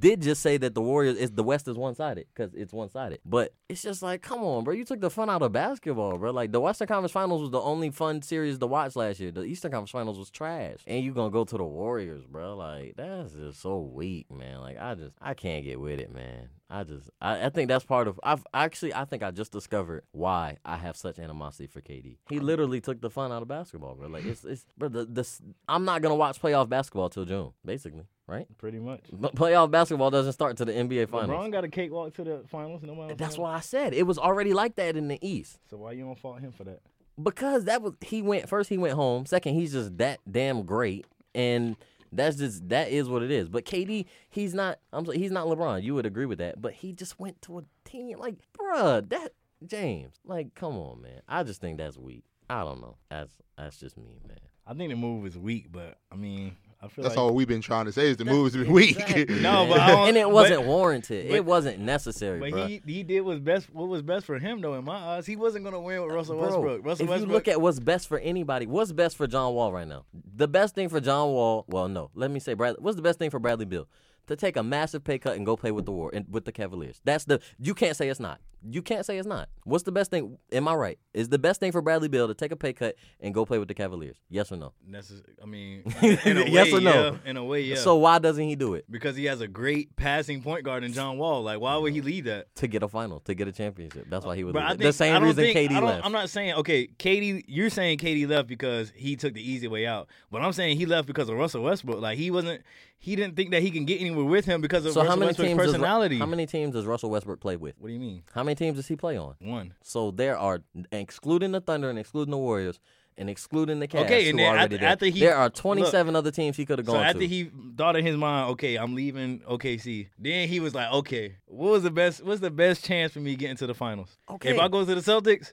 did 0.06 0.22
just 0.22 0.40
say 0.40 0.56
that 0.58 0.74
the 0.74 0.80
Warriors 0.80 1.16
is 1.16 1.32
the 1.32 1.42
West 1.42 1.66
is 1.66 1.76
one 1.76 1.94
sided 1.94 2.26
because 2.32 2.54
it's 2.54 2.72
one 2.72 2.88
sided. 2.88 3.18
But 3.24 3.52
it's 3.68 3.82
just 3.82 4.02
like, 4.02 4.22
come 4.22 4.42
on, 4.42 4.62
bro. 4.62 4.72
You 4.72 4.84
took 4.84 5.00
the 5.00 5.10
fun 5.10 5.28
out 5.28 5.42
of 5.42 5.52
basketball, 5.52 6.16
bro. 6.18 6.30
Like 6.30 6.52
the 6.52 6.60
Western 6.60 6.86
Conference 6.86 7.12
Finals 7.12 7.40
was 7.40 7.50
the 7.50 7.60
only 7.60 7.90
fun 7.90 8.22
series 8.22 8.58
to 8.58 8.66
watch 8.66 8.94
last 8.94 9.18
year. 9.18 9.32
The 9.32 9.42
Eastern 9.42 9.72
Conference 9.72 9.90
Finals 9.90 10.18
was 10.18 10.30
trash, 10.30 10.78
and 10.86 11.04
you 11.04 11.12
gonna 11.12 11.30
go 11.30 11.44
to 11.44 11.56
the 11.56 11.64
Warriors, 11.64 12.24
bro. 12.24 12.56
Like 12.56 12.94
that's 12.96 13.32
just 13.32 13.60
so 13.60 13.80
weak, 13.80 14.30
man. 14.30 14.60
Like 14.60 14.78
I 14.80 14.94
just 14.94 15.14
I 15.20 15.34
can't 15.34 15.64
get 15.64 15.80
with 15.80 15.98
it, 15.98 16.14
man. 16.14 16.50
I 16.68 16.84
just 16.84 17.10
I, 17.20 17.46
I 17.46 17.50
think 17.50 17.68
that's 17.68 17.84
part 17.84 18.08
of 18.08 18.20
I've 18.22 18.44
actually 18.54 18.94
I 18.94 19.04
think 19.04 19.22
I 19.22 19.30
just 19.30 19.52
discovered 19.52 20.04
why 20.12 20.56
I 20.64 20.76
have 20.76 20.96
such 20.96 21.18
animosity 21.18 21.66
for 21.66 21.80
KD. 21.80 22.18
He 22.28 22.40
literally 22.40 22.80
took 22.80 23.00
the 23.00 23.10
fun 23.10 23.32
out 23.32 23.42
of 23.42 23.48
basketball, 23.48 23.94
bro. 23.94 24.08
Like 24.08 24.24
it's 24.24 24.44
it's 24.44 24.66
bro 24.76 24.88
the, 24.88 25.04
this 25.04 25.40
I'm 25.68 25.84
not 25.84 26.02
gonna 26.02 26.16
watch 26.16 26.40
playoff 26.40 26.68
basketball 26.68 27.08
till 27.08 27.24
June, 27.24 27.52
basically, 27.64 28.04
right? 28.26 28.46
Pretty 28.58 28.78
much. 28.78 29.04
But 29.12 29.34
playoff 29.34 29.70
basketball 29.70 30.10
doesn't 30.10 30.32
start 30.32 30.56
to 30.58 30.64
the 30.64 30.72
NBA 30.72 31.08
finals. 31.08 31.30
LeBron 31.30 31.52
got 31.52 31.64
a 31.64 31.68
cakewalk 31.68 32.14
to 32.14 32.24
the 32.24 32.42
finals. 32.48 32.82
No 32.82 32.94
matter 32.94 33.14
That's 33.14 33.38
why 33.38 33.54
I 33.54 33.60
said 33.60 33.94
it 33.94 34.04
was 34.06 34.18
already 34.18 34.52
like 34.52 34.76
that 34.76 34.96
in 34.96 35.08
the 35.08 35.18
East. 35.26 35.58
So 35.70 35.76
why 35.76 35.92
you 35.92 36.04
don't 36.04 36.18
fault 36.18 36.40
him 36.40 36.52
for 36.52 36.64
that? 36.64 36.80
Because 37.22 37.64
that 37.64 37.80
was 37.82 37.94
he 38.02 38.20
went 38.22 38.48
first. 38.48 38.68
He 38.68 38.78
went 38.78 38.94
home. 38.94 39.24
Second, 39.26 39.54
he's 39.54 39.72
just 39.72 39.96
that 39.98 40.20
damn 40.30 40.64
great, 40.64 41.06
and 41.34 41.76
that's 42.12 42.36
just 42.36 42.68
that 42.68 42.90
is 42.90 43.08
what 43.08 43.22
it 43.22 43.30
is. 43.30 43.48
But 43.48 43.64
KD, 43.64 44.04
he's 44.28 44.52
not. 44.52 44.78
I'm. 44.92 45.06
so- 45.06 45.12
He's 45.12 45.30
not 45.30 45.46
LeBron. 45.46 45.82
You 45.82 45.94
would 45.94 46.04
agree 46.06 46.26
with 46.26 46.38
that. 46.38 46.60
But 46.60 46.74
he 46.74 46.92
just 46.92 47.18
went 47.18 47.40
to 47.42 47.58
a 47.58 47.64
team 47.84 48.18
like, 48.18 48.34
bruh, 48.58 49.08
that 49.08 49.32
James. 49.66 50.16
Like, 50.26 50.54
come 50.54 50.76
on, 50.76 51.00
man. 51.00 51.22
I 51.26 51.42
just 51.42 51.60
think 51.60 51.78
that's 51.78 51.96
weak. 51.96 52.24
I 52.50 52.62
don't 52.62 52.82
know. 52.82 52.96
That's 53.08 53.32
that's 53.56 53.78
just 53.78 53.96
me, 53.96 54.20
man. 54.28 54.36
I 54.66 54.74
think 54.74 54.90
the 54.90 54.96
move 54.96 55.24
is 55.26 55.38
weak, 55.38 55.72
but 55.72 55.96
I 56.12 56.16
mean, 56.16 56.54
That's 56.96 57.08
like 57.08 57.18
all 57.18 57.34
we've 57.34 57.48
been 57.48 57.60
trying 57.60 57.86
to 57.86 57.92
say 57.92 58.08
is 58.10 58.16
the 58.16 58.24
moves 58.24 58.54
have 58.54 58.64
been 58.64 58.72
weak. 58.72 58.98
Exactly, 59.00 59.40
No, 59.40 59.66
but 59.66 59.80
I 59.80 60.08
and 60.08 60.16
it 60.16 60.30
wasn't 60.30 60.62
warranted. 60.64 61.28
but- 61.28 61.34
it 61.36 61.44
wasn't 61.44 61.80
necessary, 61.80 62.38
But 62.40 62.50
bro. 62.52 62.66
he 62.66 62.82
he 62.86 63.02
did 63.02 63.22
what's 63.22 63.40
best. 63.40 63.72
What 63.72 63.88
was 63.88 64.02
best 64.02 64.26
for 64.26 64.38
him 64.38 64.60
though, 64.60 64.74
in 64.74 64.84
my 64.84 64.96
eyes, 64.96 65.26
he 65.26 65.36
wasn't 65.36 65.64
gonna 65.64 65.80
win 65.80 66.02
with 66.02 66.12
Russell 66.12 66.36
Bro, 66.36 66.44
Westbrook. 66.46 66.84
Russell 66.86 67.04
if 67.04 67.10
Westbrook. 67.10 67.28
you 67.28 67.34
look 67.34 67.48
at 67.48 67.60
what's 67.60 67.80
best 67.80 68.08
for 68.08 68.18
anybody, 68.18 68.66
what's 68.66 68.92
best 68.92 69.16
for 69.16 69.26
John 69.26 69.54
Wall 69.54 69.72
right 69.72 69.88
now? 69.88 70.04
The 70.34 70.48
best 70.48 70.74
thing 70.74 70.88
for 70.88 71.00
John 71.00 71.28
Wall, 71.30 71.64
well, 71.68 71.88
no, 71.88 72.10
let 72.14 72.30
me 72.30 72.40
say 72.40 72.54
Bradley. 72.54 72.78
What's 72.82 72.96
the 72.96 73.02
best 73.02 73.18
thing 73.18 73.30
for 73.30 73.38
Bradley 73.38 73.64
Beal? 73.64 73.88
To 74.28 74.34
take 74.34 74.56
a 74.56 74.62
massive 74.64 75.04
pay 75.04 75.18
cut 75.18 75.36
and 75.36 75.46
go 75.46 75.56
play 75.56 75.70
with 75.70 75.86
the 75.86 75.92
war 75.92 76.10
and 76.12 76.26
with 76.28 76.44
the 76.46 76.50
Cavaliers. 76.52 77.00
That's 77.04 77.24
the 77.26 77.40
you 77.60 77.74
can't 77.74 77.96
say 77.96 78.08
it's 78.08 78.18
not. 78.18 78.40
You 78.68 78.82
can't 78.82 79.04
say 79.06 79.18
it's 79.18 79.26
not. 79.26 79.48
What's 79.64 79.84
the 79.84 79.92
best 79.92 80.10
thing? 80.10 80.38
Am 80.52 80.66
I 80.68 80.74
right? 80.74 80.98
Is 81.14 81.28
the 81.28 81.38
best 81.38 81.60
thing 81.60 81.72
for 81.72 81.82
Bradley 81.82 82.08
Beal 82.08 82.28
to 82.28 82.34
take 82.34 82.52
a 82.52 82.56
pay 82.56 82.72
cut 82.72 82.96
and 83.20 83.32
go 83.34 83.44
play 83.44 83.58
with 83.58 83.68
the 83.68 83.74
Cavaliers? 83.74 84.16
Yes 84.28 84.50
or 84.50 84.56
no? 84.56 84.72
Necess- 84.88 85.22
I 85.42 85.46
mean, 85.46 85.82
in 86.02 86.38
a 86.38 86.44
Yes 86.48 86.72
way, 86.72 86.78
or 86.78 86.80
no? 86.80 86.92
Yeah, 87.24 87.30
in 87.30 87.36
a 87.36 87.44
way, 87.44 87.62
yeah. 87.62 87.76
So 87.76 87.96
why 87.96 88.18
doesn't 88.18 88.44
he 88.44 88.56
do 88.56 88.74
it? 88.74 88.84
because 88.90 89.16
he 89.16 89.26
has 89.26 89.40
a 89.40 89.48
great 89.48 89.94
passing 89.96 90.42
point 90.42 90.64
guard 90.64 90.84
in 90.84 90.92
John 90.92 91.18
Wall. 91.18 91.42
Like, 91.42 91.60
why 91.60 91.76
would 91.76 91.92
he 91.92 92.00
leave 92.00 92.24
that? 92.24 92.54
To 92.56 92.66
get 92.66 92.82
a 92.82 92.88
final, 92.88 93.20
to 93.20 93.34
get 93.34 93.48
a 93.48 93.52
championship. 93.52 94.06
That's 94.08 94.24
why 94.24 94.36
he 94.36 94.44
would. 94.44 94.54
But 94.54 94.60
leave 94.60 94.66
I 94.66 94.70
think, 94.70 94.82
the 94.82 94.92
same 94.92 95.22
reason 95.22 95.44
think, 95.44 95.70
KD 95.70 95.82
left. 95.82 96.04
I'm 96.04 96.12
not 96.12 96.30
saying 96.30 96.54
okay, 96.54 96.86
KD. 96.86 97.44
You're 97.46 97.70
saying 97.70 97.98
KD 97.98 98.28
left 98.28 98.48
because 98.48 98.92
he 98.94 99.16
took 99.16 99.34
the 99.34 99.50
easy 99.50 99.68
way 99.68 99.86
out, 99.86 100.08
but 100.30 100.42
I'm 100.42 100.52
saying 100.52 100.76
he 100.76 100.86
left 100.86 101.06
because 101.06 101.28
of 101.28 101.36
Russell 101.36 101.62
Westbrook. 101.62 102.00
Like 102.00 102.18
he 102.18 102.30
wasn't. 102.30 102.62
He 102.98 103.14
didn't 103.14 103.36
think 103.36 103.50
that 103.50 103.62
he 103.62 103.70
can 103.70 103.84
get 103.84 104.00
anywhere 104.00 104.24
with 104.24 104.46
him 104.46 104.62
because 104.62 104.86
of 104.86 104.92
so 104.92 105.00
Russell 105.00 105.10
how 105.10 105.16
many 105.16 105.26
Westbrook's 105.28 105.48
teams? 105.50 105.72
Does, 105.72 106.18
how 106.18 106.26
many 106.26 106.46
teams 106.46 106.72
does 106.72 106.86
Russell 106.86 107.10
Westbrook 107.10 107.40
play 107.40 107.56
with? 107.56 107.74
What 107.78 107.88
do 107.88 107.92
you 107.92 108.00
mean? 108.00 108.22
How 108.32 108.42
many 108.42 108.54
teams 108.56 108.76
does 108.76 108.88
he 108.88 108.96
play 108.96 109.16
on? 109.16 109.34
One. 109.40 109.74
So 109.82 110.10
there 110.10 110.38
are, 110.38 110.62
excluding 110.92 111.52
the 111.52 111.60
Thunder 111.60 111.88
and 111.90 111.98
excluding 111.98 112.30
the 112.32 112.38
Warriors 112.38 112.80
and 113.18 113.30
excluding 113.30 113.78
the 113.80 113.88
Cavs, 113.88 114.04
Okay, 114.04 114.28
and 114.28 114.38
then 114.38 114.54
after- 114.56 114.76
there, 114.78 114.88
after 114.88 115.06
he- 115.06 115.20
there 115.20 115.36
are 115.36 115.48
27 115.48 116.14
other 116.14 116.30
teams 116.30 116.56
he 116.56 116.66
could 116.66 116.78
have 116.78 116.86
gone 116.86 116.96
to. 116.96 117.00
So 117.00 117.04
after 117.04 117.20
to. 117.20 117.26
he 117.26 117.50
thought 117.76 117.96
in 117.96 118.04
his 118.04 118.16
mind, 118.16 118.50
okay, 118.52 118.76
I'm 118.76 118.94
leaving 118.94 119.40
OKC. 119.48 120.08
Then 120.18 120.48
he 120.48 120.60
was 120.60 120.74
like, 120.74 120.92
okay, 120.92 121.36
what 121.46 121.70
was 121.70 121.82
the 121.82 121.90
best? 121.90 122.22
What's 122.22 122.40
the 122.40 122.50
best 122.50 122.84
chance 122.84 123.12
for 123.12 123.20
me 123.20 123.34
getting 123.36 123.56
to 123.56 123.66
the 123.66 123.74
finals? 123.74 124.18
Okay. 124.30 124.50
If 124.50 124.58
I 124.58 124.68
go 124.68 124.84
to 124.84 124.94
the 124.94 125.00
Celtics. 125.00 125.52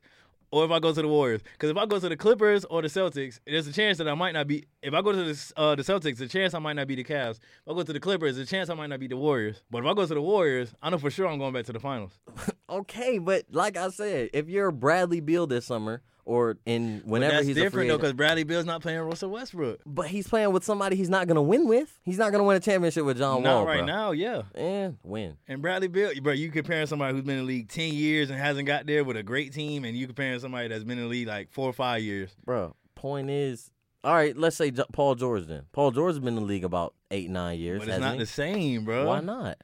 Or 0.54 0.64
if 0.66 0.70
I 0.70 0.78
go 0.78 0.93
to 0.93 1.01
the 1.01 1.08
Warriors, 1.08 1.41
because 1.54 1.72
if 1.72 1.78
I 1.78 1.88
go 1.88 1.99
to 1.99 2.08
the 2.08 2.16
Clippers 2.16 2.64
or 2.66 2.84
the 2.84 2.88
Celtics, 2.88 3.39
there's 3.43 3.66
a 3.66 3.74
chance 3.74 3.97
that 3.97 4.08
I 4.08 4.14
might 4.14 4.34
not 4.34 4.45
be. 4.45 4.66
If 4.84 4.93
I 4.93 5.01
go 5.01 5.12
to 5.12 5.24
the 5.24 5.54
uh, 5.58 5.74
the 5.74 5.82
Celtics, 5.82 6.18
the 6.18 6.28
chance 6.28 6.54
I 6.54 6.60
might 6.60 6.74
not 6.74 6.86
be 6.86 6.93
the 6.93 7.04
Cavs. 7.04 7.38
If 7.38 7.72
I 7.72 7.74
go 7.74 7.82
to 7.82 7.91
the 7.91 7.99
Clippers, 7.99 8.36
the 8.36 8.45
chance 8.45 8.70
I 8.70 8.76
might 8.76 8.86
not 8.86 8.99
be 8.99 9.08
the 9.08 9.18
Warriors. 9.18 9.64
But 9.72 9.80
if 9.80 9.86
I 9.86 9.95
go 9.95 10.06
to 10.06 10.14
the 10.14 10.22
Warriors, 10.22 10.76
I 10.80 10.91
know 10.91 10.99
for 10.99 11.10
sure 11.10 11.28
I'm 11.28 11.39
going 11.39 11.56
back 11.56 11.66
to 11.66 11.74
the 11.74 11.80
finals. 11.80 12.20
okay, 12.70 13.18
but 13.18 13.45
like 13.49 13.78
I 13.78 13.89
said, 13.89 14.30
if 14.32 14.47
you're 14.47 14.72
Bradley 14.72 15.22
Beal 15.22 15.47
this 15.47 15.66
summer 15.66 16.04
or 16.26 16.58
in 16.66 17.02
whenever 17.06 17.36
that's 17.36 17.48
he's 17.48 17.56
different 17.56 17.90
though, 17.90 17.98
because 17.98 18.14
Bradley 18.14 18.44
Beal's 18.44 18.66
not 18.66 18.82
playing 18.82 19.00
Russell 19.02 19.30
Westbrook. 19.30 19.82
but 19.86 20.08
he's 20.08 20.28
playing 20.28 20.52
with 20.52 20.64
somebody 20.64 20.96
he's 20.96 21.10
not 21.10 21.28
going 21.28 21.36
to 21.36 21.42
win 21.42 21.68
with. 21.68 22.00
He's 22.04 22.18
not 22.18 22.32
going 22.32 22.40
to 22.40 22.46
win 22.46 22.58
a 22.58 22.60
championship 22.60 23.06
with 23.06 23.18
John 23.18 23.44
not 23.44 23.58
Wall, 23.58 23.66
right 23.66 23.78
bro. 23.78 23.86
now, 23.86 24.12
yeah. 24.12 24.44
And 24.56 24.98
win. 25.04 25.38
And 25.48 25.62
Bradley 25.62 25.88
Beal, 25.88 26.12
bro, 26.22 26.34
you 26.34 26.50
comparing 26.52 26.88
somebody 26.88 27.14
who's 27.14 27.24
been 27.24 27.40
in 27.40 27.46
the 27.46 27.48
league 27.48 27.70
ten 27.70 27.94
years 27.94 28.30
and 28.30 28.40
hasn't 28.40 28.68
got 28.68 28.86
there 28.86 29.04
with 29.04 29.18
a 29.18 29.24
great 29.24 29.54
team, 29.54 29.84
and 29.86 29.98
you 29.98 30.08
comparing 30.08 30.40
somebody 30.40 30.68
that's 30.68 30.84
been 30.84 30.98
in 30.98 31.06
the 31.06 31.10
league 31.10 31.28
like 31.28 31.52
four 31.52 31.70
or 31.70 31.74
five 31.74 32.02
years. 32.02 32.36
Bro, 32.46 32.76
point 32.96 33.30
is, 33.30 33.72
all 34.04 34.14
right, 34.14 34.36
let's 34.38 34.56
say 34.56 34.72
Paul 34.72 35.16
George 35.16 35.46
then. 35.48 35.64
Paul 35.72 35.92
George 35.92 36.14
has 36.14 36.20
been 36.20 36.30
in 36.30 36.36
the 36.36 36.42
league 36.42 36.64
about 36.64 36.94
eight, 37.12 37.30
nine 37.30 37.60
years. 37.60 37.80
But 37.80 37.90
it's 37.90 38.00
not 38.00 38.14
he? 38.14 38.20
the 38.20 38.26
same, 38.26 38.86
bro. 38.86 39.08
Why 39.08 39.20
not? 39.22 39.58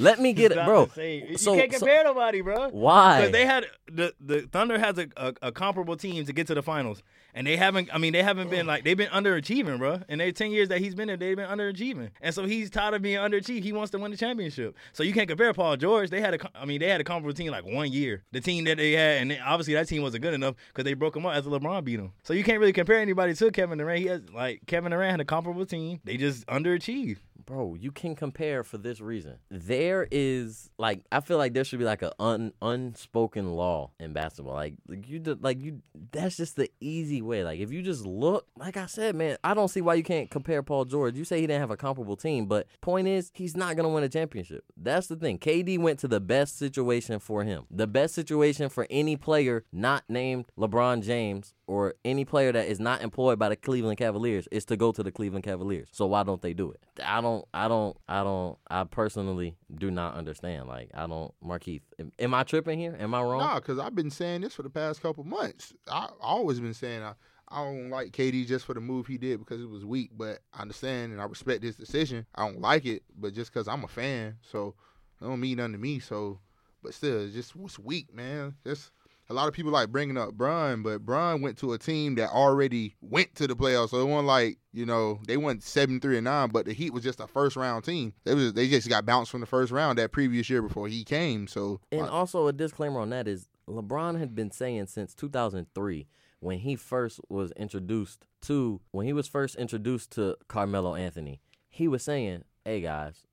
Let 0.00 0.18
me 0.20 0.30
It's 0.30 0.38
get 0.38 0.52
it, 0.52 0.64
bro. 0.64 0.86
the. 0.86 1.26
You 1.30 1.38
So- 1.38 1.56
can't 1.56 1.72
so- 1.72 1.78
compare 1.78 2.04
nobody, 2.04 2.40
bro. 2.40 2.70
Why? 2.70 3.18
Because 3.20 3.32
they 3.32 3.46
had 3.46 3.66
the 3.90 4.14
the 4.20 4.40
Thunder 4.42 4.78
has 4.78 4.98
a, 4.98 5.08
a, 5.16 5.34
a 5.42 5.52
comparable 5.52 5.96
team 5.96 6.24
to 6.24 6.32
get 6.32 6.46
to 6.48 6.54
the 6.54 6.62
finals, 6.62 7.02
and 7.34 7.46
they 7.46 7.56
haven't. 7.56 7.88
I 7.92 7.98
mean, 7.98 8.12
they 8.12 8.22
haven't 8.22 8.50
been 8.50 8.66
like 8.66 8.84
they've 8.84 8.96
been 8.96 9.10
underachieving, 9.10 9.78
bro. 9.78 10.00
In 10.08 10.18
their 10.18 10.32
ten 10.32 10.50
years 10.50 10.68
that 10.68 10.78
he's 10.78 10.94
been 10.94 11.08
there, 11.08 11.16
they've 11.16 11.36
been 11.36 11.48
underachieving, 11.48 12.10
and 12.20 12.34
so 12.34 12.44
he's 12.44 12.70
tired 12.70 12.94
of 12.94 13.02
being 13.02 13.18
underachieved. 13.18 13.62
He 13.62 13.72
wants 13.72 13.90
to 13.92 13.98
win 13.98 14.10
the 14.10 14.16
championship. 14.16 14.76
So 14.92 15.02
you 15.02 15.12
can't 15.12 15.28
compare 15.28 15.52
Paul 15.52 15.76
George. 15.76 16.10
They 16.10 16.20
had 16.20 16.34
a, 16.34 16.38
I 16.54 16.64
mean, 16.64 16.80
they 16.80 16.88
had 16.88 17.00
a 17.00 17.04
comparable 17.04 17.34
team 17.34 17.50
like 17.50 17.64
one 17.64 17.92
year. 17.92 18.24
The 18.32 18.40
team 18.40 18.64
that 18.64 18.76
they 18.76 18.92
had, 18.92 19.22
and 19.22 19.38
obviously 19.44 19.74
that 19.74 19.88
team 19.88 20.02
wasn't 20.02 20.22
good 20.22 20.34
enough 20.34 20.54
because 20.68 20.84
they 20.84 20.94
broke 20.94 21.16
him 21.16 21.26
up 21.26 21.34
after 21.34 21.50
LeBron 21.50 21.84
beat 21.84 22.00
him. 22.00 22.12
So 22.22 22.34
you 22.34 22.44
can't 22.44 22.60
really 22.60 22.72
compare 22.72 22.98
anybody 22.98 23.34
to 23.34 23.50
Kevin 23.50 23.78
Durant. 23.78 24.00
He 24.00 24.06
has 24.06 24.22
like 24.32 24.62
Kevin 24.66 24.92
Durant 24.92 25.10
had 25.10 25.20
a 25.20 25.24
comparable 25.24 25.66
team. 25.66 26.00
They 26.04 26.16
just 26.16 26.46
underachieved. 26.46 27.18
Bro, 27.46 27.76
you 27.80 27.90
can 27.90 28.14
compare 28.14 28.62
for 28.62 28.78
this 28.78 29.00
reason. 29.00 29.38
There 29.50 30.06
is 30.10 30.70
like 30.78 31.04
I 31.10 31.20
feel 31.20 31.36
like 31.36 31.52
there 31.52 31.64
should 31.64 31.78
be 31.78 31.84
like 31.84 32.02
a 32.02 32.12
un, 32.20 32.52
unspoken 32.62 33.54
law 33.54 33.90
in 33.98 34.12
basketball. 34.12 34.54
Like 34.54 34.74
like 34.86 35.08
you 35.08 35.20
like 35.40 35.60
you 35.60 35.80
that's 36.12 36.36
just 36.36 36.56
the 36.56 36.70
easy 36.80 37.19
way. 37.22 37.44
Like 37.44 37.60
if 37.60 37.72
you 37.72 37.82
just 37.82 38.04
look, 38.06 38.46
like 38.56 38.76
I 38.76 38.86
said, 38.86 39.14
man, 39.14 39.36
I 39.42 39.54
don't 39.54 39.68
see 39.68 39.80
why 39.80 39.94
you 39.94 40.02
can't 40.02 40.30
compare 40.30 40.62
Paul 40.62 40.84
George. 40.84 41.16
You 41.16 41.24
say 41.24 41.40
he 41.40 41.46
didn't 41.46 41.60
have 41.60 41.70
a 41.70 41.76
comparable 41.76 42.16
team, 42.16 42.46
but 42.46 42.66
point 42.80 43.08
is 43.08 43.30
he's 43.34 43.56
not 43.56 43.76
to 43.76 43.88
win 43.88 44.04
a 44.04 44.08
championship. 44.08 44.64
That's 44.76 45.06
the 45.06 45.16
thing. 45.16 45.38
KD 45.38 45.78
went 45.78 45.98
to 46.00 46.08
the 46.08 46.20
best 46.20 46.58
situation 46.58 47.18
for 47.18 47.44
him. 47.44 47.64
The 47.70 47.86
best 47.86 48.14
situation 48.14 48.68
for 48.68 48.86
any 48.90 49.16
player 49.16 49.64
not 49.72 50.04
named 50.08 50.46
LeBron 50.58 51.02
James 51.02 51.54
or 51.66 51.94
any 52.04 52.24
player 52.24 52.52
that 52.52 52.66
is 52.66 52.80
not 52.80 53.00
employed 53.00 53.38
by 53.38 53.48
the 53.48 53.56
Cleveland 53.56 53.98
Cavaliers 53.98 54.48
is 54.50 54.64
to 54.66 54.76
go 54.76 54.92
to 54.92 55.02
the 55.02 55.12
Cleveland 55.12 55.44
Cavaliers. 55.44 55.88
So 55.92 56.06
why 56.06 56.24
don't 56.24 56.42
they 56.42 56.52
do 56.52 56.72
it? 56.72 56.80
I 57.04 57.20
don't 57.20 57.44
I 57.54 57.68
don't 57.68 57.96
I 58.08 58.24
don't 58.24 58.58
I 58.68 58.84
personally 58.84 59.56
do 59.78 59.90
not 59.90 60.14
understand. 60.14 60.68
Like 60.68 60.90
I 60.94 61.06
don't 61.06 61.32
Markeith. 61.44 61.82
Am, 61.98 62.12
am 62.18 62.34
I 62.34 62.42
tripping 62.44 62.78
here? 62.78 62.96
Am 62.98 63.14
I 63.14 63.22
wrong? 63.22 63.38
Nah, 63.38 63.56
because 63.56 63.78
I've 63.78 63.94
been 63.94 64.10
saying 64.10 64.42
this 64.42 64.54
for 64.54 64.62
the 64.62 64.70
past 64.70 65.02
couple 65.02 65.24
months. 65.24 65.72
I 65.90 66.08
always 66.20 66.60
been 66.60 66.74
saying 66.74 67.02
I, 67.02 67.14
I 67.48 67.64
don't 67.64 67.90
like 67.90 68.12
KD 68.12 68.46
just 68.46 68.64
for 68.64 68.74
the 68.74 68.80
move 68.80 69.06
he 69.06 69.18
did 69.18 69.38
because 69.38 69.60
it 69.60 69.68
was 69.68 69.84
weak, 69.84 70.10
but 70.16 70.38
I 70.54 70.62
understand 70.62 71.12
and 71.12 71.20
I 71.20 71.24
respect 71.24 71.64
his 71.64 71.76
decision. 71.76 72.26
I 72.34 72.46
don't 72.46 72.60
like 72.60 72.86
it, 72.86 73.02
but 73.18 73.34
just 73.34 73.52
because 73.52 73.68
I'm 73.68 73.84
a 73.84 73.88
fan, 73.88 74.36
so 74.42 74.74
it 75.20 75.24
don't 75.24 75.40
mean 75.40 75.56
nothing 75.56 75.72
to 75.72 75.78
me. 75.78 75.98
So, 75.98 76.38
but 76.82 76.94
still, 76.94 77.24
it's 77.24 77.34
just 77.34 77.56
was 77.56 77.78
weak, 77.78 78.14
man. 78.14 78.54
Just 78.64 78.92
a 79.30 79.32
lot 79.32 79.46
of 79.46 79.54
people 79.54 79.70
like 79.70 79.90
bringing 79.90 80.18
up 80.18 80.34
Bron, 80.34 80.82
but 80.82 81.06
Bron 81.06 81.40
went 81.40 81.56
to 81.58 81.72
a 81.72 81.78
team 81.78 82.16
that 82.16 82.30
already 82.30 82.96
went 83.00 83.36
to 83.36 83.46
the 83.46 83.54
playoffs, 83.54 83.90
so 83.90 84.00
it 84.00 84.04
wasn't 84.04 84.26
like 84.26 84.58
you 84.72 84.84
know 84.84 85.20
they 85.26 85.36
went 85.36 85.62
seven 85.62 86.00
three 86.00 86.16
and 86.16 86.24
nine, 86.24 86.48
but 86.48 86.66
the 86.66 86.72
Heat 86.72 86.92
was 86.92 87.04
just 87.04 87.20
a 87.20 87.28
first 87.28 87.54
round 87.56 87.84
team. 87.84 88.12
They 88.24 88.34
was 88.34 88.52
they 88.52 88.68
just 88.68 88.88
got 88.88 89.06
bounced 89.06 89.30
from 89.30 89.40
the 89.40 89.46
first 89.46 89.70
round 89.70 89.98
that 89.98 90.10
previous 90.10 90.50
year 90.50 90.60
before 90.60 90.88
he 90.88 91.04
came. 91.04 91.46
So 91.46 91.80
And 91.92 92.02
also 92.02 92.48
a 92.48 92.52
disclaimer 92.52 93.00
on 93.00 93.10
that 93.10 93.28
is 93.28 93.48
LeBron 93.68 94.18
had 94.18 94.34
been 94.34 94.50
saying 94.50 94.86
since 94.86 95.14
2003 95.14 96.08
when 96.40 96.58
he 96.58 96.74
first 96.74 97.20
was 97.28 97.52
introduced 97.52 98.26
to 98.42 98.80
when 98.90 99.06
he 99.06 99.12
was 99.12 99.28
first 99.28 99.54
introduced 99.54 100.10
to 100.12 100.36
Carmelo 100.48 100.96
Anthony, 100.96 101.40
he 101.68 101.86
was 101.86 102.02
saying, 102.02 102.42
"Hey 102.64 102.80
guys, 102.80 103.26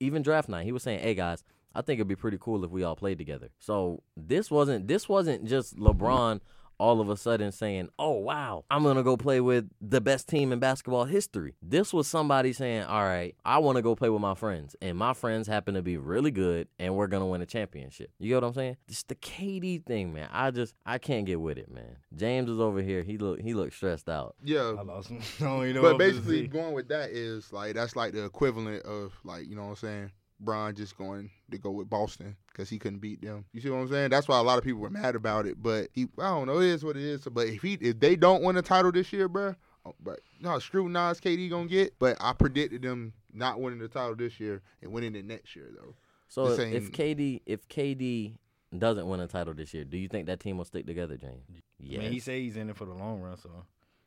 even 0.00 0.22
draft 0.22 0.48
night, 0.48 0.64
he 0.64 0.72
was 0.72 0.82
saying, 0.82 1.00
"Hey 1.00 1.14
guys, 1.14 1.44
I 1.74 1.82
think 1.82 1.98
it'd 1.98 2.08
be 2.08 2.16
pretty 2.16 2.38
cool 2.40 2.64
if 2.64 2.70
we 2.70 2.82
all 2.82 2.96
played 2.96 3.18
together." 3.18 3.48
So 3.58 4.02
this 4.16 4.50
wasn't 4.50 4.88
this 4.88 5.08
wasn't 5.08 5.44
just 5.44 5.76
LeBron 5.76 6.40
all 6.78 7.00
of 7.00 7.08
a 7.08 7.16
sudden 7.16 7.52
saying, 7.52 7.88
"Oh 7.96 8.12
wow, 8.12 8.64
I'm 8.68 8.82
gonna 8.82 9.04
go 9.04 9.16
play 9.16 9.40
with 9.40 9.70
the 9.80 10.00
best 10.00 10.28
team 10.28 10.50
in 10.52 10.58
basketball 10.58 11.04
history." 11.04 11.54
This 11.62 11.92
was 11.92 12.08
somebody 12.08 12.52
saying, 12.52 12.84
"All 12.84 13.02
right, 13.04 13.36
I 13.44 13.58
want 13.58 13.76
to 13.76 13.82
go 13.82 13.94
play 13.94 14.08
with 14.10 14.20
my 14.20 14.34
friends, 14.34 14.74
and 14.82 14.98
my 14.98 15.12
friends 15.12 15.46
happen 15.46 15.74
to 15.74 15.82
be 15.82 15.96
really 15.96 16.32
good, 16.32 16.66
and 16.80 16.96
we're 16.96 17.06
gonna 17.06 17.26
win 17.26 17.40
a 17.40 17.46
championship." 17.46 18.10
You 18.18 18.30
get 18.30 18.36
what 18.36 18.48
I'm 18.48 18.54
saying? 18.54 18.76
It's 18.88 19.04
the 19.04 19.14
KD 19.14 19.84
thing, 19.86 20.12
man. 20.12 20.28
I 20.32 20.50
just 20.50 20.74
I 20.84 20.98
can't 20.98 21.24
get 21.24 21.40
with 21.40 21.56
it, 21.56 21.70
man. 21.70 21.98
James 22.16 22.50
is 22.50 22.58
over 22.58 22.82
here. 22.82 23.04
He 23.04 23.16
look 23.16 23.40
he 23.40 23.54
looked 23.54 23.74
stressed 23.74 24.08
out. 24.08 24.34
yeah, 24.42 24.74
I 24.76 24.82
lost 24.82 25.08
him. 25.08 25.20
I 25.40 25.44
don't 25.44 25.62
even 25.64 25.76
know 25.76 25.82
But 25.82 25.92
what 25.92 25.98
basically, 25.98 26.48
going 26.48 26.74
with 26.74 26.88
that 26.88 27.10
is 27.10 27.52
like 27.52 27.74
that's 27.74 27.94
like 27.94 28.12
the 28.12 28.24
equivalent 28.24 28.84
of 28.84 29.12
like 29.22 29.46
you 29.48 29.54
know 29.54 29.62
what 29.62 29.70
I'm 29.70 29.76
saying. 29.76 30.10
Bron 30.44 30.74
just 30.74 30.96
going 30.96 31.30
to 31.50 31.58
go 31.58 31.70
with 31.70 31.88
Boston 31.88 32.36
because 32.48 32.68
he 32.68 32.78
couldn't 32.78 32.98
beat 32.98 33.22
them. 33.22 33.44
You 33.52 33.60
see 33.60 33.70
what 33.70 33.78
I'm 33.78 33.88
saying? 33.88 34.10
That's 34.10 34.28
why 34.28 34.38
a 34.38 34.42
lot 34.42 34.58
of 34.58 34.64
people 34.64 34.80
were 34.80 34.90
mad 34.90 35.14
about 35.14 35.46
it. 35.46 35.62
But 35.62 35.88
he, 35.92 36.08
I 36.18 36.28
don't 36.28 36.46
know, 36.46 36.58
it 36.60 36.66
is 36.68 36.84
what 36.84 36.96
it 36.96 37.02
is. 37.02 37.22
But 37.22 37.46
if 37.48 37.62
he, 37.62 37.74
if 37.74 38.00
they 38.00 38.16
don't 38.16 38.42
win 38.42 38.56
a 38.56 38.62
title 38.62 38.92
this 38.92 39.12
year, 39.12 39.28
bruh, 39.28 39.56
oh, 39.86 39.94
but 40.00 40.20
no, 40.40 40.58
scrutinized 40.58 41.22
KD 41.22 41.48
gonna 41.50 41.68
get. 41.68 41.98
But 41.98 42.16
I 42.20 42.32
predicted 42.32 42.82
them 42.82 43.12
not 43.32 43.60
winning 43.60 43.78
the 43.78 43.88
title 43.88 44.16
this 44.16 44.38
year 44.40 44.62
and 44.82 44.92
winning 44.92 45.14
it 45.14 45.24
next 45.24 45.56
year 45.56 45.70
though. 45.74 45.94
So 46.28 46.48
This 46.56 46.58
if, 46.58 46.86
if 46.88 46.92
KD 46.92 47.40
if 47.46 47.68
KD 47.68 48.36
doesn't 48.76 49.06
win 49.06 49.20
a 49.20 49.26
title 49.28 49.54
this 49.54 49.72
year, 49.74 49.84
do 49.84 49.96
you 49.98 50.08
think 50.08 50.26
that 50.26 50.40
team 50.40 50.56
will 50.58 50.64
stick 50.64 50.86
together, 50.86 51.16
James? 51.16 51.44
I 51.50 51.60
Yeah. 51.78 51.98
mean, 52.00 52.12
he 52.12 52.20
said 52.20 52.38
he's 52.38 52.56
in 52.56 52.70
it 52.70 52.76
for 52.76 52.86
the 52.86 52.94
long 52.94 53.20
run, 53.20 53.36
so 53.36 53.50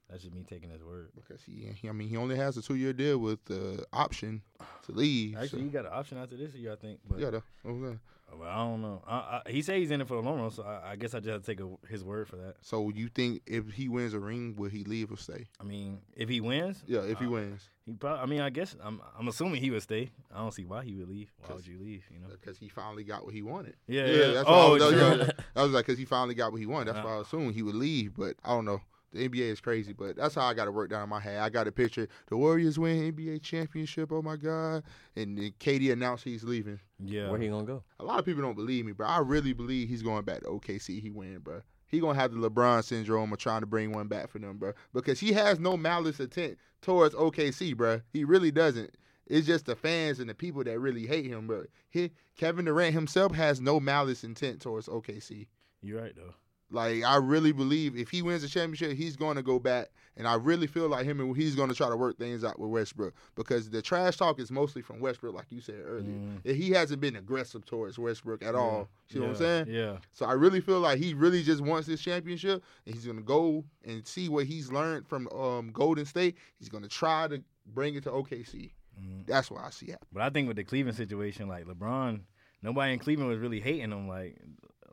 that's 0.10 0.24
just 0.24 0.34
me 0.36 0.43
taking 0.47 0.70
his 0.70 0.84
word. 0.84 1.10
Because 1.16 1.41
he, 1.43 1.70
he 1.82 1.89
I 1.89 1.91
mean, 1.91 2.08
he 2.08 2.18
only 2.18 2.36
has 2.36 2.58
a 2.58 2.62
two 2.62 2.76
year 2.76 2.93
deal 2.93 3.18
with 3.18 3.43
the 3.45 3.86
option 3.93 4.41
to 4.86 4.91
leave. 4.91 5.36
Actually, 5.36 5.47
so, 5.49 5.58
he 5.66 5.70
got 5.70 5.86
an 5.86 5.91
option 5.93 6.18
after 6.18 6.38
this 6.38 6.53
year, 6.53 6.74
I 6.74 6.76
think. 6.76 6.99
But 7.08 7.20
yeah, 7.20 7.30
what 7.32 7.41
I'm. 7.66 7.99
Well, 8.38 8.49
I 8.49 8.56
don't 8.56 8.82
know. 8.82 9.01
I, 9.08 9.41
I, 9.45 9.51
he 9.51 9.62
said 9.62 9.78
he's 9.78 9.91
in 9.91 10.01
it 10.01 10.08
for 10.08 10.16
the 10.16 10.28
long 10.28 10.41
run, 10.41 10.51
so 10.51 10.64
I, 10.64 10.91
I 10.91 10.95
guess 10.95 11.14
I 11.14 11.20
just 11.20 11.30
have 11.30 11.41
to 11.43 11.45
take 11.45 11.60
a, 11.62 11.70
his 11.88 12.03
word 12.03 12.28
for 12.28 12.36
that. 12.38 12.56
So 12.62 12.89
you 12.89 13.08
think 13.08 13.43
if 13.45 13.70
he 13.72 13.88
wins 13.88 14.14
a 14.14 14.20
ring, 14.20 14.56
will 14.58 14.70
he 14.70 14.84
leave 14.84 15.12
or 15.12 15.18
stay? 15.18 15.45
I 15.62 15.64
mean, 15.64 15.99
if 16.18 16.28
he 16.28 16.41
wins, 16.41 16.84
Yeah, 16.88 17.01
if 17.01 17.20
he 17.20 17.28
uh, 17.28 17.30
wins. 17.30 17.70
he 17.86 17.93
probably. 17.93 18.22
I 18.24 18.26
mean, 18.26 18.41
I 18.41 18.49
guess 18.49 18.76
I'm. 18.84 18.99
I'm 19.18 19.28
assuming 19.28 19.62
he 19.62 19.70
would 19.70 19.84
stay. 19.84 20.12
I 20.34 20.39
don't 20.39 20.53
see 20.53 20.66
why 20.66 20.84
he 20.84 20.95
would 20.95 21.08
leave. 21.08 21.32
Why 21.45 21.56
would 21.56 21.68
you 21.68 21.78
leave? 21.80 22.03
You 22.12 22.20
know. 22.20 22.28
because 22.30 22.58
he 22.58 22.68
finally 22.68 23.03
got 23.03 23.24
what 23.24 23.34
he 23.34 23.43
wanted. 23.43 23.76
Yeah. 23.88 24.06
Yeah, 24.06 24.16
yeah. 24.16 24.32
that's 24.34 24.49
why 24.49 24.53
I 24.53 24.62
oh, 24.66 24.72
was- 24.74 24.84
true. 24.93 24.99
yeah. 24.99 25.30
I 25.56 25.64
was 25.64 25.72
like, 25.72 25.86
because 25.86 25.99
he 25.99 26.06
finally 26.06 26.36
got 26.36 26.51
what 26.51 26.60
he 26.60 26.66
wanted. 26.66 26.88
That's 26.93 27.06
Uh. 27.06 27.08
why 27.08 27.18
I 27.18 27.22
assumed 27.22 27.53
he 27.53 27.62
would 27.62 27.76
leave. 27.76 28.16
But 28.18 28.36
I 28.43 28.49
don't 28.49 28.66
know. 28.66 28.82
The 29.16 29.30
NBA 29.30 29.51
is 29.51 29.61
crazy, 29.61 29.93
but 29.93 30.16
that's 30.16 30.36
how 30.36 30.45
I 30.45 30.53
got 30.53 30.66
to 30.66 30.72
work 30.72 30.89
down 30.89 31.03
in 31.03 31.09
my 31.09 31.20
head. 31.20 31.39
I 31.39 31.49
got 31.49 31.68
a 31.68 31.72
picture. 31.72 32.07
The 32.28 32.38
Warriors 32.38 32.78
win 32.78 33.13
NBA 33.13 33.41
championship. 33.41 34.11
Oh 34.11 34.22
my 34.22 34.36
god! 34.36 34.84
And 35.16 35.38
then 35.38 35.53
KD 35.59 35.91
announced 35.91 36.24
he's 36.24 36.43
leaving. 36.43 36.80
Yeah. 37.03 37.30
Where 37.30 37.39
he 37.39 37.47
gonna 37.47 37.66
go? 37.66 37.84
A 37.99 38.03
lot 38.03 38.20
of 38.20 38.26
people 38.26 38.41
don't 38.41 38.55
believe 38.55 38.86
me, 38.86 38.91
but 38.91 39.05
I 39.05 39.20
really 39.20 39.53
believe 39.53 39.89
he's 39.89 40.03
going 40.03 40.24
back 40.24 40.41
to 40.41 40.49
OKC. 40.49 41.01
He 41.01 41.09
win, 41.09 41.39
bro. 41.39 41.61
He 41.88 41.99
gonna 41.99 42.20
have 42.20 42.32
the 42.32 42.49
LeBron 42.49 42.84
syndrome 42.84 43.32
of 43.32 43.39
trying 43.39 43.61
to 43.61 43.68
bring 43.68 43.91
one 43.91 44.07
back 44.07 44.30
for 44.30 44.39
them, 44.39 44.57
bro. 44.57 44.74
Because 44.93 45.20
he 45.20 45.34
has 45.34 45.59
no 45.59 45.78
malice 45.78 46.20
intent 46.20 46.57
towards 46.82 47.16
OKC, 47.16 47.76
bro. 47.76 48.01
He 48.11 48.24
really 48.24 48.51
doesn't. 48.51 48.95
It's 49.28 49.47
just 49.47 49.66
the 49.66 49.76
fans 49.76 50.20
and 50.20 50.30
the 50.30 50.36
people 50.36 50.63
that 50.63 50.80
really 50.80 51.07
hate 51.07 51.26
him, 51.26 51.47
bro. 51.47 51.66
He 51.89 52.11
Kevin 52.38 52.66
Durant 52.66 52.93
himself 52.93 53.34
has 53.34 53.59
no 53.61 53.80
malice 53.80 54.24
intent 54.24 54.61
towards 54.61 54.88
OKC. 54.88 55.47
You're 55.82 56.01
right 56.01 56.16
though. 56.16 56.34
Like 56.72 57.03
I 57.03 57.18
really 57.18 57.51
believe 57.51 57.95
if 57.95 58.09
he 58.09 58.22
wins 58.22 58.41
the 58.41 58.47
championship, 58.47 58.97
he's 58.97 59.16
going 59.16 59.36
to 59.36 59.43
go 59.43 59.59
back, 59.59 59.89
and 60.18 60.28
I 60.28 60.36
really 60.36 60.66
feel 60.66 60.89
like 60.89 61.05
him 61.05 61.20
and 61.20 61.36
he's 61.38 61.55
going 61.55 61.70
to 61.70 61.76
try 61.76 61.89
to 61.89 61.95
work 61.95 62.18
things 62.18 62.43
out 62.43 62.59
with 62.59 62.72
Westbrook 62.72 63.13
because 63.36 63.70
the 63.70 63.82
trash 63.82 64.18
talk 64.18 64.39
is 64.39 64.51
mostly 64.51 64.82
from 64.82 64.99
Westbrook, 64.99 65.36
like 65.36 65.45
you 65.51 65.61
said 65.61 65.82
earlier. 65.86 66.16
Mm. 66.43 66.55
He 66.55 66.72
hasn't 66.72 67.01
been 67.01 67.16
aggressive 67.16 67.66
towards 67.66 67.99
Westbrook 67.99 68.43
at 68.43 68.55
all. 68.55 68.89
See 69.11 69.20
yeah. 69.20 69.26
what 69.26 69.30
I'm 69.32 69.36
saying? 69.36 69.68
Yeah. 69.70 69.97
So 70.13 70.26
I 70.26 70.34
really 70.34 70.59
feel 70.59 70.80
like 70.80 70.97
he 70.97 71.13
really 71.13 71.43
just 71.43 71.61
wants 71.61 71.88
this 71.88 72.01
championship, 72.01 72.63
and 72.86 72.95
he's 72.95 73.05
going 73.05 73.18
to 73.18 73.24
go 73.24 73.63
and 73.84 74.05
see 74.07 74.28
what 74.28 74.45
he's 74.45 74.72
learned 74.72 75.07
from 75.07 75.28
um, 75.30 75.70
Golden 75.72 76.05
State. 76.05 76.36
He's 76.57 76.70
going 76.70 76.84
to 76.84 76.89
try 76.89 77.28
to 77.28 77.43
bring 77.68 77.93
it 77.95 78.03
to 78.03 78.09
OKC. 78.09 78.72
Mhm. 78.99 79.26
That's 79.28 79.51
what 79.51 79.61
I 79.63 79.70
see 79.70 79.88
happening. 79.88 80.09
But 80.11 80.24
I 80.24 80.30
think 80.30 80.47
with 80.47 80.57
the 80.57 80.63
Cleveland 80.63 80.97
situation, 80.97 81.47
like 81.47 81.66
LeBron, 81.66 82.22
nobody 82.61 82.93
in 82.93 82.99
Cleveland 82.99 83.30
was 83.30 83.39
really 83.39 83.59
hating 83.59 83.91
him. 83.91 84.07
Like, 84.07 84.38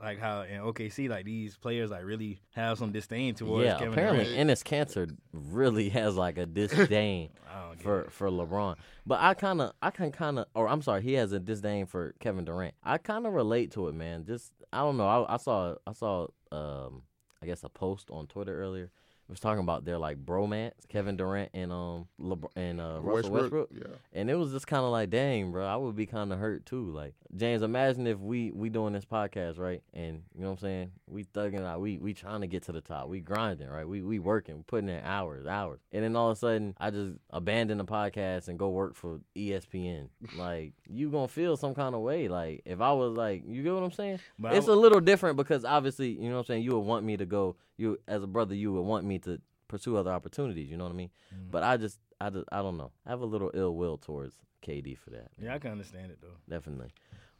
like 0.02 0.18
how 0.18 0.42
in 0.42 0.60
OKC, 0.60 1.08
like 1.08 1.24
these 1.24 1.56
players 1.56 1.90
like 1.90 2.04
really 2.04 2.40
have 2.54 2.78
some 2.78 2.90
disdain 2.90 3.34
towards 3.34 3.64
yeah, 3.64 3.78
Kevin 3.78 3.92
apparently 3.92 4.24
Durant. 4.24 4.50
Enes 4.50 4.62
Kanter 4.64 5.16
really 5.32 5.88
has 5.90 6.16
like 6.16 6.38
a 6.38 6.46
disdain 6.46 7.30
I 7.48 7.60
don't 7.66 7.78
get 7.78 7.82
for 7.82 8.00
it. 8.02 8.12
for 8.12 8.28
LeBron. 8.28 8.76
But 9.06 9.20
I 9.20 9.34
kind 9.34 9.60
of, 9.60 9.72
I 9.80 9.90
can 9.90 10.10
kind 10.10 10.40
of, 10.40 10.46
or 10.54 10.68
I'm 10.68 10.82
sorry, 10.82 11.02
he 11.02 11.12
has 11.14 11.32
a 11.32 11.38
disdain 11.38 11.86
for 11.86 12.14
Kevin 12.18 12.44
Durant. 12.44 12.74
I 12.82 12.98
kind 12.98 13.26
of 13.26 13.32
relate 13.32 13.70
to 13.72 13.88
it, 13.88 13.94
man. 13.94 14.24
Just 14.24 14.52
I 14.72 14.78
don't 14.78 14.96
know. 14.96 15.06
I, 15.06 15.34
I 15.34 15.36
saw, 15.36 15.76
I 15.86 15.92
saw, 15.92 16.26
um, 16.50 17.02
I 17.40 17.46
guess 17.46 17.62
a 17.62 17.68
post 17.68 18.10
on 18.10 18.26
Twitter 18.26 18.60
earlier. 18.60 18.90
Was 19.32 19.40
talking 19.40 19.62
about 19.62 19.86
their 19.86 19.96
like 19.96 20.22
bromance, 20.22 20.72
Kevin 20.90 21.16
Durant 21.16 21.48
and 21.54 21.72
um 21.72 22.06
LeBron 22.20 22.50
and 22.54 22.80
uh, 22.82 22.98
Russell 23.00 23.30
Westbrook. 23.30 23.70
yeah. 23.74 23.94
And 24.12 24.28
it 24.28 24.34
was 24.34 24.52
just 24.52 24.66
kind 24.66 24.84
of 24.84 24.90
like, 24.90 25.08
dang, 25.08 25.52
bro, 25.52 25.66
I 25.66 25.76
would 25.76 25.96
be 25.96 26.04
kind 26.04 26.34
of 26.34 26.38
hurt 26.38 26.66
too. 26.66 26.90
Like, 26.90 27.14
James, 27.34 27.62
imagine 27.62 28.06
if 28.06 28.18
we 28.18 28.50
we 28.50 28.68
doing 28.68 28.92
this 28.92 29.06
podcast, 29.06 29.58
right? 29.58 29.82
And 29.94 30.22
you 30.34 30.42
know 30.42 30.50
what 30.50 30.58
I'm 30.58 30.58
saying? 30.58 30.90
We 31.08 31.24
thugging 31.24 31.64
out, 31.64 31.80
we 31.80 31.96
we 31.96 32.12
trying 32.12 32.42
to 32.42 32.46
get 32.46 32.64
to 32.64 32.72
the 32.72 32.82
top, 32.82 33.08
we 33.08 33.20
grinding, 33.20 33.68
right? 33.68 33.88
We 33.88 34.02
we 34.02 34.18
working, 34.18 34.64
putting 34.66 34.90
in 34.90 35.02
hours, 35.02 35.46
hours, 35.46 35.80
and 35.92 36.04
then 36.04 36.14
all 36.14 36.30
of 36.30 36.36
a 36.36 36.38
sudden, 36.38 36.76
I 36.78 36.90
just 36.90 37.14
abandon 37.30 37.78
the 37.78 37.86
podcast 37.86 38.48
and 38.48 38.58
go 38.58 38.68
work 38.68 38.94
for 38.94 39.20
ESPN. 39.34 40.08
like, 40.36 40.74
you 40.86 41.10
gonna 41.10 41.26
feel 41.26 41.56
some 41.56 41.74
kind 41.74 41.94
of 41.94 42.02
way. 42.02 42.28
Like, 42.28 42.60
if 42.66 42.82
I 42.82 42.92
was 42.92 43.16
like, 43.16 43.44
you 43.46 43.62
get 43.62 43.72
what 43.72 43.82
I'm 43.82 43.92
saying? 43.92 44.20
But 44.38 44.52
it's 44.54 44.68
a 44.68 44.74
little 44.74 45.00
different 45.00 45.38
because 45.38 45.64
obviously, 45.64 46.10
you 46.10 46.28
know 46.28 46.34
what 46.34 46.40
I'm 46.40 46.46
saying. 46.46 46.62
You 46.64 46.72
would 46.72 46.80
want 46.86 47.04
me 47.06 47.16
to 47.16 47.24
go. 47.24 47.56
You 47.76 47.98
as 48.08 48.22
a 48.22 48.26
brother, 48.26 48.54
you 48.54 48.72
would 48.72 48.82
want 48.82 49.04
me 49.04 49.18
to 49.20 49.40
pursue 49.68 49.96
other 49.96 50.10
opportunities. 50.12 50.70
You 50.70 50.76
know 50.76 50.84
what 50.84 50.92
I 50.92 50.96
mean? 50.96 51.10
Mhm. 51.34 51.50
But 51.50 51.62
I 51.62 51.76
just, 51.76 51.98
I 52.20 52.30
just, 52.30 52.46
I 52.52 52.62
don't 52.62 52.76
know. 52.76 52.92
I 53.06 53.10
have 53.10 53.20
a 53.20 53.26
little 53.26 53.50
ill 53.54 53.74
will 53.74 53.96
towards 53.98 54.34
KD 54.62 54.96
for 54.96 55.10
that. 55.10 55.28
yeah, 55.40 55.54
I 55.54 55.58
can 55.58 55.72
understand 55.72 56.10
it 56.12 56.18
though. 56.20 56.36
Definitely. 56.48 56.90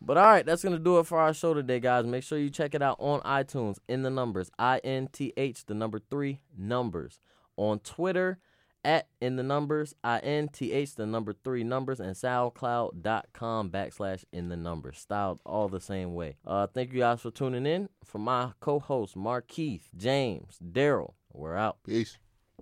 But 0.01 0.17
all 0.17 0.25
right, 0.25 0.45
that's 0.45 0.65
gonna 0.65 0.79
do 0.81 0.99
it 0.99 1.07
for 1.07 1.19
our 1.19 1.33
show 1.33 1.55
today, 1.55 1.79
guys. 1.79 2.05
Make 2.07 2.25
sure 2.25 2.37
you 2.39 2.51
check 2.51 2.75
it 2.75 2.83
out 2.83 2.97
on 2.99 3.21
iTunes 3.21 3.79
in 3.89 4.03
the 4.03 4.11
numbers. 4.11 4.51
I 4.59 4.79
N 4.83 5.09
T 5.13 5.33
H 5.37 5.65
the 5.67 5.75
number 5.75 6.01
three 6.11 6.41
numbers. 6.57 7.21
On 7.57 7.79
Twitter 7.79 8.39
at 8.85 9.09
in 9.21 9.37
the 9.37 9.43
numbers, 9.43 9.95
I 10.03 10.19
N 10.21 10.49
T 10.49 10.73
H 10.73 10.95
the 10.95 11.07
number 11.07 11.33
three 11.33 11.65
numbers 11.65 12.01
and 12.01 12.15
SoundCloud.com 12.15 13.71
backslash 13.71 14.25
in 14.33 14.49
the 14.49 14.57
numbers. 14.57 14.99
Styled 14.99 15.41
all 15.45 15.69
the 15.69 15.81
same 15.81 16.15
way. 16.15 16.37
Uh 16.47 16.67
thank 16.67 16.93
you 16.93 17.01
guys 17.01 17.21
for 17.21 17.31
tuning 17.31 17.67
in. 17.67 17.89
For 18.05 18.19
my 18.19 18.53
co 18.61 18.79
host 18.79 19.17
Markeith, 19.17 19.85
James, 19.97 20.59
Daryl, 20.65 21.15
we're 21.33 21.57
out. 21.57 21.79
Peace. 21.85 22.19